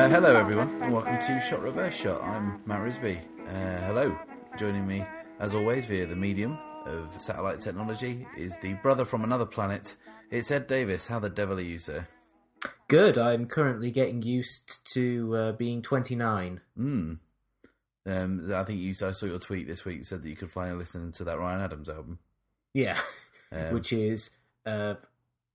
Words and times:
Uh, 0.00 0.08
hello, 0.08 0.34
everyone, 0.34 0.68
and 0.80 0.94
welcome 0.94 1.18
to 1.18 1.38
Shot 1.42 1.60
Reverse 1.60 1.94
Shot. 1.94 2.22
I'm 2.22 2.62
Matt 2.64 2.80
Risby. 2.80 3.18
Uh, 3.46 3.84
hello. 3.84 4.18
Joining 4.56 4.86
me, 4.86 5.04
as 5.40 5.54
always, 5.54 5.84
via 5.84 6.06
the 6.06 6.16
medium 6.16 6.58
of 6.86 7.20
satellite 7.20 7.60
technology 7.60 8.26
is 8.34 8.56
the 8.58 8.72
brother 8.82 9.04
from 9.04 9.24
another 9.24 9.44
planet. 9.44 9.96
It's 10.30 10.50
Ed 10.50 10.68
Davis. 10.68 11.06
How 11.06 11.18
the 11.18 11.28
devil 11.28 11.58
are 11.58 11.60
you, 11.60 11.78
sir? 11.78 12.08
Good. 12.90 13.16
I'm 13.16 13.46
currently 13.46 13.90
getting 13.90 14.20
used 14.22 14.84
to 14.94 15.36
uh, 15.36 15.52
being 15.52 15.80
29. 15.80 16.60
Hmm. 16.76 17.12
Um, 18.04 18.52
I 18.52 18.64
think 18.64 18.80
you. 18.80 18.94
I 19.06 19.12
saw 19.12 19.26
your 19.26 19.38
tweet 19.38 19.68
this 19.68 19.84
week 19.84 19.98
that 20.00 20.06
said 20.06 20.22
that 20.22 20.28
you 20.28 20.34
could 20.36 20.50
finally 20.50 20.76
listen 20.76 21.12
to 21.12 21.24
that 21.24 21.38
Ryan 21.38 21.60
Adams 21.60 21.88
album. 21.88 22.18
Yeah, 22.74 22.98
Um, 23.52 23.74
which 23.74 23.92
is 23.92 24.30
uh, 24.66 24.94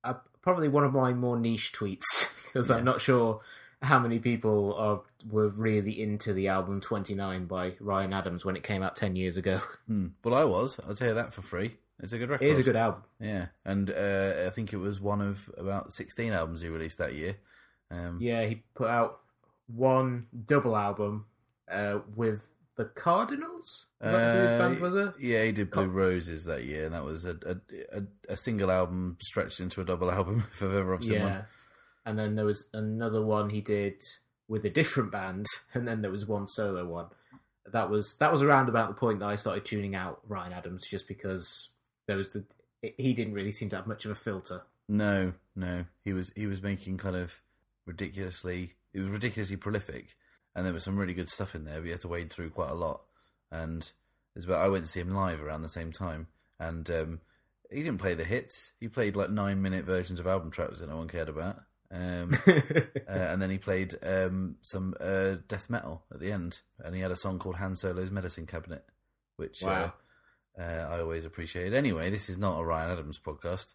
uh, 0.04 0.14
probably 0.42 0.68
one 0.70 0.84
of 0.84 0.94
my 0.94 1.14
more 1.14 1.38
niche 1.38 1.74
tweets 1.74 2.34
because 2.46 2.70
Yeah. 2.70 2.78
I'm 2.78 2.86
not 2.86 3.02
sure 3.02 3.42
how 3.82 4.00
many 4.00 4.20
people 4.20 4.74
are 4.76 5.02
were 5.30 5.50
really 5.50 6.02
into 6.02 6.32
the 6.34 6.48
album 6.48 6.80
29 6.82 7.46
by 7.46 7.74
Ryan 7.82 8.14
Adams 8.14 8.46
when 8.46 8.56
it 8.56 8.64
came 8.64 8.82
out 8.82 8.96
10 8.96 9.16
years 9.18 9.36
ago. 9.38 9.60
hmm. 9.88 10.08
Well, 10.24 10.36
I 10.36 10.44
was. 10.46 10.80
I'll 10.88 10.96
tell 10.96 11.10
you 11.10 11.14
that 11.16 11.34
for 11.34 11.42
free. 11.42 11.76
It's 12.00 12.14
a 12.14 12.18
good 12.18 12.30
record. 12.30 12.46
It 12.46 12.50
is 12.52 12.60
a 12.60 12.64
good 12.64 12.76
album. 12.76 13.04
Yeah, 13.20 13.48
and 13.64 13.90
uh, 13.90 14.44
I 14.46 14.50
think 14.50 14.74
it 14.74 14.78
was 14.78 15.00
one 15.00 15.22
of 15.22 15.50
about 15.58 15.94
sixteen 15.94 16.34
albums 16.34 16.62
he 16.62 16.68
released 16.70 16.98
that 16.98 17.14
year. 17.16 17.38
Um, 17.92 18.20
Yeah, 18.22 18.46
he 18.46 18.64
put 18.74 18.90
out 18.90 19.20
one 19.68 20.28
double 20.46 20.76
album 20.76 21.26
uh, 21.72 22.00
with 22.16 22.48
the 22.76 22.86
Cardinals. 22.86 23.88
His 24.02 24.12
Uh, 24.12 24.58
band 24.58 24.80
was 24.82 24.96
it? 24.96 25.14
Yeah, 25.20 25.44
he 25.46 25.52
did 25.54 25.72
Blue 25.72 25.88
Roses 25.88 26.44
that 26.46 26.66
year, 26.66 26.86
and 26.86 26.94
that 26.94 27.06
was 27.06 27.26
a 27.26 27.38
a, 27.46 27.98
a 28.00 28.04
a 28.30 28.38
single 28.38 28.70
album 28.70 29.18
stretched 29.22 29.60
into 29.62 29.80
a 29.82 29.86
double 29.86 30.12
album. 30.20 30.44
If 30.52 30.62
I've 30.64 30.74
ever 30.74 30.98
seen 31.02 31.14
Yeah. 31.14 31.24
one. 31.24 31.46
And 32.08 32.20
then 32.20 32.36
there 32.36 32.46
was 32.46 32.70
another 32.74 33.26
one 33.26 33.50
he 33.50 33.62
did 33.62 34.04
with 34.48 34.64
a 34.66 34.70
different 34.70 35.12
band, 35.12 35.48
and 35.74 35.88
then 35.88 36.02
there 36.02 36.12
was 36.12 36.26
one 36.28 36.46
solo 36.48 36.86
one. 36.86 37.08
That 37.72 37.90
was 37.90 38.16
that 38.18 38.32
was 38.32 38.42
around 38.44 38.70
about 38.70 38.90
the 38.90 38.94
point 38.96 39.20
that 39.20 39.28
I 39.30 39.38
started 39.38 39.66
tuning 39.66 39.96
out 39.96 40.20
Ryan 40.28 40.54
Adams, 40.54 40.86
just 40.88 41.08
because 41.08 41.70
there 42.08 42.18
was 42.18 42.30
the 42.30 42.46
he 42.98 43.14
didn't 43.14 43.34
really 43.34 43.52
seem 43.52 43.70
to 43.70 43.76
have 43.78 43.88
much 43.88 44.06
of 44.06 44.12
a 44.12 44.16
filter. 44.16 44.62
No, 44.88 45.34
no, 45.56 45.86
he 46.04 46.14
was 46.14 46.32
he 46.36 46.46
was 46.48 46.62
making 46.62 46.98
kind 46.98 47.16
of 47.16 47.40
ridiculously. 47.86 48.74
it 48.94 49.00
was 49.00 49.10
ridiculously 49.10 49.58
prolific, 49.58 50.16
and 50.56 50.66
there 50.66 50.74
was 50.74 50.84
some 50.84 50.98
really 50.98 51.14
good 51.14 51.30
stuff 51.30 51.56
in 51.56 51.64
there. 51.66 51.80
But 51.80 51.86
you 51.86 51.92
had 51.92 52.02
to 52.02 52.08
wade 52.08 52.30
through 52.30 52.52
quite 52.52 52.70
a 52.72 52.76
lot. 52.76 53.02
And 53.52 53.90
it's 54.36 54.46
about 54.46 54.64
I 54.64 54.68
went 54.68 54.84
to 54.86 54.90
see 54.90 55.00
him 55.00 55.14
live 55.14 55.42
around 55.42 55.62
the 55.62 55.70
same 55.70 55.92
time, 55.92 56.28
and 56.60 56.90
um, 56.90 57.22
he 57.72 57.84
didn't 57.84 58.02
play 58.02 58.14
the 58.14 58.24
hits. 58.24 58.74
He 58.80 58.88
played 58.88 59.16
like 59.16 59.30
nine 59.30 59.62
minute 59.62 59.86
versions 59.86 60.20
of 60.20 60.28
album 60.28 60.52
tracks 60.52 60.80
that 60.80 60.90
no 60.90 60.98
one 60.98 61.08
cared 61.08 61.30
about. 61.30 61.62
Um, 61.92 62.32
uh, 62.48 62.82
and 63.08 63.42
then 63.42 63.50
he 63.50 63.58
played 63.58 63.96
um, 64.04 64.56
some 64.62 64.96
uh, 65.00 65.36
death 65.48 65.70
metal 65.70 66.04
at 66.14 66.20
the 66.20 66.32
end, 66.32 66.60
and 66.84 66.96
he 66.96 67.02
had 67.02 67.12
a 67.12 67.16
song 67.16 67.40
called 67.40 67.58
Han 67.58 67.76
Solo's 67.76 68.12
Medicine 68.12 68.46
Cabinet, 68.46 68.86
which 69.38 69.62
Wow. 69.62 69.72
uh, 69.84 69.92
uh, 70.60 70.88
I 70.90 71.00
always 71.00 71.26
appreciate. 71.26 71.74
It. 71.74 71.78
Anyway, 71.78 72.10
this 72.10 72.30
is 72.30 72.38
not 72.38 72.60
a 72.60 72.64
Ryan 72.64 72.92
Adams 72.92 73.20
podcast. 73.20 73.74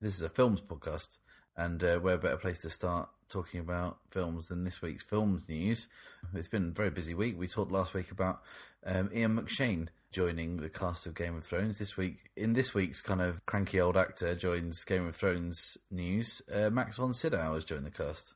This 0.00 0.14
is 0.14 0.22
a 0.22 0.28
films 0.28 0.60
podcast, 0.60 1.18
and 1.56 1.82
uh, 1.82 1.98
where 1.98 2.18
better 2.18 2.36
place 2.36 2.60
to 2.60 2.70
start 2.70 3.08
talking 3.28 3.60
about 3.60 3.98
films 4.10 4.48
than 4.48 4.64
this 4.64 4.80
week's 4.80 5.02
films 5.02 5.48
news? 5.48 5.88
It's 6.34 6.48
been 6.48 6.68
a 6.68 6.72
very 6.72 6.90
busy 6.90 7.14
week. 7.14 7.38
We 7.38 7.48
talked 7.48 7.72
last 7.72 7.94
week 7.94 8.10
about 8.10 8.40
um, 8.86 9.10
Ian 9.14 9.36
McShane 9.36 9.88
joining 10.10 10.56
the 10.58 10.70
cast 10.70 11.06
of 11.06 11.14
Game 11.14 11.36
of 11.36 11.44
Thrones 11.44 11.78
this 11.78 11.96
week. 11.96 12.30
In 12.36 12.52
this 12.54 12.74
week's 12.74 13.00
kind 13.00 13.20
of 13.20 13.44
cranky 13.44 13.80
old 13.80 13.96
actor 13.96 14.34
joins 14.34 14.84
Game 14.84 15.06
of 15.06 15.16
Thrones 15.16 15.76
news, 15.90 16.40
uh, 16.52 16.70
Max 16.70 16.96
von 16.96 17.12
Sydow 17.12 17.54
has 17.54 17.64
joined 17.64 17.84
the 17.84 17.90
cast. 17.90 18.34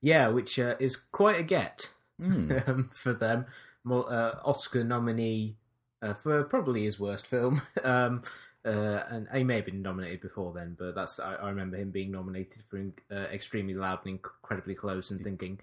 yeah, 0.00 0.28
which 0.28 0.58
uh, 0.58 0.74
is 0.78 0.96
quite 0.96 1.38
a 1.38 1.42
get 1.42 1.90
Mm. 2.20 2.68
um, 2.68 2.90
for 2.92 3.12
them. 3.12 3.46
More, 3.84 4.12
uh, 4.12 4.40
Oscar 4.44 4.84
nominee 4.84 5.56
uh, 6.02 6.14
for 6.14 6.44
probably 6.44 6.84
his 6.84 6.98
worst 6.98 7.26
film. 7.26 7.62
um, 7.84 8.22
uh, 8.64 9.02
and 9.08 9.28
he 9.32 9.44
may 9.44 9.56
have 9.56 9.66
been 9.66 9.82
nominated 9.82 10.20
before 10.20 10.52
then, 10.52 10.76
but 10.78 10.94
that's 10.94 11.20
I, 11.20 11.34
I 11.34 11.48
remember 11.48 11.76
him 11.76 11.90
being 11.90 12.10
nominated 12.10 12.62
for 12.68 12.84
uh, 13.10 13.14
extremely 13.32 13.74
loud 13.74 14.00
and 14.04 14.18
incredibly 14.18 14.74
close, 14.74 15.10
and 15.10 15.22
thinking 15.22 15.60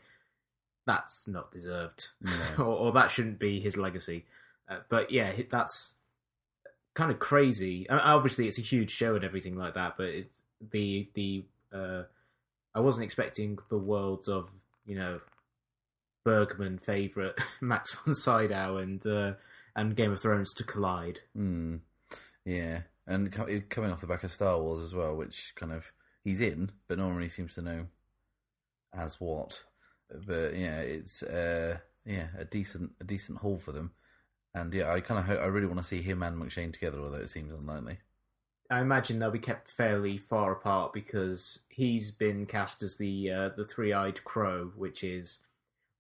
that's 0.88 1.28
not 1.28 1.52
deserved, 1.52 2.10
No. 2.22 2.32
or, 2.60 2.64
or 2.64 2.92
that 2.94 3.12
shouldn't 3.12 3.40
be 3.40 3.60
his 3.60 3.78
legacy. 3.78 4.26
Uh, 4.68 4.80
but 4.90 5.12
yeah, 5.12 5.34
that's 5.50 5.96
kind 6.94 7.12
of 7.12 7.20
crazy. 7.20 7.90
I 7.90 7.96
mean, 7.96 8.04
obviously, 8.04 8.48
it's 8.48 8.58
a 8.58 8.64
huge 8.64 8.92
show 8.92 9.16
and 9.16 9.24
everything 9.24 9.56
like 9.56 9.76
that, 9.76 9.98
but 9.98 10.10
it's 10.10 10.42
the 10.72 11.10
the 11.14 11.46
uh, 11.74 12.04
I 12.74 12.80
wasn't 12.80 13.06
expecting 13.06 13.60
the 13.70 13.78
worlds 13.78 14.28
of 14.28 14.50
you 14.86 14.96
know 14.96 15.20
Bergman 16.24 16.80
favorite 16.80 17.40
Max 17.62 17.94
von 17.94 18.16
Sydow 18.16 18.78
and 18.78 19.06
uh, 19.06 19.34
and 19.76 19.96
Game 19.96 20.12
of 20.12 20.20
Thrones 20.20 20.54
to 20.56 20.64
collide. 20.64 21.20
Mm. 21.38 21.82
Yeah, 22.46 22.82
and 23.08 23.32
co- 23.32 23.62
coming 23.70 23.92
off 23.92 24.02
the 24.02 24.08
back 24.08 24.24
of 24.24 24.32
Star 24.32 24.60
Wars 24.60 24.84
as 24.84 24.96
well, 24.96 25.16
which 25.16 25.54
kind 25.56 25.72
of 25.72 25.92
he's 26.24 26.42
in, 26.42 26.72
but 26.88 26.98
no 26.98 27.08
one 27.08 27.16
really 27.16 27.30
seems 27.30 27.56
to 27.56 27.62
know 27.62 27.88
as 28.94 29.20
what. 29.20 29.64
But 30.10 30.56
yeah, 30.56 30.80
it's 30.80 31.24
uh, 31.24 31.80
yeah 32.06 32.28
a 32.38 32.46
decent 32.46 32.92
a 33.02 33.04
decent 33.04 33.40
haul 33.40 33.58
for 33.58 33.72
them, 33.72 33.92
and 34.54 34.74
yeah, 34.74 34.92
I 34.92 35.02
kind 35.02 35.20
of 35.20 35.26
ho- 35.26 35.44
I 35.44 35.48
really 35.48 35.68
want 35.68 35.80
to 35.80 35.86
see 35.86 36.02
him 36.02 36.24
and 36.24 36.42
McShane 36.42 36.74
together, 36.74 37.00
although 37.00 37.18
it 37.18 37.30
seems 37.30 37.54
unlikely. 37.54 37.98
I 38.70 38.82
imagine 38.82 39.20
they'll 39.20 39.30
be 39.30 39.40
kept 39.40 39.70
fairly 39.70 40.18
far 40.18 40.52
apart 40.52 40.92
because 40.92 41.60
he's 41.70 42.10
been 42.12 42.48
cast 42.48 42.82
as 42.82 42.98
the 42.98 43.32
uh, 43.32 43.50
the 43.56 43.66
three 43.66 43.94
eyed 43.94 44.24
crow, 44.24 44.72
which 44.76 45.04
is 45.04 45.40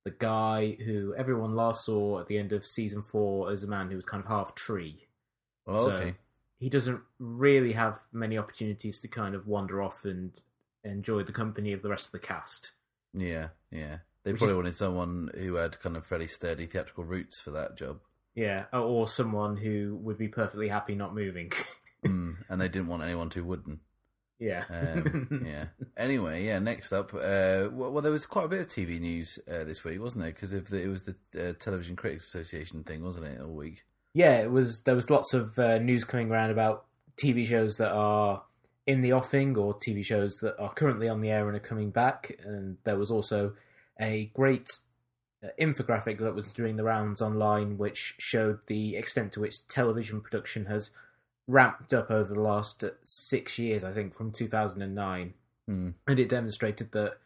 the 0.05 0.11
guy 0.11 0.77
who 0.85 1.13
everyone 1.15 1.55
last 1.55 1.83
saw 1.83 2.19
at 2.19 2.27
the 2.27 2.37
end 2.37 2.53
of 2.53 2.65
season 2.65 3.01
four 3.01 3.51
as 3.51 3.63
a 3.63 3.67
man 3.67 3.89
who 3.89 3.95
was 3.97 4.05
kind 4.05 4.23
of 4.23 4.29
half 4.29 4.55
tree. 4.55 5.07
Well, 5.65 5.79
So- 5.79 5.91
okay, 5.97 6.15
He 6.57 6.69
doesn't 6.69 7.01
really 7.19 7.73
have 7.73 7.99
many 8.13 8.37
opportunities 8.37 8.99
to 9.01 9.09
kind 9.09 9.35
of 9.35 9.45
wander 9.45 9.81
off 9.81 10.05
and 10.05 10.31
enjoy 10.85 11.23
the 11.23 11.33
company 11.33 11.73
of 11.73 11.81
the 11.81 11.89
rest 11.89 12.07
of 12.07 12.11
the 12.13 12.19
cast. 12.25 12.71
yeah, 13.13 13.49
yeah. 13.71 13.99
They 14.23 14.31
Which 14.31 14.39
probably 14.39 14.53
is- 14.53 14.57
wanted 14.57 14.75
someone 14.75 15.31
who 15.35 15.55
had 15.55 15.79
kind 15.81 15.97
of 15.97 16.05
fairly 16.05 16.27
sturdy 16.27 16.65
theatrical 16.65 17.03
roots 17.03 17.39
for 17.41 17.51
that 17.51 17.75
job, 17.75 17.99
Yeah, 18.35 18.65
or 18.73 19.07
someone 19.07 19.57
who 19.57 19.97
would 20.01 20.17
be 20.17 20.27
perfectly 20.29 20.69
happy 20.69 20.95
not 20.95 21.13
moving. 21.13 21.49
mm. 22.05 22.37
and 22.49 22.61
they 22.61 22.67
didn't 22.69 22.87
want 22.87 23.03
anyone 23.03 23.29
too 23.29 23.43
wooden. 23.43 23.81
Yeah. 24.39 24.63
Um, 24.69 25.43
yeah. 25.45 25.65
Anyway, 25.97 26.45
yeah. 26.45 26.59
Next 26.59 26.91
up, 26.91 27.13
uh, 27.13 27.69
well, 27.71 27.91
well, 27.91 28.01
there 28.01 28.11
was 28.11 28.25
quite 28.25 28.45
a 28.45 28.49
bit 28.49 28.61
of 28.61 28.67
TV 28.67 28.99
news 28.99 29.39
uh, 29.49 29.63
this 29.63 29.83
week, 29.83 30.01
wasn't 30.01 30.23
there? 30.23 30.31
Because 30.31 30.51
the, 30.51 30.81
it 30.81 30.87
was 30.87 31.03
the 31.03 31.15
uh, 31.49 31.53
Television 31.53 31.95
Critics 31.95 32.25
Association 32.25 32.83
thing, 32.83 33.03
wasn't 33.03 33.25
it, 33.25 33.41
all 33.41 33.53
week? 33.53 33.83
Yeah, 34.13 34.39
it 34.39 34.51
was. 34.51 34.81
There 34.81 34.95
was 34.95 35.09
lots 35.09 35.33
of 35.33 35.57
uh, 35.59 35.79
news 35.79 36.03
coming 36.03 36.31
around 36.31 36.51
about 36.51 36.85
TV 37.17 37.45
shows 37.45 37.77
that 37.77 37.91
are 37.91 38.43
in 38.87 39.01
the 39.01 39.13
offing 39.13 39.57
or 39.57 39.73
TV 39.73 40.05
shows 40.05 40.35
that 40.41 40.59
are 40.59 40.73
currently 40.73 41.09
on 41.09 41.21
the 41.21 41.29
air 41.29 41.47
and 41.47 41.57
are 41.57 41.59
coming 41.59 41.89
back. 41.89 42.37
And 42.43 42.77
there 42.83 42.97
was 42.97 43.11
also 43.11 43.53
a 43.99 44.31
great 44.33 44.69
uh, 45.43 45.47
infographic 45.59 46.19
that 46.19 46.35
was 46.35 46.53
doing 46.53 46.75
the 46.75 46.83
rounds 46.83 47.21
online, 47.21 47.77
which 47.77 48.15
showed 48.19 48.59
the 48.67 48.95
extent 48.95 49.31
to 49.33 49.39
which 49.39 49.67
television 49.67 50.21
production 50.21 50.65
has 50.65 50.91
ramped 51.47 51.93
up 51.93 52.09
over 52.09 52.33
the 52.33 52.39
last 52.39 52.83
six 53.03 53.59
years. 53.59 53.83
I 53.83 53.91
think 53.93 54.13
from 54.15 54.31
2009 54.31 55.33
Hmm. 55.67 55.89
and 56.07 56.19
it 56.19 56.29
demonstrated 56.29 56.91
that 56.91 57.17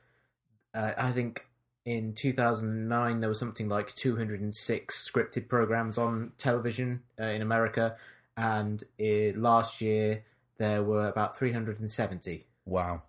uh, 0.74 0.94
I 0.98 1.12
think 1.12 1.46
in 1.86 2.14
2009 2.14 3.20
there 3.20 3.28
was 3.28 3.38
something 3.40 3.68
like 3.68 3.94
206 3.96 5.12
scripted 5.12 5.50
programs 5.50 5.98
on 5.98 6.32
television 6.38 7.02
uh, 7.20 7.24
in 7.26 7.42
America, 7.42 7.98
and 8.38 8.82
uh, 9.02 9.38
last 9.38 9.82
year 9.82 10.24
there 10.58 10.84
were 10.84 11.08
about 11.10 11.36
370, 11.38 12.46
Wow. 12.66 13.04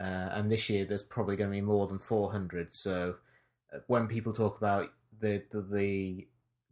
uh, 0.00 0.02
and 0.04 0.50
this 0.50 0.68
year 0.70 0.84
there's 0.84 1.02
probably 1.02 1.36
going 1.36 1.50
to 1.50 1.54
be 1.56 1.60
more 1.60 1.86
than 1.86 1.98
400. 1.98 2.74
So 2.74 3.16
uh, 3.72 3.78
when 3.86 4.08
people 4.08 4.32
talk 4.32 4.56
about 4.58 4.90
the 5.20 5.42
the, 5.52 5.60
the 5.62 6.26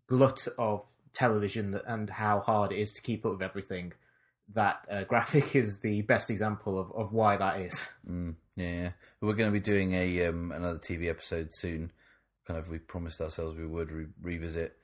glut 0.09 0.49
of 0.59 0.85
television 1.15 1.81
and 1.87 2.11
how 2.11 2.41
hard 2.41 2.73
it 2.73 2.79
is 2.79 2.93
to 2.93 3.03
keep 3.03 3.25
up 3.25 3.33
with 3.33 3.43
everything. 3.43 3.93
That 4.53 4.85
uh, 4.91 5.05
graphic 5.09 5.57
is 5.57 5.81
the 5.81 6.03
best 6.03 6.31
example 6.31 6.79
of, 6.79 6.93
of 6.93 7.13
why 7.13 7.37
that 7.37 7.61
is. 7.61 7.89
Mm, 8.09 8.35
yeah. 8.57 8.91
We're 9.21 9.35
going 9.35 9.51
to 9.51 9.59
be 9.59 9.61
doing 9.61 9.95
a 9.95 10.27
um, 10.27 10.53
another 10.53 10.79
TV 10.79 11.09
episode 11.09 11.49
soon. 11.53 11.93
Kind 12.47 12.59
of, 12.59 12.69
we 12.69 12.79
promised 12.79 13.23
ourselves 13.23 13.57
we 13.57 13.67
would 13.67 13.91
re- 13.91 14.07
revisit 14.21 14.77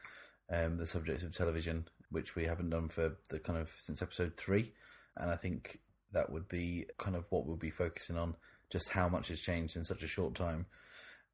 um, 0.50 0.78
the 0.78 0.86
subject 0.86 1.22
of 1.22 1.36
television, 1.36 1.86
which 2.10 2.34
we 2.34 2.44
haven't 2.44 2.70
done 2.70 2.88
for 2.88 3.18
the 3.28 3.38
kind 3.38 3.58
of 3.58 3.70
since 3.78 4.00
episode 4.00 4.36
three, 4.38 4.72
and 5.16 5.30
I 5.30 5.36
think 5.36 5.80
that 6.12 6.30
would 6.30 6.48
be 6.48 6.86
kind 6.98 7.16
of 7.16 7.30
what 7.30 7.46
we'll 7.46 7.56
be 7.56 7.70
focusing 7.70 8.16
on, 8.16 8.36
just 8.70 8.90
how 8.90 9.08
much 9.08 9.28
has 9.28 9.40
changed 9.40 9.76
in 9.76 9.84
such 9.84 10.02
a 10.02 10.08
short 10.08 10.34
time. 10.34 10.66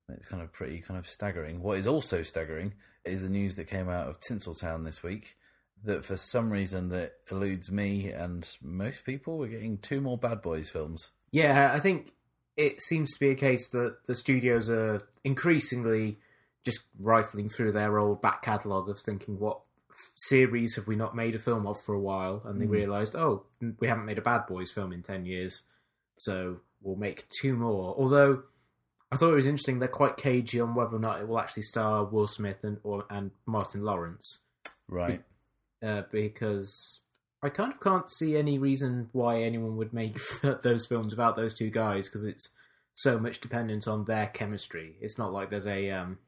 It's 0.09 0.27
kind 0.27 0.43
of 0.43 0.53
pretty 0.53 0.81
kind 0.81 0.99
of 0.99 1.09
staggering. 1.09 1.63
What 1.63 1.79
is 1.79 1.87
also 1.87 2.23
staggering 2.23 2.75
is 3.05 3.23
the 3.23 3.29
news 3.29 3.57
that 3.57 3.65
came 3.69 3.89
out 3.89 4.09
of 4.09 4.21
Tinseltown 4.21 4.85
this 4.85 5.03
week 5.03 5.37
that 5.85 6.05
for 6.05 6.17
some 6.17 6.51
reason 6.51 6.89
that 6.91 7.15
eludes 7.31 7.71
me 7.71 8.11
and 8.11 8.49
most 8.63 9.05
people, 9.05 9.37
we're 9.39 9.49
getting 9.49 9.79
two 9.79 10.01
more 10.01 10.17
Bad 10.17 10.43
Boys 10.43 10.71
films. 10.71 11.11
Yeah, 11.33 11.73
I 11.75 11.81
think 11.81 12.13
it 12.57 12.81
seems 12.81 13.13
to 13.13 13.21
be 13.21 13.31
a 13.31 13.35
case 13.35 13.69
that 13.71 14.07
the 14.07 14.15
studios 14.15 14.71
are 14.71 15.03
increasingly 15.25 16.19
just 16.65 16.81
rifling 17.01 17.49
through 17.49 17.73
their 17.73 17.99
old 17.99 18.23
back 18.23 18.43
catalogue 18.43 18.89
of 18.89 18.99
thinking 19.01 19.39
what 19.39 19.61
series 20.17 20.77
have 20.77 20.87
we 20.87 20.97
not 20.97 21.17
made 21.17 21.35
a 21.35 21.39
film 21.39 21.67
of 21.67 21.81
for 21.81 21.95
a 21.95 22.01
while, 22.01 22.43
and 22.45 22.61
they 22.61 22.67
Mm. 22.67 22.71
realised, 22.71 23.15
oh, 23.17 23.45
we 23.81 23.87
haven't 23.89 24.05
made 24.07 24.19
a 24.19 24.23
Bad 24.23 24.47
Boys 24.47 24.71
film 24.73 24.93
in 24.93 25.03
ten 25.03 25.25
years, 25.27 25.65
so 26.19 26.61
we'll 26.81 26.97
make 26.97 27.25
two 27.41 27.55
more. 27.57 27.95
Although 27.99 28.45
I 29.13 29.17
thought 29.17 29.31
it 29.33 29.37
was 29.37 29.47
interesting, 29.47 29.79
they're 29.79 29.89
quite 29.89 30.17
cagey 30.17 30.61
on 30.61 30.75
whether 30.75 30.97
or 30.97 31.01
not 31.01 31.21
it 31.21 31.29
will 31.29 31.39
actually 31.39 31.63
star 31.63 32.05
Will 32.05 32.27
Smith 32.27 32.65
and 32.65 32.79
or 32.83 33.05
and 33.09 33.31
Martin 33.47 33.83
Lawrence, 33.83 34.41
Right. 34.89 35.23
uh, 35.83 36.03
because 36.11 37.03
I 37.43 37.49
kind 37.51 37.73
of 37.73 37.81
can't 37.81 38.11
see 38.11 38.37
any 38.37 38.59
reason 38.59 39.09
why 39.13 39.43
anyone 39.43 39.77
would 39.77 39.93
make 39.93 40.19
those 40.63 40.87
films 40.87 41.13
without 41.15 41.37
those 41.37 41.55
two 41.55 41.71
guys 41.71 42.09
because 42.09 42.25
it's 42.25 42.49
so 42.95 43.19
much 43.19 43.41
dependent 43.41 43.87
on 43.87 44.07
their 44.07 44.27
chemistry. 44.27 44.97
It's 45.01 45.19
not 45.19 45.33
like 45.33 45.51
there's 45.51 45.67
a 45.67 45.91
um, 45.91 46.19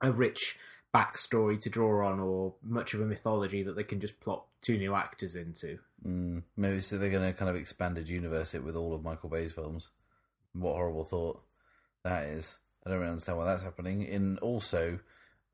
a 0.00 0.10
rich 0.10 0.56
backstory 0.94 1.60
to 1.60 1.68
draw 1.68 2.06
on 2.08 2.18
or 2.20 2.54
much 2.62 2.94
of 2.94 3.00
a 3.02 3.04
mythology 3.04 3.62
that 3.64 3.76
they 3.76 3.84
can 3.84 4.00
just 4.00 4.18
plop 4.20 4.48
two 4.62 4.78
new 4.78 4.94
actors 4.94 5.34
into. 5.34 5.78
Mm, 6.06 6.42
maybe 6.56 6.80
so 6.80 6.96
they're 6.96 7.10
going 7.10 7.30
to 7.30 7.36
kind 7.36 7.50
of 7.50 7.56
expanded 7.56 8.08
universe 8.08 8.54
it 8.54 8.64
with 8.64 8.76
all 8.76 8.94
of 8.94 9.02
Michael 9.04 9.28
Bay's 9.28 9.52
films. 9.52 9.90
What 10.54 10.72
horrible 10.76 11.04
thought 11.04 11.42
that 12.04 12.24
is. 12.24 12.58
I 12.84 12.90
don't 12.90 12.98
really 13.00 13.10
understand 13.10 13.38
why 13.38 13.44
that's 13.44 13.62
happening. 13.62 14.02
In 14.02 14.38
also, 14.38 15.00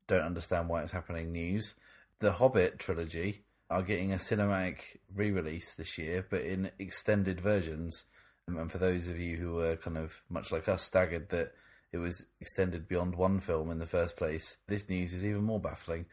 don't 0.07 0.21
understand 0.21 0.69
why 0.69 0.83
it's 0.83 0.91
happening. 0.91 1.31
News: 1.31 1.75
The 2.19 2.33
Hobbit 2.33 2.79
trilogy 2.79 3.43
are 3.69 3.81
getting 3.81 4.13
a 4.13 4.17
cinematic 4.17 4.97
re-release 5.13 5.73
this 5.73 5.97
year, 5.97 6.25
but 6.29 6.41
in 6.41 6.71
extended 6.79 7.41
versions. 7.41 8.05
Um, 8.47 8.57
And 8.57 8.71
for 8.71 8.77
those 8.77 9.07
of 9.07 9.19
you 9.19 9.37
who 9.37 9.55
were 9.55 9.75
kind 9.75 9.97
of 9.97 10.21
much 10.29 10.51
like 10.51 10.69
us, 10.69 10.83
staggered 10.83 11.29
that 11.29 11.53
it 11.91 11.97
was 11.97 12.27
extended 12.39 12.87
beyond 12.87 13.15
one 13.15 13.39
film 13.39 13.71
in 13.71 13.79
the 13.79 13.87
first 13.87 14.17
place, 14.17 14.57
this 14.67 14.87
news 14.89 15.13
is 15.13 15.25
even 15.25 15.43
more 15.43 15.59
baffling 15.59 16.05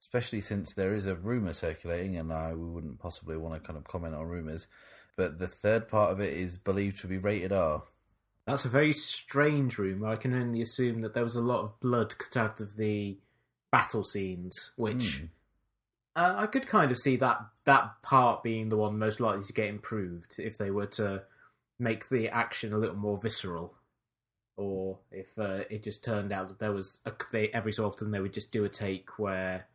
especially 0.00 0.40
since 0.40 0.74
there 0.74 0.94
is 0.94 1.06
a 1.06 1.14
rumor 1.14 1.52
circulating, 1.52 2.16
and 2.16 2.32
I 2.32 2.54
we 2.54 2.68
wouldn't 2.68 2.98
possibly 2.98 3.36
want 3.36 3.54
to 3.54 3.66
kind 3.66 3.76
of 3.76 3.84
comment 3.84 4.14
on 4.14 4.26
rumors. 4.26 4.66
But 5.16 5.38
the 5.38 5.48
third 5.48 5.88
part 5.88 6.12
of 6.12 6.20
it 6.20 6.32
is 6.32 6.56
believed 6.56 7.00
to 7.00 7.06
be 7.06 7.18
rated 7.18 7.52
R. 7.52 7.84
That's 8.46 8.64
a 8.64 8.68
very 8.70 8.92
strange 8.92 9.78
room. 9.78 10.04
I 10.04 10.16
can 10.16 10.34
only 10.34 10.60
assume 10.60 11.02
that 11.02 11.14
there 11.14 11.22
was 11.22 11.36
a 11.36 11.42
lot 11.42 11.62
of 11.62 11.78
blood 11.80 12.18
cut 12.18 12.36
out 12.36 12.60
of 12.60 12.76
the 12.76 13.18
battle 13.70 14.02
scenes, 14.02 14.72
which 14.76 15.18
Hmm. 15.18 15.24
uh, 16.16 16.34
I 16.38 16.46
could 16.46 16.66
kind 16.66 16.90
of 16.90 16.98
see 16.98 17.16
that 17.16 17.40
that 17.64 18.02
part 18.02 18.42
being 18.42 18.68
the 18.68 18.76
one 18.76 18.98
most 18.98 19.20
likely 19.20 19.44
to 19.44 19.52
get 19.52 19.68
improved 19.68 20.34
if 20.38 20.58
they 20.58 20.70
were 20.70 20.86
to 20.86 21.22
make 21.78 22.08
the 22.08 22.28
action 22.28 22.72
a 22.72 22.78
little 22.78 22.96
more 22.96 23.16
visceral, 23.18 23.74
or 24.56 24.98
if 25.12 25.38
uh, 25.38 25.60
it 25.70 25.84
just 25.84 26.02
turned 26.02 26.32
out 26.32 26.48
that 26.48 26.58
there 26.58 26.72
was 26.72 26.98
a, 27.06 27.12
they, 27.30 27.48
every 27.50 27.72
so 27.72 27.86
often 27.86 28.10
they 28.10 28.20
would 28.20 28.32
just 28.34 28.50
do 28.50 28.64
a 28.64 28.68
take 28.68 29.18
where 29.18 29.66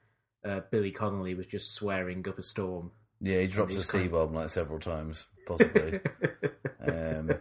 uh, 0.43 0.59
Billy 0.69 0.91
Connolly 0.91 1.33
was 1.33 1.45
just 1.47 1.73
swearing 1.73 2.27
up 2.27 2.37
a 2.37 2.43
storm. 2.43 2.91
Yeah, 3.21 3.39
he 3.39 3.47
drops 3.47 3.77
a 3.77 3.81
C 3.81 4.07
bomb 4.07 4.33
like 4.33 4.49
several 4.49 4.79
times, 4.79 5.25
possibly. 5.47 6.01
um, 6.85 7.31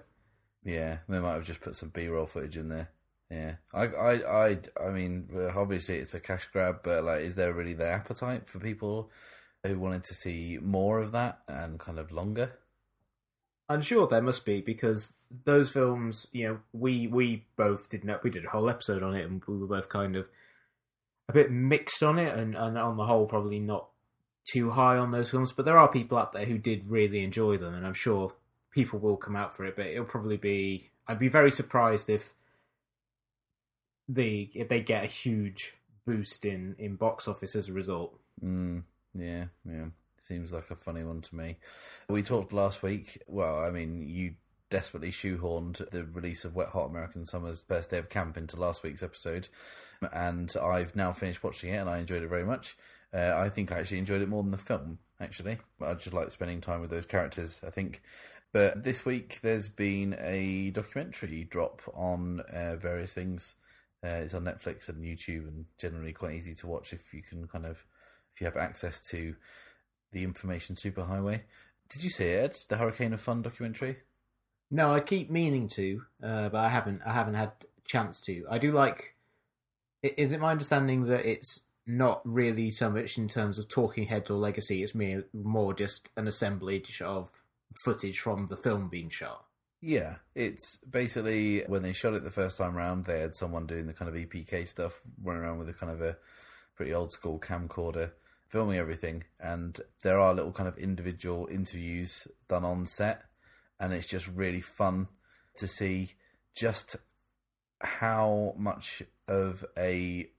yeah, 0.65 0.99
they 1.09 1.21
might 1.21 1.35
have 1.35 1.45
just 1.45 1.61
put 1.61 1.77
some 1.77 1.91
B 1.91 2.09
roll 2.09 2.27
footage 2.27 2.57
in 2.57 2.69
there. 2.69 2.91
Yeah, 3.31 3.55
I, 3.73 3.87
I, 3.87 4.47
I, 4.47 4.59
I 4.81 4.91
mean, 4.91 5.29
obviously 5.55 5.97
it's 5.97 6.15
a 6.15 6.21
cash 6.21 6.47
grab, 6.47 6.81
but 6.83 7.05
like, 7.05 7.23
is 7.23 7.35
there 7.35 7.53
really 7.53 7.75
the 7.75 7.89
appetite 7.89 8.47
for 8.49 8.59
people 8.59 9.11
who 9.65 9.79
wanted 9.79 10.05
to 10.05 10.15
see 10.15 10.59
more 10.61 11.01
of 11.01 11.13
that 11.13 11.41
and 11.49 11.79
kind 11.79 11.99
of 11.99 12.13
longer? 12.13 12.53
I'm 13.69 13.81
sure 13.81 14.07
there 14.07 14.23
must 14.23 14.45
be 14.45 14.61
because 14.61 15.15
those 15.45 15.71
films, 15.71 16.27
you 16.33 16.47
know, 16.47 16.59
we 16.73 17.07
we 17.07 17.47
both 17.57 17.89
did 17.89 18.05
not 18.05 18.23
we 18.23 18.31
did 18.31 18.45
a 18.45 18.51
whole 18.51 18.69
episode 18.69 19.03
on 19.03 19.15
it 19.15 19.25
and 19.25 19.43
we 19.47 19.57
were 19.57 19.67
both 19.67 19.89
kind 19.89 20.17
of 20.17 20.29
a 21.29 21.33
bit 21.33 21.51
mixed 21.51 22.03
on 22.03 22.19
it 22.19 22.37
and, 22.37 22.55
and 22.55 22.77
on 22.77 22.97
the 22.99 23.07
whole 23.07 23.27
probably 23.27 23.59
not 23.59 23.89
too 24.47 24.71
high 24.73 24.99
on 24.99 25.11
those 25.11 25.31
films. 25.31 25.53
But 25.53 25.65
there 25.65 25.79
are 25.79 25.89
people 25.89 26.19
out 26.19 26.33
there 26.33 26.45
who 26.45 26.59
did 26.59 26.91
really 26.91 27.25
enjoy 27.25 27.57
them 27.57 27.75
and 27.75 27.87
I'm 27.87 27.95
sure 27.95 28.33
people 28.75 28.99
will 28.99 29.17
come 29.17 29.37
out 29.37 29.55
for 29.55 29.65
it, 29.65 29.76
but 29.76 29.87
it'll 29.87 30.05
probably 30.05 30.37
be 30.37 30.91
I'd 31.06 31.19
be 31.19 31.29
very 31.29 31.50
surprised 31.50 32.11
if 32.11 32.35
the 34.09 34.50
if 34.55 34.69
they 34.69 34.81
get 34.81 35.05
a 35.05 35.09
huge 35.09 35.75
boost 36.06 36.44
in, 36.44 36.75
in 36.79 36.97
box 36.97 37.29
office 37.29 37.55
as 37.55 37.69
a 37.69 37.73
result. 37.73 38.19
Mm, 38.44 38.82
yeah, 39.15 39.47
yeah. 39.65 39.87
Seems 40.23 40.53
like 40.53 40.71
a 40.71 40.76
funny 40.76 41.05
one 41.05 41.21
to 41.21 41.37
me. 41.37 41.59
We 42.09 42.23
talked 42.23 42.53
last 42.53 42.82
week. 42.82 43.23
Well, 43.26 43.61
I 43.61 43.71
mean, 43.71 44.09
you 44.09 44.35
desperately 44.71 45.11
shoehorned 45.11 45.88
the 45.91 46.05
release 46.05 46.44
of 46.44 46.55
Wet 46.55 46.70
Hot 46.70 46.88
American 46.88 47.27
Summer's 47.27 47.62
first 47.62 47.91
day 47.91 47.99
of 47.99 48.09
camp 48.09 48.37
into 48.37 48.56
last 48.56 48.82
week's 48.82 49.03
episode, 49.03 49.49
and 50.12 50.55
I've 50.61 50.97
now 50.97 51.12
finished 51.12 51.44
watching 51.44 51.73
it, 51.73 51.77
and 51.77 51.91
I 51.91 51.99
enjoyed 51.99 52.23
it 52.23 52.29
very 52.29 52.44
much. 52.44 52.77
Uh, 53.12 53.35
I 53.37 53.49
think 53.50 53.70
I 53.70 53.79
actually 53.79 53.99
enjoyed 53.99 54.23
it 54.23 54.29
more 54.29 54.43
than 54.43 54.50
the 54.50 54.59
film. 54.59 54.99
Actually, 55.20 55.59
I 55.81 55.94
just 55.94 56.15
like 56.15 56.32
spending 56.32 56.61
time 56.61 56.81
with 56.81 56.91
those 56.91 57.06
characters. 57.06 57.61
I 57.65 57.70
think. 57.70 58.03
But 58.55 58.85
this 58.85 59.05
week 59.05 59.41
there's 59.43 59.67
been 59.67 60.15
a 60.17 60.71
documentary 60.71 61.43
drop 61.43 61.83
on 61.93 62.39
uh, 62.39 62.77
various 62.77 63.12
things. 63.12 63.56
Uh, 64.03 64.23
it's 64.23 64.33
on 64.33 64.45
Netflix 64.45 64.89
and 64.89 65.03
YouTube, 65.03 65.49
and 65.49 65.65
generally 65.77 66.12
quite 66.12 66.35
easy 66.35 66.55
to 66.55 66.69
watch 66.69 66.93
if 66.93 67.12
you 67.12 67.21
can 67.21 67.49
kind 67.49 67.67
of 67.67 67.85
if 68.33 68.41
you 68.41 68.45
have 68.45 68.56
access 68.56 69.03
to 69.09 69.35
the 70.12 70.23
information 70.23 70.77
superhighway. 70.77 71.41
Did 71.89 72.05
you 72.05 72.11
see 72.11 72.27
it, 72.27 72.45
Ed? 72.45 72.56
The 72.69 72.77
Hurricane 72.77 73.12
of 73.12 73.21
Fun 73.21 73.43
documentary? 73.43 73.97
No, 74.71 74.95
I 74.95 75.01
keep 75.01 75.33
meaning 75.33 75.67
to, 75.71 76.03
uh, 76.23 76.49
but 76.49 76.59
I 76.59 76.69
haven't. 76.69 77.03
I 77.05 77.12
haven't 77.12 77.35
had 77.35 77.51
chance 77.85 78.21
to. 78.21 78.45
I 78.49 78.59
do 78.59 78.71
like. 78.71 79.17
Is 80.05 80.33
it 80.33 80.39
my 80.39 80.53
understanding 80.53 81.06
that 81.06 81.27
it's 81.27 81.62
not 81.89 82.21
really 82.25 82.71
so 82.71 82.89
much 82.89 83.19
in 83.19 83.27
terms 83.27 83.59
of 83.59 83.69
talking 83.69 84.06
heads 84.06 84.31
or 84.31 84.39
legacy? 84.39 84.85
It's 84.85 84.95
mere, 84.95 85.25
more 85.33 85.75
just 85.75 86.11
an 86.17 86.29
assemblage 86.29 87.03
of 87.03 87.33
footage 87.85 88.19
from 88.19 88.47
the 88.49 88.56
film 88.56 88.88
being 88.88 89.11
shot. 89.11 89.44
Yeah, 89.81 90.17
it's 90.35 90.79
basically 90.79 91.62
when 91.67 91.82
they 91.82 91.93
shot 91.93 92.15
it 92.15 92.25
the 92.25 92.31
first 92.31 92.56
time 92.56 92.75
round, 92.75 93.05
they 93.05 93.21
had 93.21 93.37
someone 93.37 93.67
doing 93.67 93.87
the 93.87 93.93
kind 93.93 94.09
of 94.09 94.15
EPK 94.15 94.67
stuff, 94.67 95.03
running 95.23 95.43
around 95.43 95.58
with 95.58 95.69
a 95.69 95.75
kind 95.75 95.93
of 95.93 96.01
a 96.01 96.17
pretty 96.75 96.94
old 96.94 97.13
school 97.13 97.39
camcorder, 97.39 98.13
filming 98.49 98.79
everything. 98.79 99.25
And 99.39 99.79
there 100.03 100.19
are 100.19 100.32
little 100.32 100.53
kind 100.53 100.69
of 100.69 100.79
individual 100.79 101.49
interviews 101.51 102.27
done 102.49 102.65
on 102.65 102.87
set, 102.87 103.25
and 103.79 103.93
it's 103.93 104.06
just 104.06 104.27
really 104.27 104.63
fun 104.63 105.08
to 105.58 105.67
see 105.67 106.13
just 106.55 106.96
how 107.81 108.55
much 108.56 109.03
of 109.29 109.65
a 109.77 110.31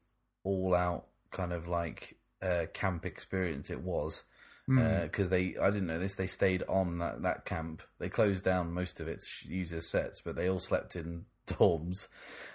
all 0.43 0.74
out 0.74 1.05
kind 1.31 1.53
of 1.53 1.67
like 1.67 2.17
uh, 2.41 2.65
camp 2.74 3.05
experience 3.05 3.69
it 3.69 3.81
was 3.81 4.24
because 4.67 5.29
they 5.29 5.55
I 5.62 5.69
didn't 5.69 5.88
know 5.88 6.00
this 6.00 6.15
they 6.15 6.27
stayed 6.27 6.63
on 6.67 6.98
that, 7.00 7.22
that 7.22 7.45
camp. 7.45 7.84
They 8.00 8.10
closed 8.10 8.43
down 8.43 8.74
most 8.74 9.00
of 9.00 9.07
its 9.07 9.25
to 9.25 9.31
sh- 9.31 9.45
use 9.45 9.74
as 9.74 9.88
sets 9.88 10.22
but 10.22 10.36
they 10.36 10.50
all 10.50 10.60
slept 10.60 10.95
in 10.95 11.25
dorms. 11.48 12.07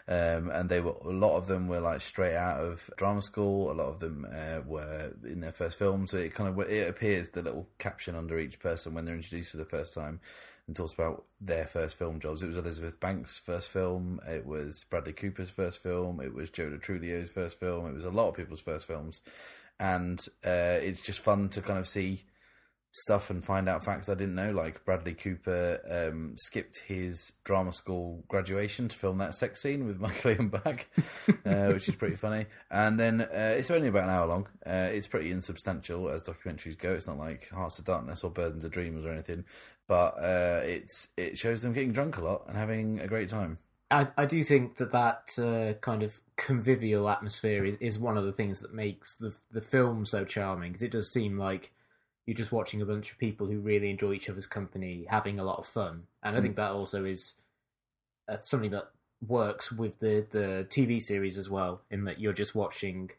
Um, 0.08 0.50
and 0.50 0.68
they 0.68 0.80
were 0.80 0.96
a 1.04 1.10
lot 1.10 1.36
of 1.36 1.46
them 1.46 1.68
were 1.68 1.80
like 1.80 2.00
straight 2.00 2.34
out 2.34 2.60
of 2.60 2.90
drama 2.96 3.22
school. 3.22 3.70
A 3.70 3.74
lot 3.74 3.88
of 3.88 4.00
them 4.00 4.26
uh, 4.28 4.60
were 4.66 5.12
in 5.24 5.40
their 5.40 5.52
first 5.52 5.78
film. 5.78 6.06
So 6.06 6.16
it 6.16 6.34
kind 6.34 6.48
of 6.48 6.58
it 6.68 6.88
appears 6.88 7.30
the 7.30 7.42
little 7.42 7.68
caption 7.78 8.16
under 8.16 8.38
each 8.38 8.58
person 8.58 8.94
when 8.94 9.04
they're 9.04 9.14
introduced 9.14 9.52
for 9.52 9.58
the 9.58 9.64
first 9.64 9.94
time 9.94 10.20
and 10.66 10.74
talks 10.74 10.92
about 10.92 11.24
their 11.40 11.66
first 11.66 11.96
film 11.96 12.18
jobs. 12.18 12.42
It 12.42 12.48
was 12.48 12.56
Elizabeth 12.56 12.98
Banks' 12.98 13.38
first 13.38 13.70
film. 13.70 14.20
It 14.28 14.46
was 14.46 14.84
Bradley 14.90 15.12
Cooper's 15.12 15.50
first 15.50 15.82
film. 15.82 16.20
It 16.20 16.34
was 16.34 16.50
Joe 16.50 16.70
Truglio's 16.70 17.30
first 17.30 17.60
film. 17.60 17.86
It 17.86 17.94
was 17.94 18.04
a 18.04 18.10
lot 18.10 18.28
of 18.28 18.34
people's 18.34 18.60
first 18.60 18.86
films 18.88 19.20
and 19.80 20.20
uh, 20.44 20.78
it's 20.80 21.00
just 21.00 21.20
fun 21.20 21.48
to 21.48 21.62
kind 21.62 21.78
of 21.78 21.88
see 21.88 22.22
stuff 22.92 23.30
and 23.30 23.44
find 23.44 23.68
out 23.68 23.84
facts 23.84 24.08
I 24.08 24.14
didn't 24.14 24.34
know. 24.34 24.50
Like 24.50 24.84
Bradley 24.84 25.14
Cooper 25.14 25.80
um, 25.90 26.34
skipped 26.36 26.82
his 26.86 27.32
drama 27.44 27.72
school 27.72 28.24
graduation 28.28 28.88
to 28.88 28.96
film 28.96 29.18
that 29.18 29.34
sex 29.34 29.62
scene 29.62 29.86
with 29.86 29.98
Michael 30.00 30.32
Ian 30.32 30.48
Black, 30.48 30.90
uh, 31.46 31.68
which 31.68 31.88
is 31.88 31.96
pretty 31.96 32.16
funny. 32.16 32.46
And 32.70 33.00
then 33.00 33.22
uh, 33.22 33.54
it's 33.56 33.70
only 33.70 33.88
about 33.88 34.04
an 34.04 34.10
hour 34.10 34.26
long. 34.26 34.48
Uh, 34.66 34.90
it's 34.92 35.06
pretty 35.06 35.30
insubstantial 35.30 36.10
as 36.10 36.22
documentaries 36.22 36.78
go. 36.78 36.92
It's 36.92 37.06
not 37.06 37.18
like 37.18 37.48
Hearts 37.48 37.78
of 37.78 37.86
Darkness 37.86 38.22
or 38.22 38.30
Burdens 38.30 38.64
of 38.64 38.72
Dreams 38.72 39.06
or 39.06 39.12
anything, 39.12 39.44
but 39.88 40.14
uh, 40.18 40.60
it's 40.64 41.08
it 41.16 41.38
shows 41.38 41.62
them 41.62 41.72
getting 41.72 41.92
drunk 41.92 42.18
a 42.18 42.24
lot 42.24 42.44
and 42.48 42.56
having 42.56 43.00
a 43.00 43.08
great 43.08 43.30
time. 43.30 43.58
I, 43.90 44.08
I 44.16 44.24
do 44.24 44.44
think 44.44 44.76
that 44.76 44.92
that 44.92 45.30
uh, 45.38 45.78
kind 45.80 46.02
of 46.02 46.20
convivial 46.36 47.08
atmosphere 47.08 47.64
is, 47.64 47.76
is 47.76 47.98
one 47.98 48.16
of 48.16 48.24
the 48.24 48.32
things 48.32 48.60
that 48.60 48.72
makes 48.72 49.16
the 49.16 49.34
the 49.50 49.60
film 49.60 50.06
so 50.06 50.24
charming 50.24 50.72
because 50.72 50.82
it 50.82 50.92
does 50.92 51.12
seem 51.12 51.34
like 51.34 51.72
you're 52.24 52.36
just 52.36 52.52
watching 52.52 52.80
a 52.80 52.86
bunch 52.86 53.10
of 53.10 53.18
people 53.18 53.46
who 53.48 53.58
really 53.58 53.90
enjoy 53.90 54.12
each 54.12 54.30
other's 54.30 54.46
company, 54.46 55.06
having 55.08 55.40
a 55.40 55.44
lot 55.44 55.58
of 55.58 55.66
fun, 55.66 56.04
and 56.22 56.36
I 56.36 56.40
think 56.40 56.56
that 56.56 56.70
also 56.70 57.04
is 57.04 57.36
uh, 58.28 58.36
something 58.42 58.70
that 58.70 58.90
works 59.26 59.72
with 59.72 59.98
the 59.98 60.26
the 60.30 60.66
TV 60.70 61.00
series 61.00 61.36
as 61.36 61.50
well, 61.50 61.82
in 61.90 62.04
that 62.04 62.20
you're 62.20 62.32
just 62.32 62.54
watching 62.54 63.10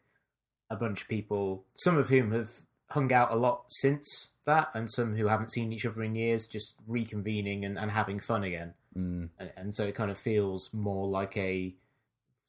a 0.70 0.78
bunch 0.78 1.02
of 1.02 1.10
people, 1.10 1.66
some 1.76 1.98
of 1.98 2.08
whom 2.08 2.32
have 2.32 2.62
hung 2.92 3.12
out 3.12 3.32
a 3.32 3.36
lot 3.36 3.66
since 3.68 4.30
that, 4.46 4.70
and 4.74 4.90
some 4.90 5.18
who 5.18 5.28
haven't 5.28 5.52
seen 5.52 5.74
each 5.74 5.86
other 5.86 6.02
in 6.02 6.16
years, 6.16 6.48
just 6.48 6.76
reconvening 6.90 7.66
and, 7.66 7.78
and 7.78 7.92
having 7.92 8.20
fun 8.20 8.44
again. 8.44 8.74
Mm. 8.98 9.30
And, 9.40 9.52
and 9.56 9.76
so 9.76 9.86
it 9.86 9.96
kind 9.96 10.12
of 10.12 10.18
feels 10.18 10.74
more 10.74 11.08
like 11.08 11.38
a 11.38 11.74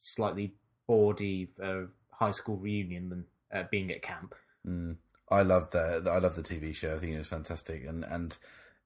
slightly 0.00 0.54
bawdy 0.86 1.50
uh, 1.62 1.82
high 2.10 2.30
school 2.30 2.56
reunion 2.56 3.08
than 3.08 3.24
uh, 3.52 3.64
being 3.70 3.90
at 3.90 4.02
camp. 4.02 4.34
Mm. 4.66 4.96
I 5.30 5.42
love 5.42 5.70
the 5.70 6.02
I 6.10 6.18
love 6.18 6.36
the 6.36 6.42
TV 6.42 6.74
show. 6.74 6.94
I 6.94 6.98
think 6.98 7.14
it 7.14 7.18
was 7.18 7.28
fantastic, 7.28 7.86
and 7.86 8.04
and 8.04 8.36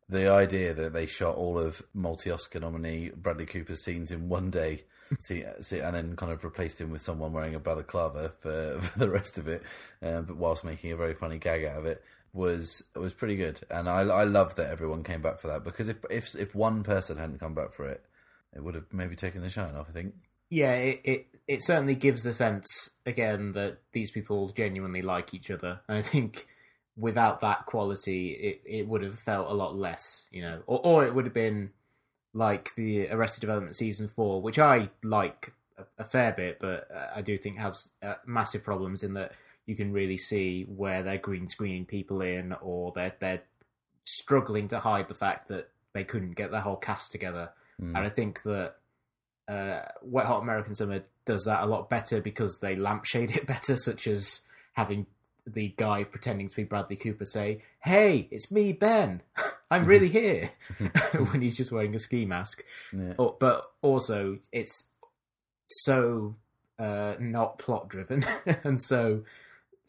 the 0.09 0.31
idea 0.31 0.73
that 0.75 0.93
they 0.93 1.07
shot 1.07 1.35
all 1.35 1.59
of 1.59 1.83
multi 1.93 2.31
Oscar 2.31 2.61
nominee 2.61 3.11
Bradley 3.11 3.47
Cooper's 3.47 3.83
scenes 3.83 4.13
in 4.13 4.29
one 4.29 4.51
day, 4.51 4.85
see, 5.19 5.45
see, 5.61 5.81
and 5.81 5.97
then 5.97 6.15
kind 6.15 6.31
of 6.31 6.45
replaced 6.45 6.81
him 6.81 6.91
with 6.91 7.01
someone 7.01 7.33
wearing 7.33 7.57
a 7.57 7.59
balaclava 7.59 8.29
for, 8.29 8.79
for 8.81 8.99
the 8.99 9.11
rest 9.11 9.39
of 9.39 9.49
it, 9.49 9.63
uh, 10.03 10.21
but 10.21 10.37
whilst 10.37 10.65
making 10.65 10.93
a 10.93 10.97
very 10.97 11.15
funny 11.15 11.39
gag 11.39 11.65
out 11.65 11.79
of 11.79 11.87
it 11.87 12.03
was 12.37 12.85
was 12.95 13.13
pretty 13.13 13.37
good. 13.37 13.61
And 13.71 13.89
I 13.89 14.01
I 14.01 14.25
love 14.25 14.55
that 14.57 14.71
everyone 14.71 15.03
came 15.03 15.23
back 15.23 15.41
for 15.41 15.49
that 15.49 15.65
because 15.65 15.89
if 15.89 15.97
if 16.11 16.37
if 16.37 16.55
one 16.55 16.83
person 16.83 17.17
hadn't 17.19 17.41
come 17.41 17.55
back 17.55 17.73
for 17.73 17.89
it, 17.89 18.05
it 18.55 18.63
would 18.63 18.75
have 18.75 18.93
maybe 18.93 19.17
taken 19.17 19.43
the 19.43 19.49
shine 19.49 19.75
off. 19.75 19.89
I 19.89 19.93
think. 19.93 20.15
Yeah, 20.51 20.75
it, 20.75 21.01
it 21.05 21.27
it 21.49 21.65
certainly 21.65 21.95
gives 21.95 22.23
the 22.23 22.33
sense 22.33 22.91
again 23.05 23.53
that 23.53 23.79
these 23.93 24.11
people 24.11 24.51
genuinely 24.51 25.03
like 25.03 25.35
each 25.35 25.51
other, 25.51 25.81
and 25.89 25.99
I 25.99 26.03
think 26.03 26.47
without 26.97 27.41
that 27.41 27.67
quality, 27.67 28.31
it, 28.31 28.63
it 28.65 28.89
would 28.89 29.03
have 29.03 29.19
felt 29.19 29.51
a 29.51 29.55
lot 29.55 29.77
less, 29.77 30.29
you 30.31 30.41
know, 30.41 30.63
or, 30.67 30.81
or 30.85 31.07
it 31.07 31.15
would 31.15 31.27
have 31.27 31.35
been 31.35 31.71
like 32.33 32.75
the 32.75 33.09
Arrested 33.09 33.41
Development 33.41 33.77
season 33.77 34.09
four, 34.09 34.41
which 34.41 34.59
I 34.59 34.91
like 35.03 35.53
a, 35.77 35.85
a 35.99 36.05
fair 36.05 36.33
bit, 36.33 36.59
but 36.59 36.89
uh, 36.91 37.09
I 37.15 37.23
do 37.23 37.37
think 37.37 37.59
has 37.59 37.91
uh, 38.03 38.15
massive 38.27 38.65
problems 38.65 39.03
in 39.03 39.15
that 39.15 39.33
you 39.67 39.77
can 39.77 39.93
really 39.93 40.17
see 40.17 40.65
where 40.65 41.03
they're 41.03 41.19
green 41.19 41.49
screening 41.49 41.85
people 41.87 42.21
in, 42.23 42.55
or 42.61 42.93
they're 42.95 43.15
they're 43.21 43.43
struggling 44.05 44.69
to 44.69 44.79
hide 44.79 45.09
the 45.09 45.15
fact 45.15 45.49
that 45.49 45.69
they 45.93 46.05
couldn't 46.05 46.33
get 46.37 46.51
their 46.51 46.61
whole 46.61 46.77
cast 46.77 47.13
together, 47.13 47.51
Mm. 47.81 47.97
and 47.97 47.99
I 47.99 48.09
think 48.09 48.43
that. 48.45 48.77
Uh, 49.49 49.81
Wet 50.03 50.27
Hot 50.27 50.43
American 50.43 50.75
Summer 50.75 51.05
does 51.25 51.45
that 51.45 51.63
a 51.63 51.67
lot 51.67 51.89
better 51.89 52.21
because 52.21 52.59
they 52.59 52.75
lampshade 52.75 53.31
it 53.37 53.47
better, 53.55 53.77
such 53.77 54.09
as 54.09 54.41
having 54.73 55.07
the 55.47 55.69
guy 55.77 56.03
pretending 56.03 56.49
to 56.49 56.57
be 56.57 56.65
Bradley 56.65 56.97
Cooper 56.97 57.25
say, 57.25 57.63
"Hey, 57.79 58.27
it's 58.33 58.51
me, 58.51 58.73
Ben. 58.73 59.23
I'm 59.71 59.85
really 59.87 60.09
here," 60.21 60.51
when 61.31 61.43
he's 61.43 61.57
just 61.57 61.71
wearing 61.71 61.95
a 61.95 61.99
ski 62.01 62.25
mask. 62.25 62.65
Yeah. 62.93 63.13
Oh, 63.21 63.37
but 63.39 63.71
also, 63.83 64.39
it's 64.51 64.91
so 65.69 66.35
uh, 66.81 67.15
not 67.21 67.59
plot 67.59 67.89
driven 67.89 68.25
and 68.65 68.83
so 68.83 69.23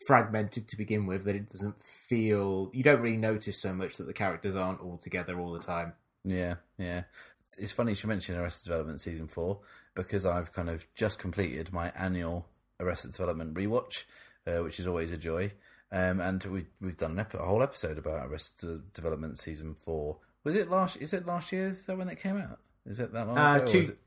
fragmented 0.06 0.68
to 0.68 0.78
begin 0.78 1.06
with 1.06 1.24
that 1.24 1.36
it 1.36 1.50
doesn't 1.50 1.82
feel. 1.84 2.70
You 2.74 2.84
don't 2.84 3.02
really 3.02 3.18
notice 3.18 3.62
so 3.62 3.74
much 3.74 3.98
that 3.98 4.06
the 4.08 4.14
characters 4.14 4.56
aren't 4.56 4.82
all 4.82 4.98
together 4.98 5.40
all 5.40 5.54
the 5.54 5.60
time. 5.60 5.94
Yeah, 6.24 6.56
yeah. 6.78 7.04
It's, 7.46 7.58
it's 7.58 7.72
funny 7.72 7.92
you 7.92 7.96
should 7.96 8.10
mention 8.10 8.36
Arrested 8.36 8.66
Development 8.70 9.00
season 9.00 9.28
four 9.28 9.60
because 9.96 10.26
I've 10.26 10.52
kind 10.54 10.70
of 10.70 10.86
just 10.96 11.18
completed 11.20 11.72
my 11.74 11.92
annual 11.98 12.48
Arrested 12.80 13.12
Development 13.14 13.54
rewatch, 13.54 14.04
uh, 14.46 14.64
which 14.64 14.80
is 14.80 14.86
always 14.88 15.12
a 15.12 15.18
joy. 15.18 15.54
Um, 15.92 16.20
and 16.20 16.44
we 16.44 16.66
we've 16.82 16.98
done 16.98 17.12
an 17.12 17.20
ep- 17.20 17.34
a 17.34 17.38
whole 17.46 17.64
episode 17.64 17.98
about 17.98 18.28
Arrested 18.28 18.92
Development 18.94 19.40
season 19.40 19.74
four. 19.74 20.18
Was 20.44 20.56
it 20.56 20.70
last? 20.70 20.98
Is 20.98 21.14
it 21.14 21.26
last 21.26 21.52
year? 21.54 21.70
Is 21.70 21.86
that 21.86 21.98
when 21.98 22.10
it 22.10 22.20
came 22.22 22.38
out? 22.38 22.60
Is 22.86 23.00
it 23.00 23.14
that 23.14 23.26
long 23.28 23.38
Uh, 23.38 23.66
two- 23.66 23.80
it- 23.80 23.98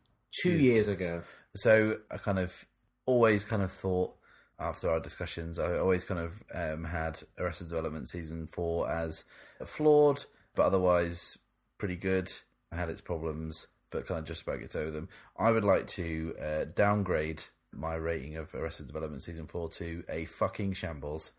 Two 0.43 0.53
years 0.53 0.87
ago. 0.87 1.23
so 1.57 1.97
I 2.11 2.17
kind 2.19 2.39
of 2.39 2.67
always 3.05 3.45
kind 3.45 3.63
of 3.63 3.73
thought 3.73 4.15
after 4.61 4.91
our 4.91 5.01
discussions, 5.01 5.59
I 5.59 5.79
always 5.79 6.05
kind 6.05 6.21
of 6.21 6.43
um, 6.55 6.85
had 6.85 7.23
Arrested 7.39 7.69
Development 7.69 8.09
season 8.09 8.47
four 8.47 8.91
as 8.91 9.25
flawed, 9.65 10.25
but 10.55 10.67
otherwise 10.67 11.39
pretty 11.79 11.97
good. 11.97 12.31
I 12.71 12.77
had 12.77 12.91
its 12.91 13.01
problems, 13.01 13.69
but 13.91 14.07
kind 14.07 14.21
of 14.21 14.27
just 14.27 14.43
about 14.43 14.61
gets 14.61 14.77
over 14.77 14.91
them. 14.91 15.09
I 15.37 15.51
would 15.51 15.65
like 15.65 15.87
to 15.89 16.35
uh, 16.41 16.65
downgrade 16.75 17.43
my 17.73 17.95
rating 17.95 18.37
of 18.37 18.55
Arrested 18.55 18.87
Development 18.87 19.23
season 19.23 19.47
four 19.47 19.69
to 19.71 20.05
a 20.09 20.27
fucking 20.27 20.75
shambles 20.75 21.33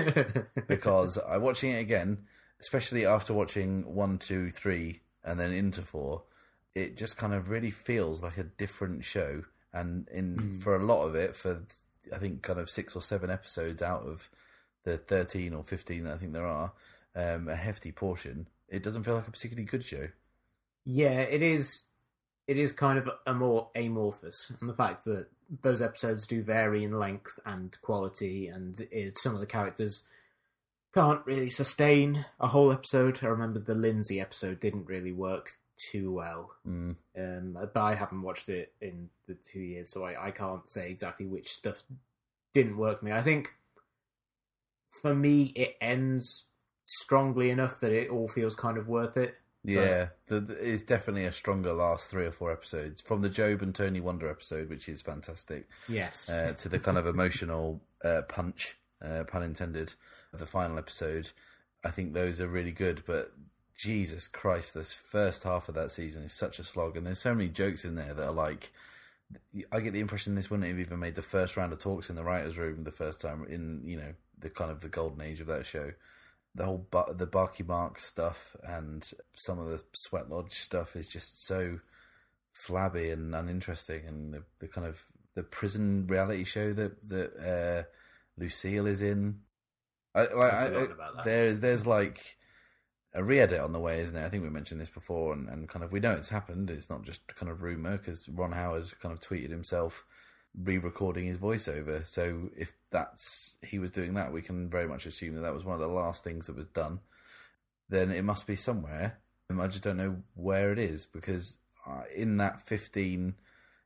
because 0.68 1.18
I'm 1.28 1.42
watching 1.42 1.72
it 1.72 1.80
again, 1.80 2.26
especially 2.60 3.04
after 3.04 3.34
watching 3.34 3.94
one, 3.94 4.18
two, 4.18 4.50
three, 4.50 5.00
and 5.24 5.38
then 5.38 5.52
into 5.52 5.82
four. 5.82 6.22
It 6.74 6.96
just 6.96 7.16
kind 7.16 7.34
of 7.34 7.50
really 7.50 7.70
feels 7.70 8.22
like 8.22 8.38
a 8.38 8.44
different 8.44 9.04
show, 9.04 9.42
and 9.74 10.08
in 10.08 10.58
for 10.60 10.74
a 10.74 10.84
lot 10.84 11.04
of 11.04 11.14
it, 11.14 11.36
for 11.36 11.64
I 12.12 12.18
think 12.18 12.42
kind 12.42 12.58
of 12.58 12.70
six 12.70 12.96
or 12.96 13.02
seven 13.02 13.30
episodes 13.30 13.82
out 13.82 14.02
of 14.06 14.30
the 14.84 14.96
thirteen 14.96 15.54
or 15.54 15.62
fifteen 15.64 16.04
that 16.04 16.14
I 16.14 16.16
think 16.18 16.32
there 16.32 16.46
are, 16.46 16.72
um, 17.14 17.48
a 17.48 17.56
hefty 17.56 17.92
portion. 17.92 18.48
It 18.68 18.82
doesn't 18.82 19.02
feel 19.02 19.16
like 19.16 19.28
a 19.28 19.32
particularly 19.32 19.66
good 19.66 19.84
show. 19.84 20.08
Yeah, 20.84 21.20
it 21.20 21.42
is. 21.42 21.84
It 22.48 22.58
is 22.58 22.72
kind 22.72 22.98
of 22.98 23.08
a 23.26 23.34
more 23.34 23.68
amorphous, 23.76 24.52
and 24.60 24.68
the 24.68 24.74
fact 24.74 25.04
that 25.04 25.28
those 25.62 25.82
episodes 25.82 26.26
do 26.26 26.42
vary 26.42 26.82
in 26.82 26.98
length 26.98 27.38
and 27.46 27.76
quality, 27.82 28.48
and 28.48 28.80
it, 28.90 29.18
some 29.18 29.34
of 29.34 29.40
the 29.40 29.46
characters 29.46 30.04
can't 30.92 31.24
really 31.24 31.50
sustain 31.50 32.26
a 32.40 32.48
whole 32.48 32.72
episode. 32.72 33.20
I 33.22 33.26
remember 33.26 33.60
the 33.60 33.74
Lindsay 33.74 34.20
episode 34.20 34.60
didn't 34.60 34.86
really 34.86 35.12
work 35.12 35.52
too 35.76 36.12
well, 36.12 36.52
Mm. 36.66 36.96
um, 37.18 37.52
but 37.72 37.76
I 37.80 37.94
haven't 37.94 38.22
watched 38.22 38.48
it 38.48 38.72
in 38.80 39.10
the 39.26 39.34
two 39.34 39.60
years, 39.60 39.90
so 39.90 40.04
I, 40.04 40.28
I 40.28 40.30
can't 40.30 40.70
say 40.70 40.90
exactly 40.90 41.26
which 41.26 41.52
stuff 41.52 41.82
didn't 42.54 42.76
work 42.76 42.98
for 43.00 43.04
me. 43.06 43.12
I 43.12 43.22
think 43.22 43.52
for 44.90 45.14
me, 45.14 45.52
it 45.56 45.76
ends 45.80 46.48
strongly 46.86 47.50
enough 47.50 47.80
that 47.80 47.92
it 47.92 48.10
all 48.10 48.28
feels 48.28 48.54
kind 48.54 48.76
of 48.78 48.88
worth 48.88 49.16
it. 49.16 49.36
Yeah, 49.64 50.08
the, 50.26 50.40
the, 50.40 50.54
it's 50.54 50.82
definitely 50.82 51.24
a 51.24 51.32
stronger 51.32 51.72
last 51.72 52.10
three 52.10 52.26
or 52.26 52.32
four 52.32 52.50
episodes 52.52 53.00
from 53.00 53.22
the 53.22 53.28
Gob 53.28 53.62
and 53.62 53.72
Tony 53.74 54.00
Wonder 54.00 54.28
episode, 54.28 54.68
which 54.68 54.88
is 54.88 55.00
fantastic. 55.02 55.68
Yes. 55.88 56.28
uh, 56.28 56.52
to 56.58 56.68
the 56.68 56.80
kind 56.80 56.98
of 56.98 57.06
emotional 57.06 57.80
uh, 58.04 58.22
punch, 58.28 58.76
uh, 59.00 59.22
pun 59.24 59.42
intended, 59.44 59.94
of 60.32 60.40
the 60.40 60.46
final 60.46 60.78
episode. 60.78 61.30
I 61.84 61.90
think 61.90 62.12
those 62.12 62.40
are 62.40 62.48
really 62.48 62.72
good, 62.72 63.04
but 63.06 63.32
Jesus 63.76 64.28
Christ, 64.28 64.74
this 64.74 64.92
first 64.92 65.44
half 65.44 65.68
of 65.68 65.74
that 65.74 65.90
season 65.90 66.24
is 66.24 66.32
such 66.32 66.58
a 66.58 66.64
slog, 66.64 66.96
and 66.96 67.06
there's 67.06 67.20
so 67.20 67.34
many 67.34 67.48
jokes 67.48 67.84
in 67.84 67.94
there 67.94 68.14
that 68.14 68.26
are 68.26 68.32
like. 68.32 68.72
I 69.72 69.80
get 69.80 69.94
the 69.94 70.00
impression 70.00 70.34
this 70.34 70.50
wouldn't 70.50 70.68
have 70.68 70.78
even 70.78 70.98
made 70.98 71.14
the 71.14 71.22
first 71.22 71.56
round 71.56 71.72
of 71.72 71.78
talks 71.78 72.10
in 72.10 72.16
the 72.16 72.22
writers' 72.22 72.58
room 72.58 72.84
the 72.84 72.90
first 72.90 73.18
time 73.18 73.46
in 73.48 73.80
you 73.86 73.96
know 73.96 74.12
the 74.38 74.50
kind 74.50 74.70
of 74.70 74.80
the 74.80 74.88
golden 74.88 75.22
age 75.22 75.40
of 75.40 75.46
that 75.46 75.64
show. 75.64 75.92
The 76.54 76.66
whole 76.66 76.86
Bar- 76.90 77.14
the 77.14 77.26
Barky 77.26 77.62
Mark 77.62 77.98
stuff 77.98 78.54
and 78.62 79.10
some 79.32 79.58
of 79.58 79.68
the 79.68 79.82
Sweat 79.94 80.28
Lodge 80.28 80.52
stuff 80.52 80.94
is 80.96 81.08
just 81.08 81.46
so 81.46 81.80
flabby 82.52 83.08
and 83.08 83.34
uninteresting, 83.34 84.06
and 84.06 84.34
the, 84.34 84.42
the 84.58 84.68
kind 84.68 84.86
of 84.86 85.06
the 85.34 85.42
prison 85.42 86.06
reality 86.06 86.44
show 86.44 86.72
that 86.74 87.08
that 87.08 87.36
uh, 87.38 87.82
Lucille 88.38 88.86
is 88.86 89.02
in. 89.02 89.40
I, 90.14 90.20
like, 90.24 90.52
I, 90.52 90.64
about 90.66 91.16
that. 91.16 91.24
There's 91.24 91.60
there's 91.60 91.86
like 91.86 92.36
a 93.14 93.22
re-edit 93.22 93.60
on 93.60 93.72
the 93.72 93.80
way, 93.80 94.00
isn't 94.00 94.16
it? 94.16 94.24
I 94.24 94.28
think 94.28 94.42
we 94.42 94.50
mentioned 94.50 94.80
this 94.80 94.88
before, 94.88 95.32
and, 95.32 95.48
and 95.48 95.68
kind 95.68 95.84
of 95.84 95.92
we 95.92 96.00
know 96.00 96.12
it's 96.12 96.30
happened. 96.30 96.70
It's 96.70 96.90
not 96.90 97.02
just 97.02 97.26
kind 97.34 97.50
of 97.50 97.62
rumor 97.62 97.98
because 97.98 98.28
Ron 98.28 98.52
Howard 98.52 98.98
kind 99.00 99.12
of 99.12 99.20
tweeted 99.20 99.50
himself 99.50 100.04
re-recording 100.58 101.26
his 101.26 101.38
voiceover. 101.38 102.06
So 102.06 102.50
if 102.56 102.72
that's 102.90 103.56
he 103.62 103.78
was 103.78 103.90
doing 103.90 104.14
that, 104.14 104.32
we 104.32 104.42
can 104.42 104.68
very 104.70 104.86
much 104.86 105.06
assume 105.06 105.34
that 105.34 105.42
that 105.42 105.54
was 105.54 105.64
one 105.64 105.74
of 105.74 105.80
the 105.80 105.88
last 105.88 106.24
things 106.24 106.46
that 106.46 106.56
was 106.56 106.66
done. 106.66 107.00
Then 107.88 108.10
it 108.10 108.24
must 108.24 108.46
be 108.46 108.56
somewhere. 108.56 109.18
And 109.48 109.60
I 109.60 109.66
just 109.66 109.82
don't 109.82 109.98
know 109.98 110.22
where 110.34 110.72
it 110.72 110.78
is 110.78 111.04
because 111.04 111.58
uh, 111.86 112.02
in 112.14 112.38
that 112.38 112.66
fifteen 112.66 113.34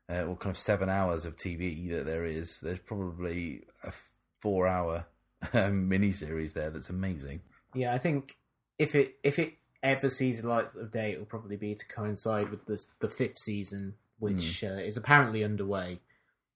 uh, 0.09 0.23
or 0.23 0.37
kind 0.37 0.53
of 0.53 0.57
seven 0.57 0.89
hours 0.89 1.25
of 1.25 1.35
TV 1.35 1.89
that 1.89 2.05
there 2.05 2.23
is, 2.23 2.61
there's 2.61 2.79
probably 2.79 3.63
a 3.83 3.91
four-hour 4.39 5.05
um, 5.53 5.89
mini-series 5.89 6.53
there 6.53 6.69
that's 6.69 6.89
amazing. 6.89 7.41
Yeah, 7.73 7.93
I 7.93 7.97
think 7.97 8.37
if 8.79 8.95
it 8.95 9.15
if 9.23 9.39
it 9.39 9.55
ever 9.83 10.09
sees 10.09 10.41
the 10.41 10.47
light 10.49 10.67
of 10.75 10.91
day, 10.91 11.11
it 11.11 11.19
will 11.19 11.25
probably 11.25 11.55
be 11.55 11.75
to 11.75 11.85
coincide 11.87 12.49
with 12.49 12.65
the 12.65 12.83
the 12.99 13.09
fifth 13.09 13.37
season, 13.39 13.95
which 14.19 14.63
uh, 14.63 14.67
is 14.67 14.97
apparently 14.97 15.43
underway, 15.43 15.99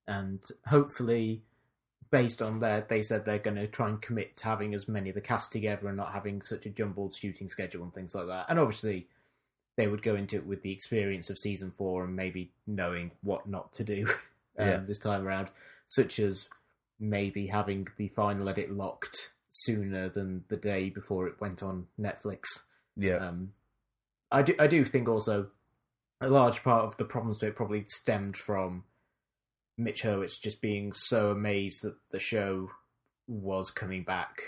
and 0.07 0.39
hopefully, 0.67 1.41
based 2.09 2.41
on 2.41 2.59
that, 2.59 2.89
they 2.89 3.01
said 3.01 3.25
they're 3.25 3.39
going 3.39 3.57
to 3.57 3.67
try 3.67 3.89
and 3.89 4.01
commit 4.01 4.35
to 4.37 4.45
having 4.45 4.73
as 4.73 4.87
many 4.87 5.09
of 5.09 5.15
the 5.15 5.21
cast 5.21 5.51
together 5.51 5.87
and 5.87 5.97
not 5.97 6.13
having 6.13 6.41
such 6.41 6.65
a 6.65 6.69
jumbled 6.69 7.15
shooting 7.15 7.49
schedule 7.49 7.83
and 7.83 7.93
things 7.93 8.13
like 8.15 8.27
that. 8.27 8.45
And 8.49 8.59
obviously, 8.59 9.07
they 9.77 9.87
would 9.87 10.01
go 10.01 10.15
into 10.15 10.35
it 10.35 10.45
with 10.45 10.61
the 10.61 10.71
experience 10.71 11.29
of 11.29 11.37
season 11.37 11.71
four 11.71 12.03
and 12.03 12.15
maybe 12.15 12.51
knowing 12.67 13.11
what 13.21 13.47
not 13.47 13.73
to 13.73 13.83
do 13.83 14.07
um, 14.59 14.67
Yeah. 14.67 14.77
this 14.77 14.99
time 14.99 15.25
around, 15.27 15.49
such 15.87 16.19
as 16.19 16.49
maybe 16.99 17.47
having 17.47 17.87
the 17.97 18.09
final 18.09 18.47
edit 18.49 18.71
locked 18.71 19.31
sooner 19.51 20.09
than 20.09 20.43
the 20.47 20.57
day 20.57 20.89
before 20.89 21.27
it 21.27 21.39
went 21.39 21.61
on 21.61 21.87
Netflix. 21.99 22.63
Yeah, 22.95 23.17
Um, 23.17 23.53
I 24.31 24.41
do, 24.41 24.55
I 24.59 24.67
do 24.67 24.83
think 24.85 25.07
also 25.07 25.47
a 26.19 26.29
large 26.29 26.63
part 26.63 26.85
of 26.85 26.97
the 26.97 27.05
problems 27.05 27.39
to 27.39 27.47
it 27.47 27.55
probably 27.55 27.83
stemmed 27.85 28.37
from 28.37 28.83
Mitch 29.77 30.03
Hurwitz 30.03 30.39
just 30.41 30.61
being 30.61 30.93
so 30.93 31.31
amazed 31.31 31.83
that 31.83 31.95
the 32.11 32.19
show 32.19 32.69
was 33.27 33.71
coming 33.71 34.03
back 34.03 34.41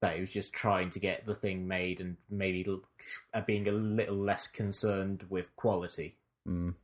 that 0.00 0.14
he 0.14 0.20
was 0.20 0.32
just 0.32 0.52
trying 0.52 0.90
to 0.90 1.00
get 1.00 1.26
the 1.26 1.34
thing 1.34 1.66
made 1.66 2.00
and 2.00 2.16
maybe 2.30 2.64
uh, 3.34 3.40
being 3.40 3.66
a 3.66 3.72
little 3.72 4.16
less 4.16 4.46
concerned 4.46 5.24
with 5.28 5.54
quality, 5.56 6.16
Mm. 6.46 6.74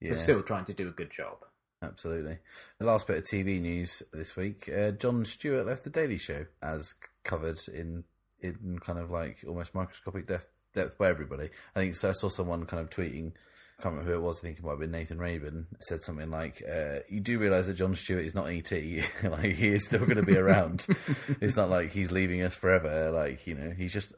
Yeah, 0.00 0.10
but 0.10 0.18
still 0.18 0.42
trying 0.42 0.64
to 0.64 0.74
do 0.74 0.88
a 0.88 0.92
good 0.92 1.10
job. 1.10 1.44
Absolutely. 1.82 2.38
The 2.78 2.84
last 2.84 3.06
bit 3.06 3.18
of 3.18 3.24
TV 3.24 3.60
news 3.60 4.02
this 4.12 4.36
week: 4.36 4.68
uh, 4.68 4.90
Jon 4.90 5.24
Stewart 5.24 5.66
left 5.66 5.84
the 5.84 5.90
Daily 5.90 6.18
Show, 6.18 6.46
as 6.62 6.94
covered 7.24 7.58
in 7.72 8.04
in 8.40 8.78
kind 8.84 8.98
of 8.98 9.10
like 9.10 9.38
almost 9.46 9.74
microscopic 9.74 10.26
depth, 10.26 10.46
depth 10.74 10.98
by 10.98 11.08
everybody. 11.08 11.48
I 11.74 11.80
think 11.80 11.94
so. 11.94 12.10
I 12.10 12.12
saw 12.12 12.28
someone 12.28 12.66
kind 12.66 12.82
of 12.82 12.90
tweeting. 12.90 13.32
I 13.78 13.82
can't 13.82 13.94
remember 13.94 14.12
who 14.12 14.18
it 14.18 14.22
was. 14.22 14.40
I 14.40 14.48
think 14.48 14.58
it 14.58 14.64
might 14.64 14.72
have 14.72 14.80
been 14.80 14.90
Nathan 14.90 15.18
Rabin. 15.18 15.68
Said 15.80 16.02
something 16.02 16.30
like, 16.30 16.62
uh, 16.70 16.98
"You 17.08 17.20
do 17.20 17.38
realise 17.38 17.66
that 17.66 17.74
Jon 17.74 17.94
Stewart 17.94 18.26
is 18.26 18.34
not 18.34 18.48
ET. 18.48 18.70
like 19.22 19.52
he 19.54 19.68
is 19.68 19.86
still 19.86 20.00
going 20.00 20.16
to 20.16 20.22
be 20.22 20.36
around. 20.36 20.86
it's 21.40 21.56
not 21.56 21.70
like 21.70 21.92
he's 21.92 22.12
leaving 22.12 22.42
us 22.42 22.54
forever. 22.54 23.10
Like 23.10 23.46
you 23.46 23.54
know, 23.54 23.70
he's 23.70 23.94
just 23.94 24.12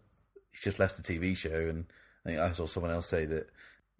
he's 0.50 0.64
just 0.64 0.80
left 0.80 0.96
the 0.96 1.02
TV 1.04 1.36
show." 1.36 1.68
And 1.68 1.84
I 2.26 2.28
think 2.28 2.40
I 2.40 2.50
saw 2.50 2.66
someone 2.66 2.90
else 2.90 3.06
say 3.06 3.24
that 3.26 3.50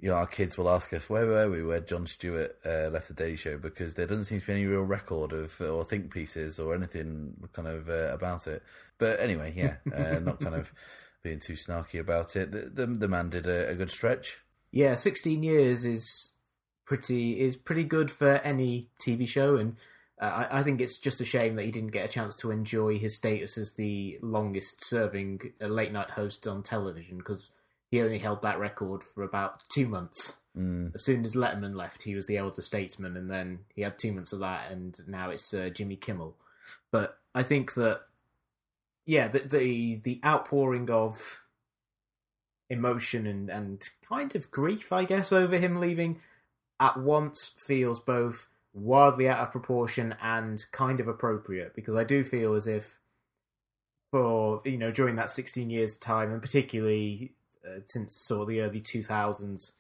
you 0.02 0.10
know, 0.10 0.16
our 0.16 0.26
kids 0.26 0.58
will 0.58 0.68
ask 0.68 0.92
us 0.92 1.08
where 1.08 1.24
were 1.26 1.48
we 1.48 1.62
where 1.62 1.78
Jon 1.78 2.06
Stewart 2.06 2.58
uh, 2.66 2.88
left 2.90 3.06
the 3.06 3.14
Daily 3.14 3.36
Show 3.36 3.56
because 3.56 3.94
there 3.94 4.06
doesn't 4.06 4.24
seem 4.24 4.40
to 4.40 4.46
be 4.48 4.52
any 4.52 4.66
real 4.66 4.82
record 4.82 5.32
of 5.32 5.60
or 5.60 5.84
think 5.84 6.12
pieces 6.12 6.58
or 6.58 6.74
anything 6.74 7.34
kind 7.52 7.68
of 7.68 7.88
uh, 7.88 8.12
about 8.12 8.48
it. 8.48 8.64
But 8.98 9.20
anyway, 9.20 9.54
yeah, 9.54 9.76
uh, 9.96 10.18
not 10.22 10.40
kind 10.40 10.56
of 10.56 10.72
being 11.22 11.38
too 11.38 11.52
snarky 11.52 12.00
about 12.00 12.34
it. 12.34 12.50
The 12.50 12.84
the, 12.84 12.86
the 12.86 13.06
man 13.06 13.30
did 13.30 13.46
a, 13.46 13.68
a 13.68 13.74
good 13.76 13.90
stretch. 13.90 14.38
Yeah, 14.72 14.96
sixteen 14.96 15.44
years 15.44 15.84
is 15.84 16.32
pretty 16.84 17.40
is 17.40 17.54
pretty 17.54 17.84
good 17.84 18.10
for 18.10 18.40
any 18.42 18.88
TV 19.00 19.28
show, 19.28 19.54
and 19.54 19.76
uh, 20.20 20.46
I, 20.50 20.58
I 20.58 20.62
think 20.64 20.80
it's 20.80 20.98
just 20.98 21.20
a 21.20 21.24
shame 21.24 21.54
that 21.54 21.64
he 21.64 21.70
didn't 21.70 21.92
get 21.92 22.10
a 22.10 22.12
chance 22.12 22.34
to 22.38 22.50
enjoy 22.50 22.98
his 22.98 23.14
status 23.14 23.56
as 23.56 23.74
the 23.74 24.18
longest 24.20 24.84
serving 24.84 25.52
uh, 25.60 25.66
late 25.66 25.92
night 25.92 26.10
host 26.10 26.44
on 26.48 26.64
television 26.64 27.18
because 27.18 27.52
he 27.92 28.00
only 28.00 28.18
held 28.18 28.40
that 28.40 28.58
record 28.58 29.04
for 29.04 29.22
about 29.22 29.62
two 29.68 29.86
months. 29.86 30.40
Mm, 30.56 30.94
As 30.94 31.04
soon 31.04 31.26
as 31.26 31.34
Letterman 31.34 31.76
left, 31.76 32.04
he 32.04 32.14
was 32.14 32.26
the 32.26 32.38
elder 32.38 32.62
statesman, 32.62 33.18
and 33.18 33.30
then 33.30 33.60
he 33.76 33.82
had 33.82 33.98
two 33.98 34.12
months 34.12 34.32
of 34.32 34.40
that, 34.40 34.72
and 34.72 34.98
now 35.06 35.28
it's 35.28 35.52
uh, 35.52 35.68
Jimmy 35.68 35.96
Kimmel. 35.96 36.34
But 36.90 37.18
I 37.34 37.42
think 37.42 37.74
that, 37.74 38.00
yeah, 39.04 39.28
the 39.28 39.40
the, 39.40 40.00
the 40.02 40.20
outpouring 40.24 40.90
of 40.90 41.42
emotion 42.70 43.26
and, 43.26 43.50
and 43.50 43.86
kind 44.08 44.34
of 44.34 44.50
grief, 44.50 44.90
I 44.90 45.04
guess, 45.04 45.30
over 45.30 45.58
him 45.58 45.78
leaving 45.78 46.18
at 46.80 46.98
once 46.98 47.52
feels 47.58 48.00
both 48.00 48.48
wildly 48.72 49.28
out 49.28 49.36
of 49.38 49.52
proportion 49.52 50.14
and 50.22 50.64
kind 50.72 50.98
of 50.98 51.08
appropriate 51.08 51.74
because 51.74 51.94
I 51.94 52.04
do 52.04 52.24
feel 52.24 52.54
as 52.54 52.66
if 52.66 52.98
for 54.10 54.62
you 54.64 54.78
know 54.78 54.90
during 54.90 55.16
that 55.16 55.28
16 55.28 55.68
years 55.68 55.96
time 55.98 56.32
and 56.32 56.40
particularly 56.40 57.34
uh, 57.66 57.80
since 57.86 58.14
sort 58.26 58.42
of 58.42 58.48
the 58.48 58.60
early 58.60 58.80
2000s 58.80 59.72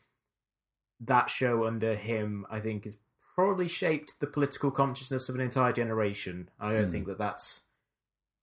that 1.00 1.28
show 1.30 1.66
under 1.66 1.94
him 1.94 2.46
I 2.50 2.60
think 2.60 2.84
has 2.84 2.96
probably 3.34 3.68
shaped 3.68 4.20
the 4.20 4.26
political 4.26 4.70
consciousness 4.70 5.28
of 5.28 5.34
an 5.34 5.40
entire 5.40 5.72
generation 5.72 6.48
I 6.60 6.72
don't 6.72 6.84
Hmm. 6.86 6.90
think 6.90 7.06
that 7.06 7.18
that's 7.18 7.62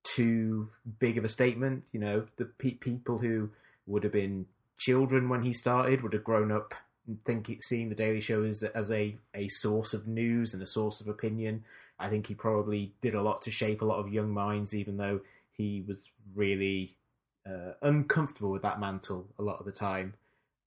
too 0.02 0.70
big 0.98 1.18
of 1.18 1.24
a 1.24 1.28
statement 1.28 1.84
you 1.92 2.00
know 2.00 2.26
the 2.36 2.46
pe- 2.46 2.74
people 2.74 3.18
who 3.18 3.50
would 3.86 4.02
have 4.02 4.12
been 4.12 4.46
children 4.78 5.28
when 5.28 5.42
he 5.42 5.52
started 5.52 6.02
would 6.02 6.12
have 6.14 6.24
grown 6.24 6.50
up 6.50 6.74
thinking 7.24 7.60
seeing 7.60 7.88
the 7.88 7.94
Daily 7.94 8.20
Show 8.20 8.42
as 8.44 8.62
as 8.62 8.90
a 8.90 9.16
a 9.34 9.48
source 9.48 9.92
of 9.94 10.06
news 10.06 10.54
and 10.54 10.62
a 10.62 10.66
source 10.66 11.00
of 11.00 11.08
opinion. 11.08 11.64
I 11.98 12.08
think 12.08 12.28
he 12.28 12.34
probably 12.34 12.94
did 13.02 13.14
a 13.14 13.22
lot 13.22 13.42
to 13.42 13.50
shape 13.50 13.82
a 13.82 13.84
lot 13.84 13.98
of 13.98 14.12
young 14.12 14.30
minds, 14.30 14.74
even 14.74 14.96
though 14.96 15.20
he 15.50 15.82
was 15.86 15.98
really 16.34 16.92
uh, 17.50 17.72
uncomfortable 17.82 18.50
with 18.50 18.62
that 18.62 18.80
mantle 18.80 19.26
a 19.38 19.42
lot 19.42 19.58
of 19.58 19.66
the 19.66 19.72
time. 19.72 20.14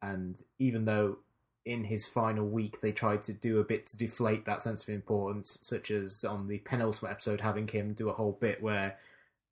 And 0.01 0.37
even 0.59 0.85
though 0.85 1.17
in 1.65 1.85
his 1.85 2.07
final 2.07 2.45
week 2.45 2.81
they 2.81 2.91
tried 2.91 3.23
to 3.23 3.33
do 3.33 3.59
a 3.59 3.63
bit 3.63 3.85
to 3.87 3.97
deflate 3.97 4.45
that 4.45 4.61
sense 4.61 4.83
of 4.83 4.89
importance, 4.89 5.57
such 5.61 5.89
as 5.91 6.23
on 6.23 6.47
the 6.47 6.57
penultimate 6.59 7.11
episode, 7.11 7.41
having 7.41 7.67
him 7.67 7.93
do 7.93 8.09
a 8.09 8.13
whole 8.13 8.37
bit 8.39 8.61
where 8.61 8.97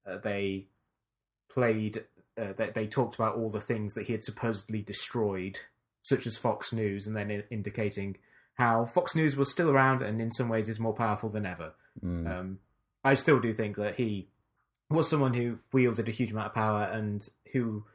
uh, 0.06 0.18
they 0.18 0.66
played, 1.50 2.04
uh, 2.38 2.54
they, 2.58 2.70
they 2.72 2.88
talked 2.88 3.16
about 3.16 3.36
all 3.36 3.50
the 3.50 3.62
things 3.62 3.94
that 3.94 4.08
he 4.08 4.14
had 4.14 4.24
supposedly 4.24 4.82
destroyed, 4.82 5.60
such 6.02 6.28
as 6.28 6.38
Fox 6.38 6.74
News, 6.74 7.08
and 7.08 7.16
then 7.16 7.44
indicating 7.50 8.18
how 8.56 8.86
Fox 8.86 9.16
News 9.16 9.38
was 9.38 9.50
still 9.50 9.70
around 9.70 10.02
and 10.02 10.20
in 10.20 10.32
some 10.32 10.50
ways 10.50 10.68
is 10.68 10.80
more 10.80 10.94
powerful 10.94 11.30
than 11.30 11.46
ever. 11.46 11.74
mm, 12.04 12.30
Um, 12.30 12.60
I 13.04 13.14
still 13.14 13.40
do 13.40 13.54
think 13.54 13.78
that 13.78 13.96
he 13.96 14.28
was 14.92 15.10
someone 15.10 15.34
who 15.34 15.60
wielded 15.72 16.08
a 16.08 16.12
huge 16.12 16.32
amount 16.32 16.48
of 16.48 16.54
power 16.54 16.84
and 16.84 17.28
who 17.52 17.86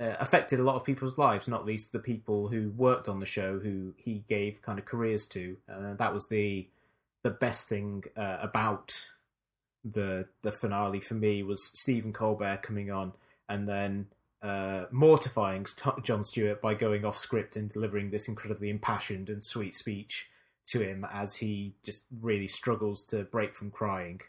uh, 0.00 0.16
affected 0.20 0.60
a 0.60 0.62
lot 0.62 0.76
of 0.76 0.84
people's 0.84 1.18
lives, 1.18 1.48
not 1.48 1.64
least 1.64 1.92
the 1.92 1.98
people 1.98 2.48
who 2.48 2.70
worked 2.70 3.08
on 3.08 3.20
the 3.20 3.26
show, 3.26 3.58
who 3.58 3.94
he 3.96 4.24
gave 4.28 4.62
kind 4.62 4.78
of 4.78 4.84
careers 4.84 5.26
to. 5.26 5.56
Uh, 5.68 5.94
that 5.94 6.12
was 6.12 6.28
the 6.28 6.68
the 7.22 7.30
best 7.30 7.68
thing 7.68 8.04
uh, 8.16 8.36
about 8.40 9.10
the 9.84 10.26
the 10.42 10.52
finale 10.52 11.00
for 11.00 11.14
me 11.14 11.42
was 11.42 11.64
Stephen 11.64 12.12
Colbert 12.12 12.62
coming 12.62 12.90
on 12.90 13.12
and 13.48 13.68
then 13.68 14.06
uh, 14.42 14.84
mortifying 14.90 15.66
St- 15.66 16.02
Jon 16.04 16.22
Stewart 16.22 16.60
by 16.60 16.74
going 16.74 17.04
off 17.04 17.16
script 17.16 17.56
and 17.56 17.70
delivering 17.70 18.10
this 18.10 18.28
incredibly 18.28 18.70
impassioned 18.70 19.30
and 19.30 19.42
sweet 19.42 19.74
speech 19.74 20.28
to 20.66 20.80
him 20.80 21.06
as 21.10 21.36
he 21.36 21.74
just 21.84 22.04
really 22.20 22.46
struggles 22.46 23.02
to 23.04 23.24
break 23.24 23.54
from 23.54 23.70
crying. 23.70 24.20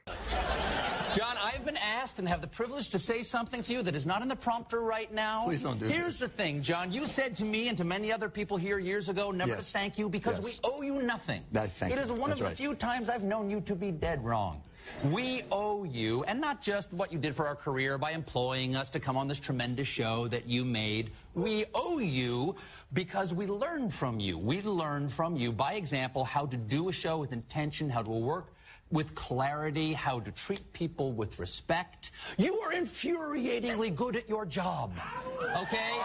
Been 1.68 1.76
asked 1.76 2.18
and 2.18 2.30
have 2.30 2.40
the 2.40 2.48
privilege 2.48 2.88
to 2.92 2.98
say 2.98 3.22
something 3.24 3.62
to 3.64 3.74
you 3.74 3.84
that 3.84 3.94
is 3.94 4.06
not 4.06 4.22
in 4.22 4.30
the 4.30 4.38
prompter 4.38 4.80
right 4.80 5.14
now. 5.14 5.44
Please 5.44 5.64
don't 5.64 5.78
do 5.78 5.86
Here's 5.86 6.18
the 6.18 6.30
thing, 6.30 6.62
Jon. 6.62 6.94
You 6.94 7.06
said 7.06 7.36
to 7.36 7.44
me 7.44 7.68
and 7.68 7.78
to 7.78 7.84
many 7.84 8.10
other 8.10 8.30
people 8.30 8.56
here 8.56 8.80
years 8.80 9.10
ago 9.10 9.32
never 9.32 9.58
to 9.58 9.62
thank 9.62 9.98
you 9.98 10.08
because 10.08 10.38
Yes. 10.38 10.46
we 10.46 10.60
owe 10.64 10.82
you 10.82 11.02
nothing. 11.02 11.44
That- 11.52 11.74
thank 11.74 11.92
It 11.92 12.00
is 12.00 12.10
one 12.10 12.30
That's 12.30 12.40
of 12.40 12.50
the 12.52 12.56
few 12.56 12.74
times 12.74 13.10
I've 13.10 13.24
known 13.26 13.50
you 13.50 13.60
to 13.60 13.76
be 13.76 13.92
dead 13.92 14.24
wrong. 14.24 14.62
We 15.04 15.44
owe 15.52 15.84
you, 15.84 16.24
and 16.24 16.40
not 16.40 16.62
just 16.62 16.94
what 16.94 17.12
you 17.12 17.20
did 17.20 17.36
for 17.36 17.46
our 17.46 17.56
career 17.58 17.98
by 17.98 18.12
employing 18.12 18.78
us 18.78 18.90
to 18.92 19.02
come 19.02 19.18
on 19.18 19.28
this 19.28 19.38
tremendous 19.38 19.90
show 19.90 20.30
that 20.30 20.48
you 20.48 20.64
made. 20.64 21.12
We 21.34 21.66
owe 21.76 22.00
you 22.00 22.56
because 22.94 23.34
we 23.34 23.46
learned 23.46 23.94
from 23.94 24.22
you. 24.22 24.38
We 24.38 24.62
learned 24.62 25.12
from 25.12 25.36
you, 25.36 25.52
by 25.52 25.74
example, 25.74 26.24
how 26.24 26.46
to 26.46 26.56
do 26.56 26.88
a 26.88 26.94
show 26.94 27.18
with 27.18 27.34
intention, 27.34 27.90
how 27.90 28.04
to 28.04 28.12
work 28.12 28.54
with 28.92 29.14
clarity, 29.16 29.94
how 29.94 30.20
to 30.20 30.32
treat 30.32 30.72
people 30.74 31.12
with 31.12 31.40
respect. 31.40 32.12
You 32.38 32.60
are 32.62 32.74
infuriatingly 32.74 33.96
good 33.96 34.16
at 34.16 34.30
your 34.30 34.46
job. 34.46 34.92
Okay? 35.40 35.92
And 35.92 36.02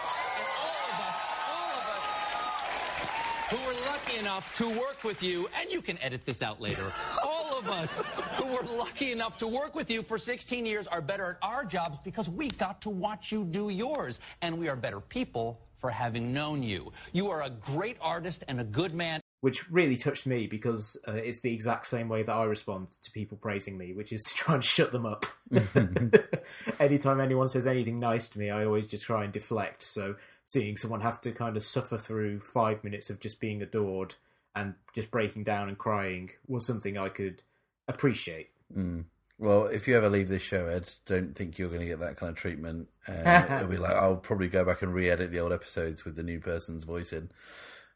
all 0.55 0.79
of 0.79 0.99
us, 0.99 1.15
all 1.49 1.71
of 1.79 1.85
us 1.87 3.49
who 3.49 3.57
were 3.65 3.91
lucky 3.91 4.17
enough 4.17 4.57
to 4.57 4.67
work 4.67 5.03
with 5.03 5.23
you, 5.23 5.49
and 5.59 5.71
you 5.71 5.81
can 5.81 5.97
edit 5.99 6.25
this 6.25 6.41
out 6.41 6.59
later. 6.59 6.91
All 7.23 7.57
of 7.57 7.69
us 7.69 8.05
who 8.33 8.45
were 8.47 8.77
lucky 8.77 9.11
enough 9.11 9.37
to 9.37 9.47
work 9.47 9.75
with 9.75 9.89
you 9.89 10.01
for 10.01 10.17
16 10.17 10.65
years 10.65 10.87
are 10.87 11.01
better 11.01 11.37
at 11.41 11.47
our 11.47 11.63
jobs 11.63 11.97
because 12.03 12.29
we 12.29 12.49
got 12.49 12.81
to 12.81 12.89
watch 12.89 13.31
you 13.31 13.45
do 13.45 13.69
yours, 13.69 14.19
and 14.41 14.57
we 14.57 14.67
are 14.67 14.75
better 14.75 14.99
people 14.99 15.61
for 15.79 15.89
having 15.89 16.33
known 16.33 16.63
you. 16.63 16.91
You 17.11 17.29
are 17.29 17.43
a 17.43 17.49
great 17.49 17.97
artist 18.01 18.43
and 18.47 18.59
a 18.61 18.63
good 18.63 18.93
man. 18.93 19.19
Which 19.43 19.69
really 19.69 19.97
touched 19.97 20.25
me 20.25 20.47
because 20.47 20.95
uh, 21.05 21.11
it's 21.11 21.41
the 21.41 21.53
exact 21.53 21.85
same 21.85 22.07
way 22.07 22.23
that 22.23 22.31
I 22.31 22.45
respond 22.45 22.91
to 23.01 23.11
people 23.11 23.37
praising 23.37 23.77
me, 23.77 23.91
which 23.91 24.13
is 24.13 24.21
to 24.21 24.35
try 24.35 24.55
and 24.55 24.63
shut 24.63 24.93
them 24.93 25.05
up. 25.05 25.25
Anytime 26.79 27.19
anyone 27.19 27.49
says 27.49 27.67
anything 27.67 27.99
nice 27.99 28.29
to 28.29 28.39
me, 28.39 28.51
I 28.51 28.63
always 28.63 28.87
just 28.87 29.03
try 29.03 29.25
and 29.25 29.33
deflect. 29.33 29.83
So 29.83 30.15
seeing 30.45 30.77
someone 30.77 31.01
have 31.01 31.19
to 31.19 31.33
kind 31.33 31.57
of 31.57 31.63
suffer 31.63 31.97
through 31.97 32.39
five 32.39 32.85
minutes 32.85 33.09
of 33.09 33.19
just 33.19 33.41
being 33.41 33.61
adored 33.61 34.15
and 34.55 34.75
just 34.95 35.11
breaking 35.11 35.43
down 35.43 35.67
and 35.67 35.77
crying 35.77 36.29
was 36.47 36.65
something 36.65 36.97
I 36.97 37.09
could 37.09 37.43
appreciate. 37.89 38.51
mm. 38.73 39.03
Well, 39.39 39.65
if 39.65 39.89
you 39.89 39.97
ever 39.97 40.09
leave 40.09 40.29
this 40.29 40.41
show, 40.41 40.67
Ed, 40.67 40.93
don't 41.05 41.35
think 41.35 41.57
you're 41.57 41.67
going 41.67 41.81
to 41.81 41.85
get 41.87 41.99
that 41.99 42.15
kind 42.15 42.29
of 42.29 42.37
treatment. 42.37 42.87
Uh, 43.05 43.43
it'll 43.57 43.67
be 43.67 43.75
like 43.75 43.91
I'll 43.91 44.15
probably 44.15 44.47
go 44.47 44.63
back 44.63 44.81
and 44.81 44.93
re-edit 44.93 45.31
the 45.31 45.39
old 45.41 45.51
episodes 45.51 46.05
with 46.05 46.15
the 46.15 46.23
new 46.23 46.39
person's 46.39 46.85
voice 46.85 47.11
in. 47.11 47.29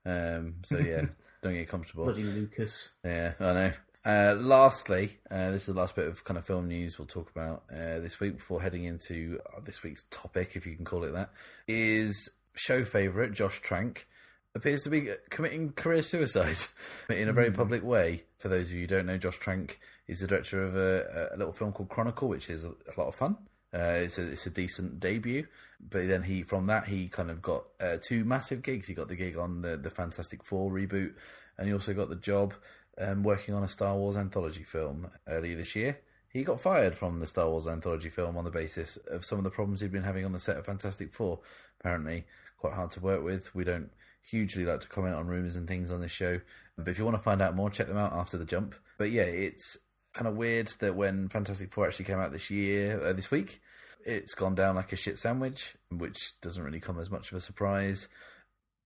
Um, 0.08 0.56
so 0.64 0.78
yeah, 0.78 1.06
don't 1.42 1.54
get 1.54 1.68
comfortable. 1.68 2.06
Bloody 2.06 2.24
Lucas. 2.24 2.92
Yeah, 3.04 3.34
I 3.40 3.54
know. 3.54 3.72
Uh, 4.06 4.36
lastly, 4.40 5.18
uh, 5.30 5.52
this 5.52 5.64
is 5.68 5.74
the 5.74 5.80
last 5.80 5.96
bit 5.96 6.08
of 6.08 6.24
kind 6.24 6.38
of 6.38 6.46
film 6.46 6.70
news 6.70 6.98
we'll 6.98 7.06
talk 7.06 7.30
about 7.30 7.64
uh, 7.70 8.00
this 8.00 8.22
week 8.22 8.38
before 8.38 8.62
heading 8.62 8.86
into 8.86 9.38
uh, 9.54 9.60
this 9.60 9.84
week's 9.84 10.06
topic, 10.10 10.52
if 10.56 10.66
you 10.66 10.78
can 10.78 10.86
call 10.86 11.04
it 11.04 11.12
that, 11.12 11.30
is 11.68 12.30
show 12.54 12.86
favourite 12.86 13.34
Josh 13.34 13.60
Trank 13.60 14.08
appears 14.56 14.84
to 14.84 14.90
be 14.90 15.10
committing 15.30 15.74
career 15.74 16.02
suicide 16.02 16.58
in 17.10 17.28
a 17.28 17.34
very 17.34 17.52
public 17.52 17.84
way. 17.84 18.24
For 18.38 18.48
those 18.48 18.70
of 18.70 18.76
you 18.76 18.82
who 18.82 18.88
don't 18.88 19.08
know, 19.08 19.18
Josh 19.18 19.38
Trank 19.40 19.80
is 20.08 20.20
the 20.20 20.28
director 20.28 20.64
of 20.64 20.76
a, 20.76 21.32
a 21.34 21.38
little 21.38 21.54
film 21.54 21.74
called 21.74 21.90
Chronicle, 21.90 22.30
which 22.30 22.50
is 22.50 22.64
a, 22.64 22.70
a 22.70 22.96
lot 22.98 23.08
of 23.08 23.16
fun. 23.16 23.38
Uh, 23.74 24.00
it's 24.04 24.18
a 24.18 24.32
it's 24.32 24.46
a 24.46 24.50
decent 24.50 25.02
debut, 25.02 25.48
but 25.80 26.08
then 26.08 26.24
he 26.24 26.44
from 26.44 26.66
that 26.66 26.88
he 26.88 27.08
kind 27.08 27.30
of 27.30 27.42
got 27.42 27.64
uh, 27.80 27.98
two 28.02 28.26
massive 28.26 28.62
gigs. 28.62 28.88
He 28.88 28.94
got 28.94 29.08
the 29.08 29.16
gig 29.16 29.38
on 29.38 29.62
the 29.62 29.78
the 29.78 29.90
Fantastic 29.90 30.44
Four 30.44 30.72
reboot, 30.72 31.14
and 31.58 31.68
he 31.68 31.74
also 31.74 31.94
got 31.94 32.10
the 32.10 32.16
job 32.16 32.54
um, 32.98 33.24
working 33.24 33.54
on 33.54 33.64
a 33.64 33.68
Star 33.68 33.96
Wars 33.96 34.18
anthology 34.18 34.64
film 34.64 35.10
earlier 35.28 35.56
this 35.56 35.76
year. 35.76 36.00
He 36.30 36.44
got 36.44 36.62
fired 36.62 36.96
from 36.96 37.20
the 37.20 37.28
Star 37.28 37.50
Wars 37.50 37.68
anthology 37.68 38.10
film 38.10 38.38
on 38.38 38.44
the 38.44 38.52
basis 38.52 38.98
of 39.10 39.26
some 39.26 39.38
of 39.38 39.44
the 39.44 39.50
problems 39.50 39.82
he'd 39.82 39.92
been 39.92 40.04
having 40.04 40.26
on 40.26 40.34
the 40.34 40.40
set 40.40 40.58
of 40.58 40.66
Fantastic 40.66 41.14
Four. 41.14 41.40
Apparently, 41.80 42.26
quite 42.58 42.74
hard 42.74 42.92
to 42.92 43.00
work 43.00 43.24
with. 43.24 43.54
We 43.56 43.64
don't 43.64 43.92
hugely 44.24 44.66
like 44.66 44.82
to 44.82 44.88
comment 44.88 45.16
on 45.16 45.28
rumours 45.28 45.56
and 45.56 45.68
things 45.68 45.92
on 45.92 46.02
this 46.02 46.12
show, 46.12 46.42
but 46.78 46.90
if 46.90 46.98
you 46.98 47.06
want 47.06 47.16
to 47.16 47.24
find 47.24 47.42
out 47.42 47.56
more, 47.56 47.70
check 47.70 47.88
them 47.88 47.98
out 47.98 48.14
after 48.14 48.38
the 48.38 48.46
jump. 48.46 48.76
But 48.98 49.12
yeah, 49.12 49.24
it's 49.24 49.78
kind 50.14 50.28
of 50.28 50.36
weird 50.36 50.68
that 50.80 50.96
when 50.96 51.30
Fantastic 51.30 51.72
Four 51.72 51.88
actually 51.88 52.06
came 52.06 52.20
out 52.20 52.32
this 52.32 52.50
year, 52.50 53.02
uh, 53.04 53.14
this 53.14 53.32
week, 53.32 53.62
it's 54.08 54.34
gone 54.34 54.56
down 54.56 54.76
like 54.76 54.94
a 54.94 54.96
shit 54.96 55.20
sandwich, 55.20 55.76
which 55.92 56.40
doesn't 56.42 56.64
really 56.64 56.80
come 56.80 56.98
as 56.98 57.12
much 57.12 57.30
of 57.30 57.38
a 57.38 57.42
surprise. 57.42 58.08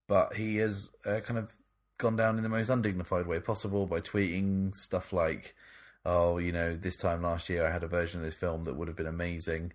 But 0.07 0.35
he 0.35 0.57
has 0.57 0.89
uh, 1.05 1.19
kind 1.19 1.37
of 1.37 1.53
gone 1.99 2.15
down 2.15 2.37
in 2.37 2.43
the 2.43 2.49
most 2.49 2.69
undignified 2.69 3.27
way 3.27 3.39
possible 3.39 3.85
by 3.85 4.01
tweeting 4.01 4.75
stuff 4.75 5.13
like, 5.13 5.55
"Oh, 6.03 6.39
you 6.39 6.51
know, 6.51 6.75
this 6.75 6.97
time 6.97 7.21
last 7.21 7.49
year 7.49 7.65
I 7.65 7.71
had 7.71 7.83
a 7.83 7.87
version 7.87 8.19
of 8.19 8.25
this 8.25 8.35
film 8.35 8.63
that 8.63 8.75
would 8.75 8.87
have 8.87 8.97
been 8.97 9.05
amazing, 9.05 9.73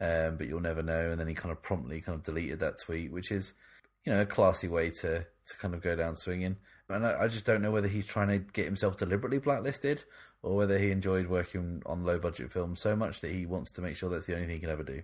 um, 0.00 0.36
but 0.36 0.46
you'll 0.46 0.60
never 0.60 0.82
know." 0.82 1.10
And 1.10 1.18
then 1.18 1.26
he 1.26 1.34
kind 1.34 1.52
of 1.52 1.62
promptly 1.62 2.02
kind 2.02 2.16
of 2.16 2.22
deleted 2.22 2.60
that 2.60 2.78
tweet, 2.78 3.10
which 3.10 3.32
is, 3.32 3.54
you 4.04 4.12
know, 4.12 4.20
a 4.20 4.26
classy 4.26 4.68
way 4.68 4.90
to 4.90 5.26
to 5.46 5.56
kind 5.56 5.74
of 5.74 5.80
go 5.80 5.96
down 5.96 6.16
swinging. 6.16 6.58
And 6.90 7.06
I, 7.06 7.22
I 7.22 7.28
just 7.28 7.46
don't 7.46 7.62
know 7.62 7.70
whether 7.70 7.88
he's 7.88 8.06
trying 8.06 8.28
to 8.28 8.38
get 8.38 8.66
himself 8.66 8.98
deliberately 8.98 9.38
blacklisted 9.38 10.04
or 10.42 10.56
whether 10.56 10.78
he 10.78 10.90
enjoyed 10.90 11.26
working 11.26 11.82
on 11.86 12.04
low 12.04 12.18
budget 12.18 12.52
films 12.52 12.80
so 12.80 12.96
much 12.96 13.20
that 13.20 13.30
he 13.30 13.46
wants 13.46 13.72
to 13.72 13.80
make 13.80 13.96
sure 13.96 14.10
that's 14.10 14.26
the 14.26 14.34
only 14.34 14.46
thing 14.46 14.56
he 14.56 14.60
can 14.60 14.70
ever 14.70 14.82
do. 14.82 15.02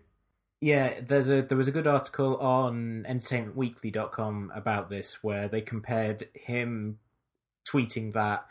Yeah, 0.61 1.01
there's 1.01 1.31
a 1.31 1.43
there 1.43 1.57
was 1.57 1.69
a 1.69 1.73
good 1.73 1.87
article 1.87 2.37
on 2.39 3.07
entertainmentweekly.com 3.09 4.53
about 4.55 4.91
this 4.91 5.23
where 5.23 5.47
they 5.47 5.61
compared 5.61 6.29
him 6.35 6.99
tweeting 7.65 8.13
that 8.15 8.47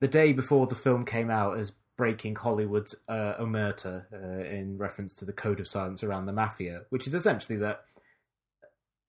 the 0.00 0.08
day 0.08 0.34
before 0.34 0.66
the 0.66 0.74
film 0.74 1.06
came 1.06 1.30
out 1.30 1.56
as 1.56 1.72
breaking 1.96 2.36
Hollywood's 2.36 2.94
uh, 3.08 3.34
omerta 3.40 4.04
uh, 4.12 4.44
in 4.44 4.76
reference 4.76 5.14
to 5.16 5.24
the 5.24 5.32
code 5.32 5.60
of 5.60 5.66
silence 5.66 6.04
around 6.04 6.26
the 6.26 6.32
mafia, 6.32 6.82
which 6.90 7.06
is 7.06 7.14
essentially 7.14 7.58
that 7.58 7.84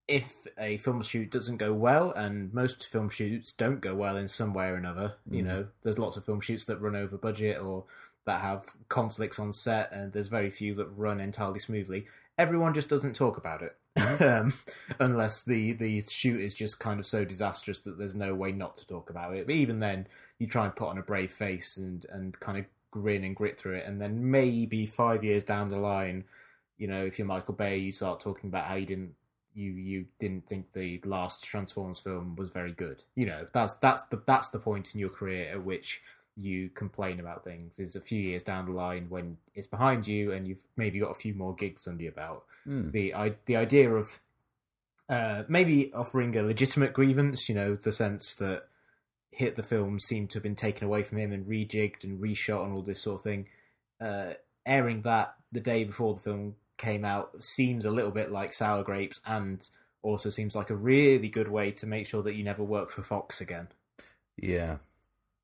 if 0.08 0.48
a 0.58 0.78
film 0.78 1.02
shoot 1.02 1.30
doesn't 1.30 1.58
go 1.58 1.74
well, 1.74 2.12
and 2.12 2.54
most 2.54 2.88
film 2.88 3.10
shoots 3.10 3.52
don't 3.52 3.82
go 3.82 3.94
well 3.94 4.16
in 4.16 4.28
some 4.28 4.54
way 4.54 4.68
or 4.68 4.76
another, 4.76 5.16
you 5.30 5.42
know, 5.44 5.68
there's 5.84 6.00
lots 6.00 6.16
of 6.16 6.26
film 6.26 6.40
shoots 6.40 6.66
that 6.66 6.82
run 6.82 6.96
over 6.96 7.18
budget 7.18 7.60
or 7.60 7.84
that 8.26 8.42
have 8.42 8.66
conflicts 8.88 9.40
on 9.40 9.52
set, 9.52 9.92
and 9.92 10.14
there's 10.14 10.28
very 10.28 10.50
few 10.50 10.74
that 10.76 10.88
run 10.88 11.20
entirely 11.20 11.60
smoothly. 11.60 12.08
Everyone 12.38 12.74
just 12.74 12.90
doesn't 12.90 13.16
talk 13.16 13.38
about 13.38 13.62
it, 13.62 13.76
um, 14.22 14.54
unless 15.00 15.44
the 15.44 15.74
the 15.74 16.00
shoot 16.02 16.40
is 16.40 16.54
just 16.54 16.80
kind 16.80 17.00
of 17.00 17.06
so 17.06 17.26
disastrous 17.26 17.80
that 17.80 17.98
there's 17.98 18.16
no 18.16 18.34
way 18.34 18.52
not 18.52 18.78
to 18.78 18.88
talk 18.88 19.10
about 19.10 19.36
it. 19.36 19.46
But 19.46 19.56
even 19.56 19.80
then, 19.80 20.08
you 20.40 20.48
try 20.48 20.66
and 20.66 20.76
put 20.76 20.90
on 20.90 20.98
a 20.98 21.04
brave 21.04 21.32
face 21.32 21.78
and 21.78 22.06
and 22.12 22.40
kind 22.40 22.58
of 22.58 22.66
grin 22.92 23.24
and 23.26 23.36
grit 23.36 23.60
through 23.60 23.76
it, 23.76 23.86
and 23.86 24.00
then 24.00 24.32
maybe 24.32 24.86
five 24.86 25.24
years 25.24 25.44
down 25.44 25.68
the 25.68 25.78
line, 25.78 26.24
you 26.78 26.88
know, 26.88 27.06
if 27.06 27.20
you're 27.20 27.28
Michael 27.28 27.56
Bay, 27.56 27.78
you 27.78 27.92
start 27.92 28.20
talking 28.22 28.50
about 28.50 28.66
how 28.66 28.76
you 28.76 28.86
didn't 28.86 29.16
you 29.58 29.72
you 29.72 30.06
didn't 30.20 30.48
think 30.48 30.72
the 30.74 31.02
last 31.04 31.44
Transformers 31.44 32.00
film 32.00 32.36
was 32.36 32.50
very 32.50 32.72
good. 32.72 33.04
You 33.16 33.26
know, 33.26 33.48
that's 33.52 33.76
that's 33.76 34.04
the 34.04 34.22
that's 34.26 34.50
the 34.50 34.60
point 34.60 34.94
in 34.94 35.00
your 35.00 35.10
career 35.10 35.50
at 35.52 35.64
which 35.64 36.02
you 36.36 36.70
complain 36.70 37.20
about 37.20 37.44
things. 37.44 37.80
Is 37.80 37.96
a 37.96 38.02
few 38.02 38.22
years 38.22 38.44
down 38.44 38.68
the 38.68 38.72
line 38.72 39.08
when 39.10 39.38
it's 39.56 39.68
behind 39.68 40.08
you 40.08 40.32
and 40.32 40.48
you've 40.48 40.60
maybe 40.78 41.00
got 41.00 41.10
a 41.10 41.16
few 41.16 41.34
more 41.34 41.56
gigs 41.56 41.88
under 41.88 42.04
your 42.04 42.12
belt. 42.12 42.44
Mm. 42.68 42.92
The 42.92 43.16
I, 43.16 43.36
the 43.46 43.56
idea 43.56 43.92
of 43.92 44.20
uh, 45.10 45.44
maybe 45.48 45.92
offering 45.92 46.38
a 46.38 46.44
legitimate 46.44 46.94
grievance, 46.94 47.50
you 47.50 47.56
know, 47.56 47.76
the 47.76 47.92
sense 47.92 48.36
that 48.36 48.68
hit 49.32 49.56
the 49.56 49.64
film 49.64 50.00
seemed 50.00 50.30
to 50.30 50.36
have 50.36 50.44
been 50.44 50.56
taken 50.56 50.86
away 50.86 51.02
from 51.02 51.18
him 51.18 51.32
and 51.32 51.48
rejigged 51.48 52.04
and 52.04 52.22
reshot 52.22 52.64
and 52.64 52.74
all 52.74 52.84
this 52.84 53.02
sort 53.02 53.20
of 53.20 53.24
thing. 53.24 53.48
Uh, 54.00 54.34
airing 54.68 55.02
that 55.02 55.34
the 55.52 55.62
day 55.62 55.84
before 55.84 56.14
the 56.14 56.20
film 56.20 56.56
came 56.78 57.04
out 57.04 57.44
seems 57.44 57.86
a 57.86 57.92
little 57.92 58.12
bit 58.12 58.32
like 58.32 58.54
sour 58.54 58.84
grapes 58.84 59.22
and 59.26 59.68
also 60.04 60.30
seems 60.30 60.56
like 60.56 60.70
a 60.70 60.76
really 60.76 61.30
good 61.30 61.48
way 61.48 61.72
to 61.72 61.86
make 61.86 62.06
sure 62.06 62.24
that 62.24 62.36
you 62.36 62.44
never 62.44 62.64
work 62.64 62.92
for 62.92 63.02
Fox 63.04 63.42
again. 63.42 63.68
Yeah, 64.38 64.78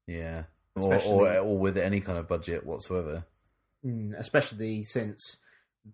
yeah, 0.08 0.44
or, 0.76 1.00
or 1.02 1.38
or 1.38 1.58
with 1.58 1.78
any 1.78 2.00
kind 2.00 2.18
of 2.18 2.28
budget 2.28 2.66
whatsoever. 2.66 3.26
Mm, 3.86 4.18
especially 4.18 4.84
since 4.84 5.38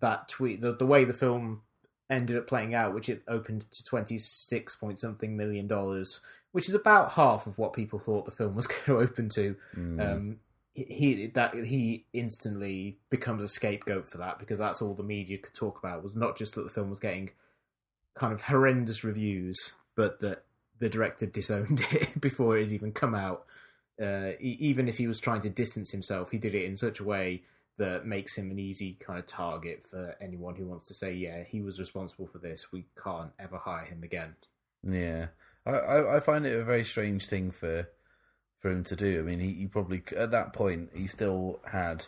that 0.00 0.28
tweet, 0.28 0.60
the, 0.60 0.74
the 0.74 0.86
way 0.86 1.04
the 1.04 1.12
film 1.12 1.62
ended 2.08 2.36
up 2.36 2.46
playing 2.46 2.74
out, 2.74 2.94
which 2.94 3.08
it 3.08 3.22
opened 3.26 3.70
to 3.70 3.84
26 3.84 4.76
point 4.76 5.00
something 5.00 5.36
million 5.36 5.66
dollars, 5.66 6.20
which 6.52 6.68
is 6.68 6.74
about 6.74 7.12
half 7.12 7.46
of 7.46 7.58
what 7.58 7.72
people 7.72 7.98
thought 7.98 8.26
the 8.26 8.30
film 8.30 8.54
was 8.54 8.66
going 8.68 8.84
to 8.84 8.98
open 8.98 9.28
to. 9.30 9.56
Mm. 9.76 10.00
Um, 10.00 10.36
he 10.88 11.26
that 11.26 11.54
he 11.54 12.06
instantly 12.12 12.98
becomes 13.10 13.42
a 13.42 13.48
scapegoat 13.48 14.06
for 14.06 14.18
that 14.18 14.38
because 14.38 14.58
that's 14.58 14.80
all 14.80 14.94
the 14.94 15.02
media 15.02 15.38
could 15.38 15.54
talk 15.54 15.78
about 15.78 16.02
was 16.02 16.16
not 16.16 16.36
just 16.36 16.54
that 16.54 16.62
the 16.62 16.70
film 16.70 16.90
was 16.90 16.98
getting 16.98 17.30
kind 18.14 18.32
of 18.32 18.42
horrendous 18.42 19.04
reviews, 19.04 19.72
but 19.94 20.20
that 20.20 20.44
the 20.78 20.88
director 20.88 21.26
disowned 21.26 21.80
it 21.90 22.20
before 22.20 22.56
it 22.56 22.64
had 22.64 22.72
even 22.72 22.92
come 22.92 23.14
out. 23.14 23.46
Uh, 24.00 24.32
even 24.40 24.88
if 24.88 24.96
he 24.96 25.06
was 25.06 25.20
trying 25.20 25.42
to 25.42 25.50
distance 25.50 25.90
himself, 25.90 26.30
he 26.30 26.38
did 26.38 26.54
it 26.54 26.64
in 26.64 26.74
such 26.74 27.00
a 27.00 27.04
way 27.04 27.42
that 27.76 28.06
makes 28.06 28.36
him 28.36 28.50
an 28.50 28.58
easy 28.58 28.96
kind 28.98 29.18
of 29.18 29.26
target 29.26 29.86
for 29.86 30.16
anyone 30.20 30.54
who 30.54 30.64
wants 30.64 30.86
to 30.86 30.94
say, 30.94 31.12
"Yeah, 31.12 31.44
he 31.44 31.60
was 31.60 31.78
responsible 31.78 32.26
for 32.26 32.38
this. 32.38 32.72
We 32.72 32.86
can't 33.02 33.32
ever 33.38 33.58
hire 33.58 33.84
him 33.84 34.02
again." 34.02 34.36
Yeah, 34.82 35.28
I, 35.66 35.70
I 35.72 36.16
I 36.16 36.20
find 36.20 36.46
it 36.46 36.58
a 36.58 36.64
very 36.64 36.84
strange 36.84 37.26
thing 37.26 37.50
for 37.50 37.88
for 38.60 38.70
him 38.70 38.84
to 38.84 38.96
do. 38.96 39.18
I 39.18 39.22
mean, 39.22 39.40
he, 39.40 39.52
he 39.54 39.66
probably 39.66 40.02
at 40.16 40.30
that 40.30 40.52
point 40.52 40.90
he 40.94 41.06
still 41.06 41.60
had 41.72 42.06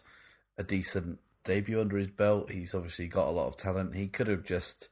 a 0.57 0.63
decent 0.63 1.19
debut 1.45 1.81
under 1.81 1.97
his 1.97 2.11
belt. 2.11 2.51
He's 2.51 2.75
obviously 2.75 3.09
got 3.09 3.29
a 3.29 3.33
lot 3.33 3.49
of 3.49 3.57
talent. 3.57 3.97
He 3.97 4.07
could 4.07 4.29
have 4.29 4.45
just 4.45 4.89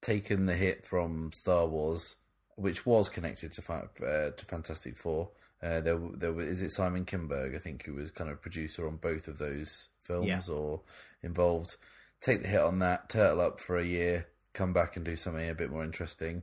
taken 0.00 0.46
the 0.46 0.56
hit 0.56 0.86
from 0.86 1.32
Star 1.32 1.66
Wars, 1.66 2.16
which 2.56 2.86
was 2.86 3.08
connected 3.08 3.52
to 3.52 3.72
uh, 3.72 4.30
to 4.30 4.44
Fantastic 4.46 4.96
Four. 4.96 5.30
Uh, 5.62 5.80
there, 5.80 5.98
there 6.14 6.32
was, 6.32 6.46
is 6.46 6.62
it 6.62 6.70
Simon 6.70 7.04
Kinberg? 7.04 7.54
I 7.54 7.58
think 7.58 7.84
who 7.84 7.94
was 7.94 8.10
kind 8.10 8.30
of 8.30 8.40
producer 8.40 8.86
on 8.86 8.96
both 8.96 9.28
of 9.28 9.38
those 9.38 9.88
films 10.02 10.48
or 10.48 10.82
involved. 11.22 11.76
Take 12.20 12.42
the 12.42 12.48
hit 12.48 12.60
on 12.60 12.78
that, 12.80 13.08
turtle 13.08 13.40
up 13.40 13.60
for 13.60 13.78
a 13.78 13.86
year, 13.86 14.28
come 14.52 14.72
back 14.72 14.96
and 14.96 15.04
do 15.04 15.16
something 15.16 15.48
a 15.48 15.54
bit 15.54 15.70
more 15.70 15.84
interesting. 15.84 16.42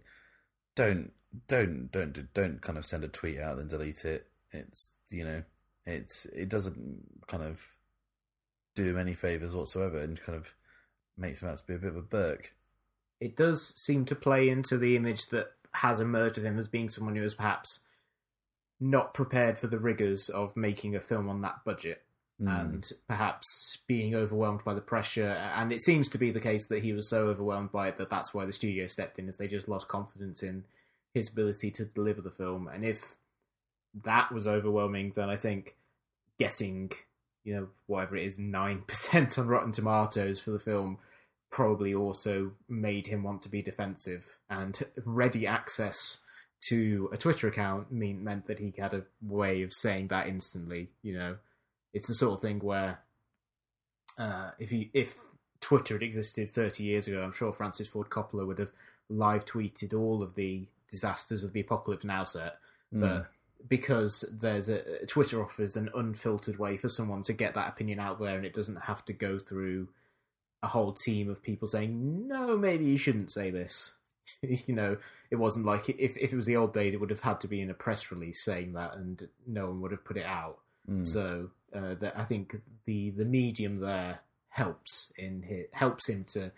Don't 0.75 1.11
don't 1.47 1.91
don't 1.91 2.33
don't 2.33 2.61
kind 2.61 2.77
of 2.77 2.85
send 2.85 3.03
a 3.03 3.07
tweet 3.07 3.39
out 3.39 3.59
and 3.59 3.69
delete 3.69 4.05
it. 4.05 4.27
It's 4.57 4.89
you 5.09 5.23
know 5.23 5.43
it's 5.85 6.25
it 6.27 6.49
doesn't 6.49 7.27
kind 7.27 7.43
of 7.43 7.65
do 8.75 8.83
him 8.83 8.97
any 8.97 9.13
favors 9.13 9.55
whatsoever 9.55 9.97
and 9.99 10.19
kind 10.21 10.37
of 10.37 10.53
makes 11.17 11.41
him 11.41 11.49
out 11.49 11.57
to 11.57 11.65
be 11.65 11.73
a 11.75 11.79
bit 11.79 11.89
of 11.89 11.95
a 11.95 12.01
Burke. 12.01 12.53
it 13.19 13.35
does 13.35 13.73
seem 13.81 14.05
to 14.05 14.15
play 14.15 14.49
into 14.49 14.77
the 14.77 14.95
image 14.95 15.27
that 15.27 15.47
has 15.71 15.99
emerged 15.99 16.37
of 16.37 16.45
him 16.45 16.59
as 16.59 16.67
being 16.67 16.87
someone 16.89 17.15
who 17.15 17.23
is 17.23 17.33
perhaps 17.33 17.79
not 18.79 19.13
prepared 19.13 19.57
for 19.57 19.65
the 19.67 19.79
rigors 19.79 20.29
of 20.29 20.55
making 20.55 20.95
a 20.95 20.99
film 20.99 21.29
on 21.29 21.41
that 21.41 21.63
budget 21.65 22.03
Mm. 22.39 22.59
and 22.61 22.89
perhaps 23.07 23.79
being 23.87 24.13
overwhelmed 24.13 24.63
by 24.63 24.75
the 24.75 24.81
pressure 24.81 25.29
and 25.55 25.73
it 25.73 25.81
seems 25.81 26.07
to 26.09 26.19
be 26.19 26.29
the 26.29 26.39
case 26.39 26.67
that 26.67 26.83
he 26.83 26.93
was 26.93 27.09
so 27.09 27.29
overwhelmed 27.29 27.71
by 27.71 27.87
it 27.87 27.95
that 27.95 28.11
that's 28.11 28.31
why 28.31 28.45
the 28.45 28.53
studio 28.53 28.85
stepped 28.85 29.17
in 29.17 29.27
as 29.27 29.37
they 29.37 29.47
just 29.47 29.67
lost 29.67 29.87
confidence 29.87 30.43
in 30.43 30.63
his 31.15 31.29
ability 31.29 31.71
to 31.71 31.85
deliver 31.85 32.21
the 32.21 32.29
film 32.29 32.67
and 32.67 32.85
if 32.85 33.15
that 34.03 34.31
was 34.31 34.47
overwhelming 34.47 35.11
then 35.15 35.29
i 35.29 35.35
think 35.35 35.75
getting 36.39 36.91
you 37.43 37.55
know 37.55 37.67
whatever 37.85 38.15
it 38.17 38.25
is 38.25 38.39
9% 38.39 39.39
on 39.39 39.47
rotten 39.47 39.71
tomatoes 39.71 40.39
for 40.39 40.51
the 40.51 40.59
film 40.59 40.97
probably 41.49 41.93
also 41.93 42.51
made 42.67 43.07
him 43.07 43.23
want 43.23 43.41
to 43.41 43.49
be 43.49 43.61
defensive 43.61 44.37
and 44.49 44.83
ready 45.05 45.47
access 45.47 46.19
to 46.59 47.09
a 47.11 47.17
Twitter 47.17 47.47
account 47.47 47.91
mean, 47.91 48.23
meant 48.23 48.47
that 48.47 48.59
he 48.59 48.73
had 48.77 48.93
a 48.93 49.03
way 49.21 49.61
of 49.61 49.73
saying 49.73 50.07
that 50.07 50.27
instantly. 50.27 50.89
You 51.01 51.17
know, 51.17 51.37
it's 51.93 52.07
the 52.07 52.13
sort 52.13 52.33
of 52.33 52.41
thing 52.41 52.59
where 52.59 52.99
uh, 54.17 54.51
if 54.59 54.71
he 54.71 54.89
if 54.93 55.17
Twitter 55.61 55.95
had 55.95 56.03
existed 56.03 56.49
30 56.49 56.83
years 56.83 57.07
ago, 57.07 57.23
I'm 57.23 57.31
sure 57.31 57.53
Francis 57.53 57.87
Ford 57.87 58.09
Coppola 58.09 58.45
would 58.45 58.59
have 58.59 58.71
live 59.09 59.45
tweeted 59.45 59.97
all 59.97 60.21
of 60.21 60.35
the 60.35 60.67
disasters 60.91 61.43
of 61.43 61.53
the 61.53 61.61
Apocalypse 61.61 62.05
Now 62.05 62.23
set. 62.23 62.57
But 62.91 63.27
because 63.67 64.23
there's 64.31 64.69
a 64.69 65.05
Twitter 65.07 65.41
offers 65.41 65.75
an 65.75 65.89
unfiltered 65.95 66.59
way 66.59 66.77
for 66.77 66.89
someone 66.89 67.23
to 67.23 67.33
get 67.33 67.53
that 67.55 67.69
opinion 67.69 67.99
out 67.99 68.19
there, 68.19 68.35
and 68.35 68.45
it 68.45 68.53
doesn't 68.53 68.83
have 68.83 69.03
to 69.05 69.13
go 69.13 69.39
through 69.39 69.89
a 70.63 70.67
whole 70.67 70.93
team 70.93 71.29
of 71.29 71.43
people 71.43 71.67
saying, 71.67 72.27
"No, 72.27 72.57
maybe 72.57 72.85
you 72.85 72.97
shouldn't 72.97 73.31
say 73.31 73.49
this." 73.49 73.93
you 74.41 74.75
know, 74.75 74.97
it 75.31 75.35
wasn't 75.35 75.65
like 75.65 75.89
if 75.89 76.17
if 76.17 76.33
it 76.33 76.35
was 76.35 76.45
the 76.45 76.57
old 76.57 76.73
days, 76.73 76.93
it 76.93 76.99
would 76.99 77.09
have 77.09 77.21
had 77.21 77.41
to 77.41 77.47
be 77.47 77.61
in 77.61 77.69
a 77.69 77.75
press 77.75 78.11
release 78.11 78.43
saying 78.43 78.73
that, 78.73 78.95
and 78.95 79.27
no 79.45 79.67
one 79.67 79.81
would 79.81 79.91
have 79.91 80.05
put 80.05 80.17
it 80.17 80.25
out. 80.25 80.59
Mm. 80.89 81.05
So 81.05 81.49
uh, 81.73 81.95
that 81.95 82.17
I 82.17 82.23
think 82.23 82.57
the 82.85 83.11
the 83.11 83.25
medium 83.25 83.79
there 83.79 84.19
helps 84.49 85.11
in 85.17 85.65
helps 85.71 86.09
him 86.09 86.25
to 86.25 86.51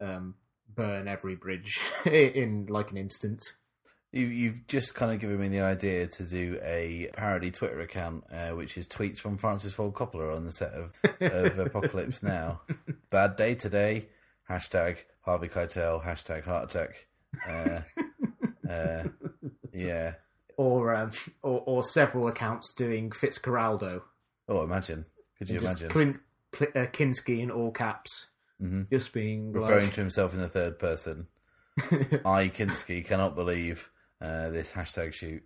um, 0.00 0.34
burn 0.74 1.08
every 1.08 1.36
bridge 1.36 1.80
in 2.06 2.66
like 2.68 2.90
an 2.90 2.96
instant. 2.96 3.54
You, 4.14 4.26
you've 4.26 4.66
just 4.68 4.94
kind 4.94 5.10
of 5.10 5.18
given 5.18 5.40
me 5.40 5.48
the 5.48 5.62
idea 5.62 6.06
to 6.06 6.22
do 6.22 6.60
a 6.62 7.10
parody 7.16 7.50
Twitter 7.50 7.80
account, 7.80 8.22
uh, 8.32 8.50
which 8.50 8.78
is 8.78 8.86
tweets 8.88 9.18
from 9.18 9.36
Francis 9.38 9.72
Ford 9.72 9.92
Coppola 9.94 10.36
on 10.36 10.44
the 10.44 10.52
set 10.52 10.72
of, 10.72 10.92
of 11.20 11.58
Apocalypse 11.58 12.22
Now. 12.22 12.60
Bad 13.10 13.34
day 13.34 13.56
today. 13.56 14.06
Hashtag 14.48 14.98
Harvey 15.22 15.48
Keitel. 15.48 16.04
Hashtag 16.04 16.44
heart 16.44 16.72
attack. 16.72 17.06
Uh, 17.48 17.80
uh, 18.70 19.08
yeah. 19.72 20.12
Or, 20.56 20.94
um, 20.94 21.10
or 21.42 21.64
or 21.66 21.82
several 21.82 22.28
accounts 22.28 22.72
doing 22.72 23.10
Fitzcarraldo. 23.10 24.02
Oh, 24.48 24.62
imagine. 24.62 25.06
Could 25.38 25.50
you 25.50 25.58
imagine? 25.58 25.88
Clint, 25.88 26.18
Cl- 26.54 26.70
uh, 26.76 26.86
Kinski 26.86 27.40
in 27.40 27.50
all 27.50 27.72
caps, 27.72 28.28
Mhm. 28.62 28.88
just 28.90 29.12
being 29.12 29.52
Referring 29.52 29.86
like, 29.86 29.94
to 29.94 30.00
himself 30.02 30.32
in 30.34 30.38
the 30.40 30.48
third 30.48 30.78
person. 30.78 31.26
I, 32.24 32.48
Kinski, 32.54 33.04
cannot 33.04 33.34
believe 33.34 33.90
uh, 34.20 34.50
this 34.50 34.72
hashtag 34.72 35.12
shoot. 35.12 35.42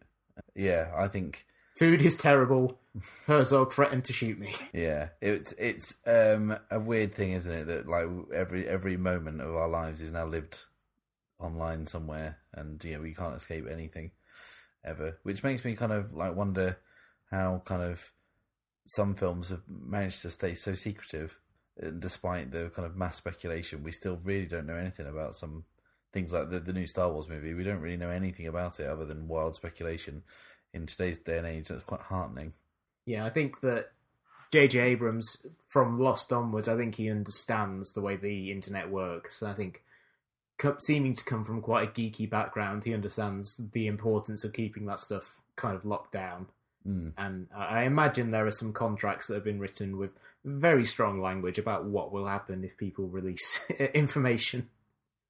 Yeah, 0.55 0.93
I 0.97 1.09
think 1.09 1.47
"Food 1.77 2.03
is 2.03 2.17
terrible." 2.17 2.79
Herzog 3.27 3.73
threatened 3.73 4.05
to 4.05 4.13
shoot 4.13 4.39
me. 4.39 4.55
Yeah, 4.73 5.09
it's 5.21 5.53
it's 5.53 5.95
um, 6.07 6.57
a 6.71 6.79
weird 6.79 7.15
thing, 7.15 7.33
isn't 7.33 7.53
it? 7.53 7.67
That 7.67 7.89
like 7.89 8.07
every 8.35 8.69
every 8.69 8.97
moment 8.97 9.41
of 9.41 9.55
our 9.55 9.69
lives 9.69 10.01
is 10.01 10.13
now 10.13 10.27
lived 10.27 10.63
online 11.39 11.87
somewhere, 11.87 12.39
and 12.53 12.83
you 12.85 12.95
know 12.95 13.03
we 13.03 13.15
can't 13.15 13.37
escape 13.37 13.67
anything 13.71 14.13
ever. 14.85 15.19
Which 15.23 15.43
makes 15.43 15.65
me 15.65 15.75
kind 15.75 15.93
of 15.93 16.15
like 16.15 16.35
wonder 16.35 16.79
how 17.31 17.63
kind 17.65 17.83
of 17.83 18.13
some 18.87 19.15
films 19.15 19.51
have 19.51 19.63
managed 19.69 20.23
to 20.23 20.31
stay 20.31 20.55
so 20.55 20.75
secretive, 20.75 21.39
despite 21.99 22.51
the 22.51 22.71
kind 22.75 22.87
of 22.87 22.97
mass 22.97 23.17
speculation. 23.17 23.83
We 23.83 23.93
still 23.93 24.19
really 24.23 24.47
don't 24.47 24.67
know 24.67 24.77
anything 24.77 25.07
about 25.07 25.35
some 25.35 25.65
things 26.13 26.33
like 26.33 26.51
the 26.51 26.61
the 26.61 26.73
new 26.73 26.87
Star 26.87 27.11
Wars 27.11 27.29
movie. 27.29 27.55
We 27.55 27.65
don't 27.65 27.81
really 27.81 27.97
know 27.97 28.11
anything 28.11 28.47
about 28.47 28.81
it 28.81 28.89
other 28.89 29.05
than 29.05 29.29
wild 29.29 29.55
speculation. 29.55 30.23
In 30.75 30.85
today's 30.85 31.19
day 31.19 31.39
and 31.39 31.47
age, 31.47 31.69
that's 31.69 31.83
quite 31.83 32.03
heartening. 32.03 32.53
Yeah, 33.07 33.25
I 33.25 33.31
think 33.31 33.61
that 33.63 33.93
J.J. 34.51 34.79
Abrams, 34.79 35.45
from 35.67 35.99
Lost 35.99 36.33
onwards, 36.33 36.69
I 36.69 36.77
think 36.77 36.95
he 36.95 37.11
understands 37.11 37.93
the 37.93 38.01
way 38.01 38.17
the 38.17 38.51
internet 38.51 38.91
works. 38.91 39.43
And 39.43 39.51
I 39.51 39.55
think, 39.55 39.83
seeming 40.79 41.15
to 41.15 41.25
come 41.25 41.45
from 41.45 41.61
quite 41.61 41.89
a 41.89 41.93
geeky 41.93 42.29
background, 42.29 42.85
he 42.85 42.95
understands 42.95 43.61
the 43.73 43.87
importance 43.87 44.45
of 44.45 44.53
keeping 44.53 44.87
that 44.87 45.01
stuff 45.01 45.41
kind 45.57 45.75
of 45.75 45.85
locked 45.85 46.13
down. 46.13 46.49
Mm. 46.87 47.13
And 47.19 47.49
I 47.55 47.81
I 47.81 47.83
imagine 47.85 48.31
there 48.31 48.47
are 48.47 48.51
some 48.51 48.73
contracts 48.73 49.27
that 49.27 49.35
have 49.35 49.45
been 49.45 49.61
written 49.61 49.99
with 49.99 50.11
very 50.45 50.85
strong 50.85 51.21
language 51.21 51.59
about 51.59 51.85
what 51.85 52.13
will 52.13 52.27
happen 52.27 52.65
if 52.65 52.77
people 52.77 53.09
release 53.09 53.69
information. 53.95 54.69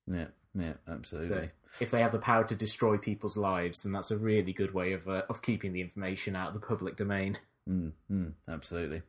Yeah, 0.07 0.27
yeah, 0.55 0.75
absolutely. 0.89 1.51
If 1.81 1.91
they 1.91 2.01
have 2.01 2.13
the 2.13 2.19
power 2.19 2.45
to 2.45 2.55
destroy 2.55 2.97
people's 2.97 3.37
lives, 3.37 3.83
then 3.83 3.93
that's 3.93 4.11
a 4.11 4.17
really 4.17 4.53
good 4.53 4.75
way 4.75 4.93
of 4.93 5.09
uh, 5.09 5.23
of 5.29 5.43
keeping 5.43 5.73
the 5.73 5.81
information 5.81 6.37
out 6.37 6.49
of 6.49 6.55
the 6.55 6.67
public 6.67 6.97
domain. 6.97 7.39
Mm, 7.69 7.93
mm, 8.11 8.33
absolutely. 8.49 9.03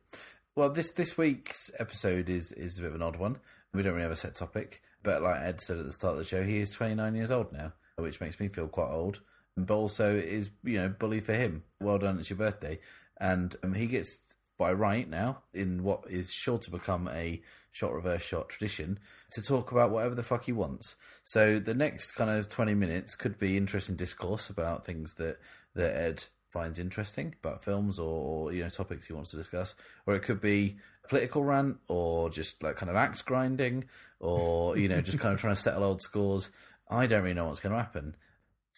Well, 0.54 0.70
this 0.70 0.92
this 0.92 1.16
week's 1.16 1.70
episode 1.78 2.28
is 2.28 2.52
is 2.52 2.78
a 2.78 2.82
bit 2.82 2.88
of 2.90 2.94
an 2.96 3.02
odd 3.02 3.16
one. 3.16 3.38
We 3.72 3.82
don't 3.82 3.92
really 3.92 4.02
have 4.02 4.12
a 4.12 4.16
set 4.16 4.34
topic, 4.34 4.82
but 5.02 5.22
like 5.22 5.40
Ed 5.40 5.60
said 5.60 5.78
at 5.78 5.86
the 5.86 5.92
start 5.92 6.12
of 6.12 6.18
the 6.18 6.24
show, 6.24 6.42
he 6.42 6.58
is 6.58 6.70
29 6.70 7.14
years 7.14 7.30
old 7.30 7.52
now, 7.52 7.72
which 7.96 8.20
makes 8.20 8.40
me 8.40 8.48
feel 8.48 8.68
quite 8.68 8.90
old. 8.90 9.20
And 9.56 9.66
but 9.66 9.76
also 9.76 10.14
is 10.14 10.50
you 10.62 10.78
know 10.78 10.88
bully 10.88 11.20
for 11.20 11.34
him. 11.34 11.64
Well 11.80 11.98
done, 11.98 12.18
it's 12.18 12.30
your 12.30 12.36
birthday, 12.36 12.78
and 13.18 13.56
um, 13.62 13.74
he 13.74 13.86
gets 13.86 14.20
by 14.60 14.70
right 14.70 15.08
now 15.08 15.38
in 15.54 15.82
what 15.82 16.04
is 16.06 16.30
sure 16.30 16.58
to 16.58 16.70
become 16.70 17.08
a 17.08 17.40
shot 17.72 17.94
reverse 17.94 18.22
shot 18.22 18.50
tradition 18.50 18.98
to 19.32 19.40
talk 19.40 19.72
about 19.72 19.90
whatever 19.90 20.14
the 20.14 20.22
fuck 20.22 20.44
he 20.44 20.52
wants. 20.52 20.96
So 21.24 21.58
the 21.58 21.72
next 21.72 22.12
kind 22.12 22.28
of 22.28 22.50
20 22.50 22.74
minutes 22.74 23.14
could 23.14 23.38
be 23.38 23.56
interesting 23.56 23.96
discourse 23.96 24.50
about 24.50 24.84
things 24.84 25.14
that 25.14 25.38
that 25.74 25.96
Ed 25.96 26.24
finds 26.50 26.78
interesting 26.78 27.34
about 27.42 27.64
films 27.64 27.98
or, 27.98 28.48
or 28.48 28.52
you 28.52 28.62
know 28.62 28.68
topics 28.68 29.06
he 29.06 29.14
wants 29.14 29.30
to 29.30 29.38
discuss, 29.38 29.74
or 30.06 30.14
it 30.14 30.20
could 30.20 30.42
be 30.42 30.76
political 31.08 31.42
rant 31.42 31.78
or 31.88 32.28
just 32.28 32.62
like 32.62 32.76
kind 32.76 32.90
of 32.90 32.96
axe 32.96 33.22
grinding 33.22 33.84
or 34.18 34.76
you 34.76 34.88
know 34.88 35.00
just 35.00 35.18
kind 35.18 35.32
of 35.32 35.40
trying 35.40 35.54
to 35.54 35.60
settle 35.60 35.84
old 35.84 36.02
scores. 36.02 36.50
I 36.90 37.06
don't 37.06 37.22
really 37.22 37.34
know 37.34 37.46
what's 37.46 37.60
going 37.60 37.72
to 37.72 37.78
happen. 37.78 38.14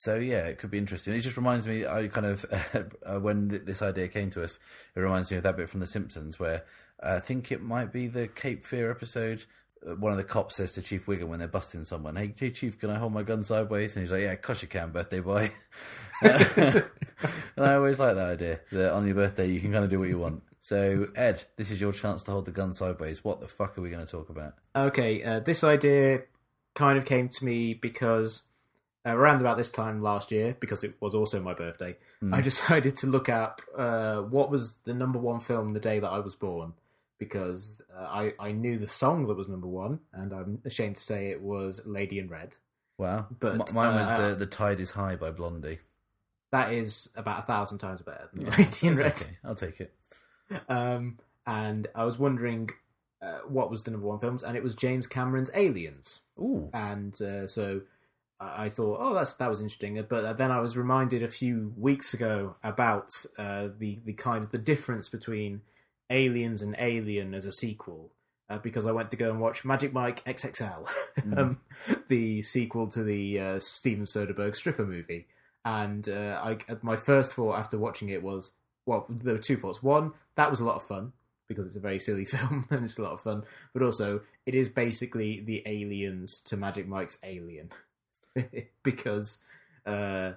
So 0.03 0.17
yeah, 0.17 0.47
it 0.47 0.59
could 0.59 0.73
be 0.73 0.79
interesting. 0.79 1.15
It 1.15 1.21
just 1.21 1.37
reminds 1.37 1.69
me. 1.69 1.87
I 1.87 2.09
kind 2.09 2.27
of 2.27 2.45
uh, 3.07 3.21
when 3.21 3.51
th- 3.51 3.63
this 3.65 3.83
idea 3.83 4.09
came 4.09 4.31
to 4.31 4.43
us, 4.43 4.59
it 4.97 5.01
reminds 5.01 5.31
me 5.31 5.37
of 5.37 5.45
that 5.45 5.57
bit 5.57 5.69
from 5.69 5.79
The 5.79 5.87
Simpsons 5.87 6.41
where 6.41 6.65
uh, 7.01 7.15
I 7.15 7.21
think 7.21 7.53
it 7.53 7.63
might 7.63 7.93
be 7.93 8.09
the 8.09 8.27
Cape 8.27 8.65
Fear 8.65 8.91
episode. 8.91 9.45
uh, 9.89 9.95
One 9.95 10.11
of 10.11 10.19
the 10.19 10.25
cops 10.25 10.57
says 10.57 10.73
to 10.73 10.83
Chief 10.83 11.07
Wiggum 11.07 11.29
when 11.29 11.39
they're 11.39 11.47
busting 11.47 11.85
someone, 11.85 12.17
"Hey, 12.17 12.35
hey 12.37 12.51
Chief, 12.51 12.77
can 12.81 12.91
I 12.91 12.99
hold 12.99 13.13
my 13.13 13.23
gun 13.23 13.45
sideways?" 13.45 13.95
And 13.95 14.03
he's 14.03 14.11
like, 14.11 14.23
"Yeah, 14.23 14.33
of 14.33 14.43
course 14.43 14.61
you 14.61 14.67
can, 14.67 14.91
birthday 14.91 15.21
boy." 15.21 15.53
and 16.21 16.85
I 17.59 17.75
always 17.75 18.01
like 18.01 18.17
that 18.17 18.29
idea 18.29 18.59
that 18.73 18.93
on 18.93 19.07
your 19.07 19.15
birthday 19.15 19.47
you 19.47 19.61
can 19.61 19.71
kind 19.71 19.85
of 19.85 19.91
do 19.91 20.01
what 20.01 20.09
you 20.09 20.19
want. 20.19 20.43
So 20.61 21.07
Ed, 21.15 21.45
this 21.57 21.71
is 21.71 21.81
your 21.81 21.93
chance 21.93 22.25
to 22.25 22.33
hold 22.33 22.47
the 22.47 22.51
gun 22.51 22.73
sideways. 22.73 23.23
What 23.23 23.41
the 23.41 23.47
fuck 23.47 23.79
are 23.79 23.81
we 23.81 23.91
going 23.91 24.05
to 24.05 24.11
talk 24.11 24.31
about? 24.31 24.55
Okay, 24.75 25.23
uh, 25.23 25.39
this 25.39 25.63
idea 25.63 26.23
kind 26.75 26.99
of 26.99 27.05
came 27.05 27.29
to 27.29 27.45
me 27.45 27.75
because 27.75 28.43
uh, 29.07 29.17
around 29.17 29.41
about 29.41 29.57
this 29.57 29.71
time 29.71 30.01
last 30.03 30.31
year, 30.31 30.57
because 30.61 30.85
it 30.85 30.95
was 31.01 31.15
also 31.15 31.41
my 31.43 31.55
birthday, 31.55 31.97
I 32.33 32.41
decided 32.41 32.97
to 32.99 33.07
look 33.07 33.29
up 33.29 33.61
uh, 33.77 34.19
what 34.23 34.51
was 34.51 34.77
the 34.85 34.95
number 34.95 35.19
one 35.19 35.41
film 35.41 35.73
the 35.73 35.81
day 35.81 35.99
that 35.99 36.09
I 36.11 36.21
was 36.21 36.35
born. 36.35 36.75
Because 37.19 37.81
uh, 37.97 38.03
I, 38.03 38.33
I 38.41 38.51
knew 38.53 38.79
the 38.79 38.89
song 38.89 39.29
that 39.29 39.37
was 39.37 39.49
number 39.49 39.69
one, 39.69 40.01
and 40.13 40.33
I'm 40.33 40.61
ashamed 40.65 40.97
to 40.97 41.03
say 41.03 41.31
it 41.31 41.41
was 41.41 41.81
Lady 41.87 42.19
in 42.19 42.29
Red. 42.29 42.57
Wow, 42.99 43.27
But, 43.39 43.53
M- 43.71 43.75
mine 43.75 43.95
was 43.95 44.09
uh, 44.09 44.29
the 44.31 44.35
the 44.35 44.47
Tide 44.47 44.81
is 44.81 44.91
High 44.91 45.15
by 45.17 45.31
Blondie. 45.31 45.79
That 46.51 46.73
is 46.73 47.11
about 47.17 47.39
a 47.39 47.43
thousand 47.43 47.79
times 47.79 48.03
better 48.03 48.29
than 48.33 48.47
Yeah, 48.47 48.55
Lady 48.59 48.87
in 48.89 48.95
Red. 48.97 49.13
okay. 49.13 49.39
I'll 49.45 49.55
take 49.55 49.81
it. 49.81 49.95
Um, 50.69 51.19
and 51.47 51.87
I 51.95 52.05
was 52.05 52.19
wondering 52.19 52.71
uh, 53.23 53.39
what 53.47 53.71
was 53.71 53.85
the 53.85 53.93
number 53.93 54.07
one 54.09 54.19
films, 54.19 54.43
and 54.43 54.57
it 54.57 54.63
was 54.65 54.75
James 54.75 55.07
Cameron's 55.07 55.51
Aliens. 55.55 56.21
Ooh, 56.41 56.71
and 56.75 57.21
uh, 57.23 57.47
so 57.47 57.83
I 58.57 58.69
thought, 58.69 58.99
oh, 59.01 59.15
that's 59.15 59.35
that 59.35 59.51
was 59.51 59.61
interesting. 59.61 60.05
But 60.09 60.37
then 60.37 60.51
I 60.51 60.61
was 60.61 60.77
reminded 60.77 61.23
a 61.23 61.29
few 61.29 61.73
weeks 61.77 62.15
ago 62.15 62.57
about 62.63 63.11
uh, 63.39 63.69
the 63.79 64.01
the 64.05 64.13
kind 64.13 64.43
of 64.43 64.51
the 64.51 64.59
difference 64.59 65.09
between 65.09 65.63
Aliens 66.11 66.63
and 66.63 66.75
Alien 66.79 67.35
as 67.35 67.47
a 67.47 67.53
sequel. 67.53 68.11
Uh, 68.51 68.59
because 68.59 68.85
I 68.85 68.93
went 68.93 69.11
to 69.13 69.17
go 69.17 69.31
and 69.31 69.41
watch 69.41 69.65
Magic 69.65 69.95
Mike 69.95 70.23
XXL, 70.27 70.87
um, 71.39 71.61
the 72.09 72.43
sequel 72.43 72.91
to 72.91 73.03
the 73.03 73.41
uh, 73.41 73.59
Steven 73.61 74.05
Soderbergh 74.05 74.55
stripper 74.55 74.85
movie, 74.85 75.27
and 75.65 76.07
uh, 76.07 76.39
I, 76.43 76.59
my 76.83 76.97
first 76.97 77.35
thought 77.35 77.57
after 77.57 77.79
watching 77.79 78.11
it 78.11 78.23
was, 78.23 78.53
well, 78.85 79.07
there 79.09 79.35
were 79.35 79.41
two 79.41 79.57
thoughts. 79.57 79.83
One, 79.83 80.13
that 80.35 80.51
was 80.51 80.61
a 80.61 80.67
lot 80.67 80.77
of 80.77 80.83
fun 80.83 81.13
because 81.49 81.67
it's 81.67 81.77
a 81.77 81.81
very 81.81 81.99
silly 81.99 82.25
film 82.27 82.67
and 82.71 82.85
it's 82.85 82.99
a 82.99 83.03
lot 83.03 83.13
of 83.13 83.23
fun, 83.23 83.45
but 83.73 83.83
also 83.83 84.21
it 84.45 84.55
is 84.55 84.69
basically 84.69 85.41
the 85.41 85.63
aliens 85.65 86.41
to 86.41 86.57
Magic 86.57 86.87
Mike's 86.87 87.17
Alien 87.23 87.71
because 88.83 89.39
uh, 89.87 90.33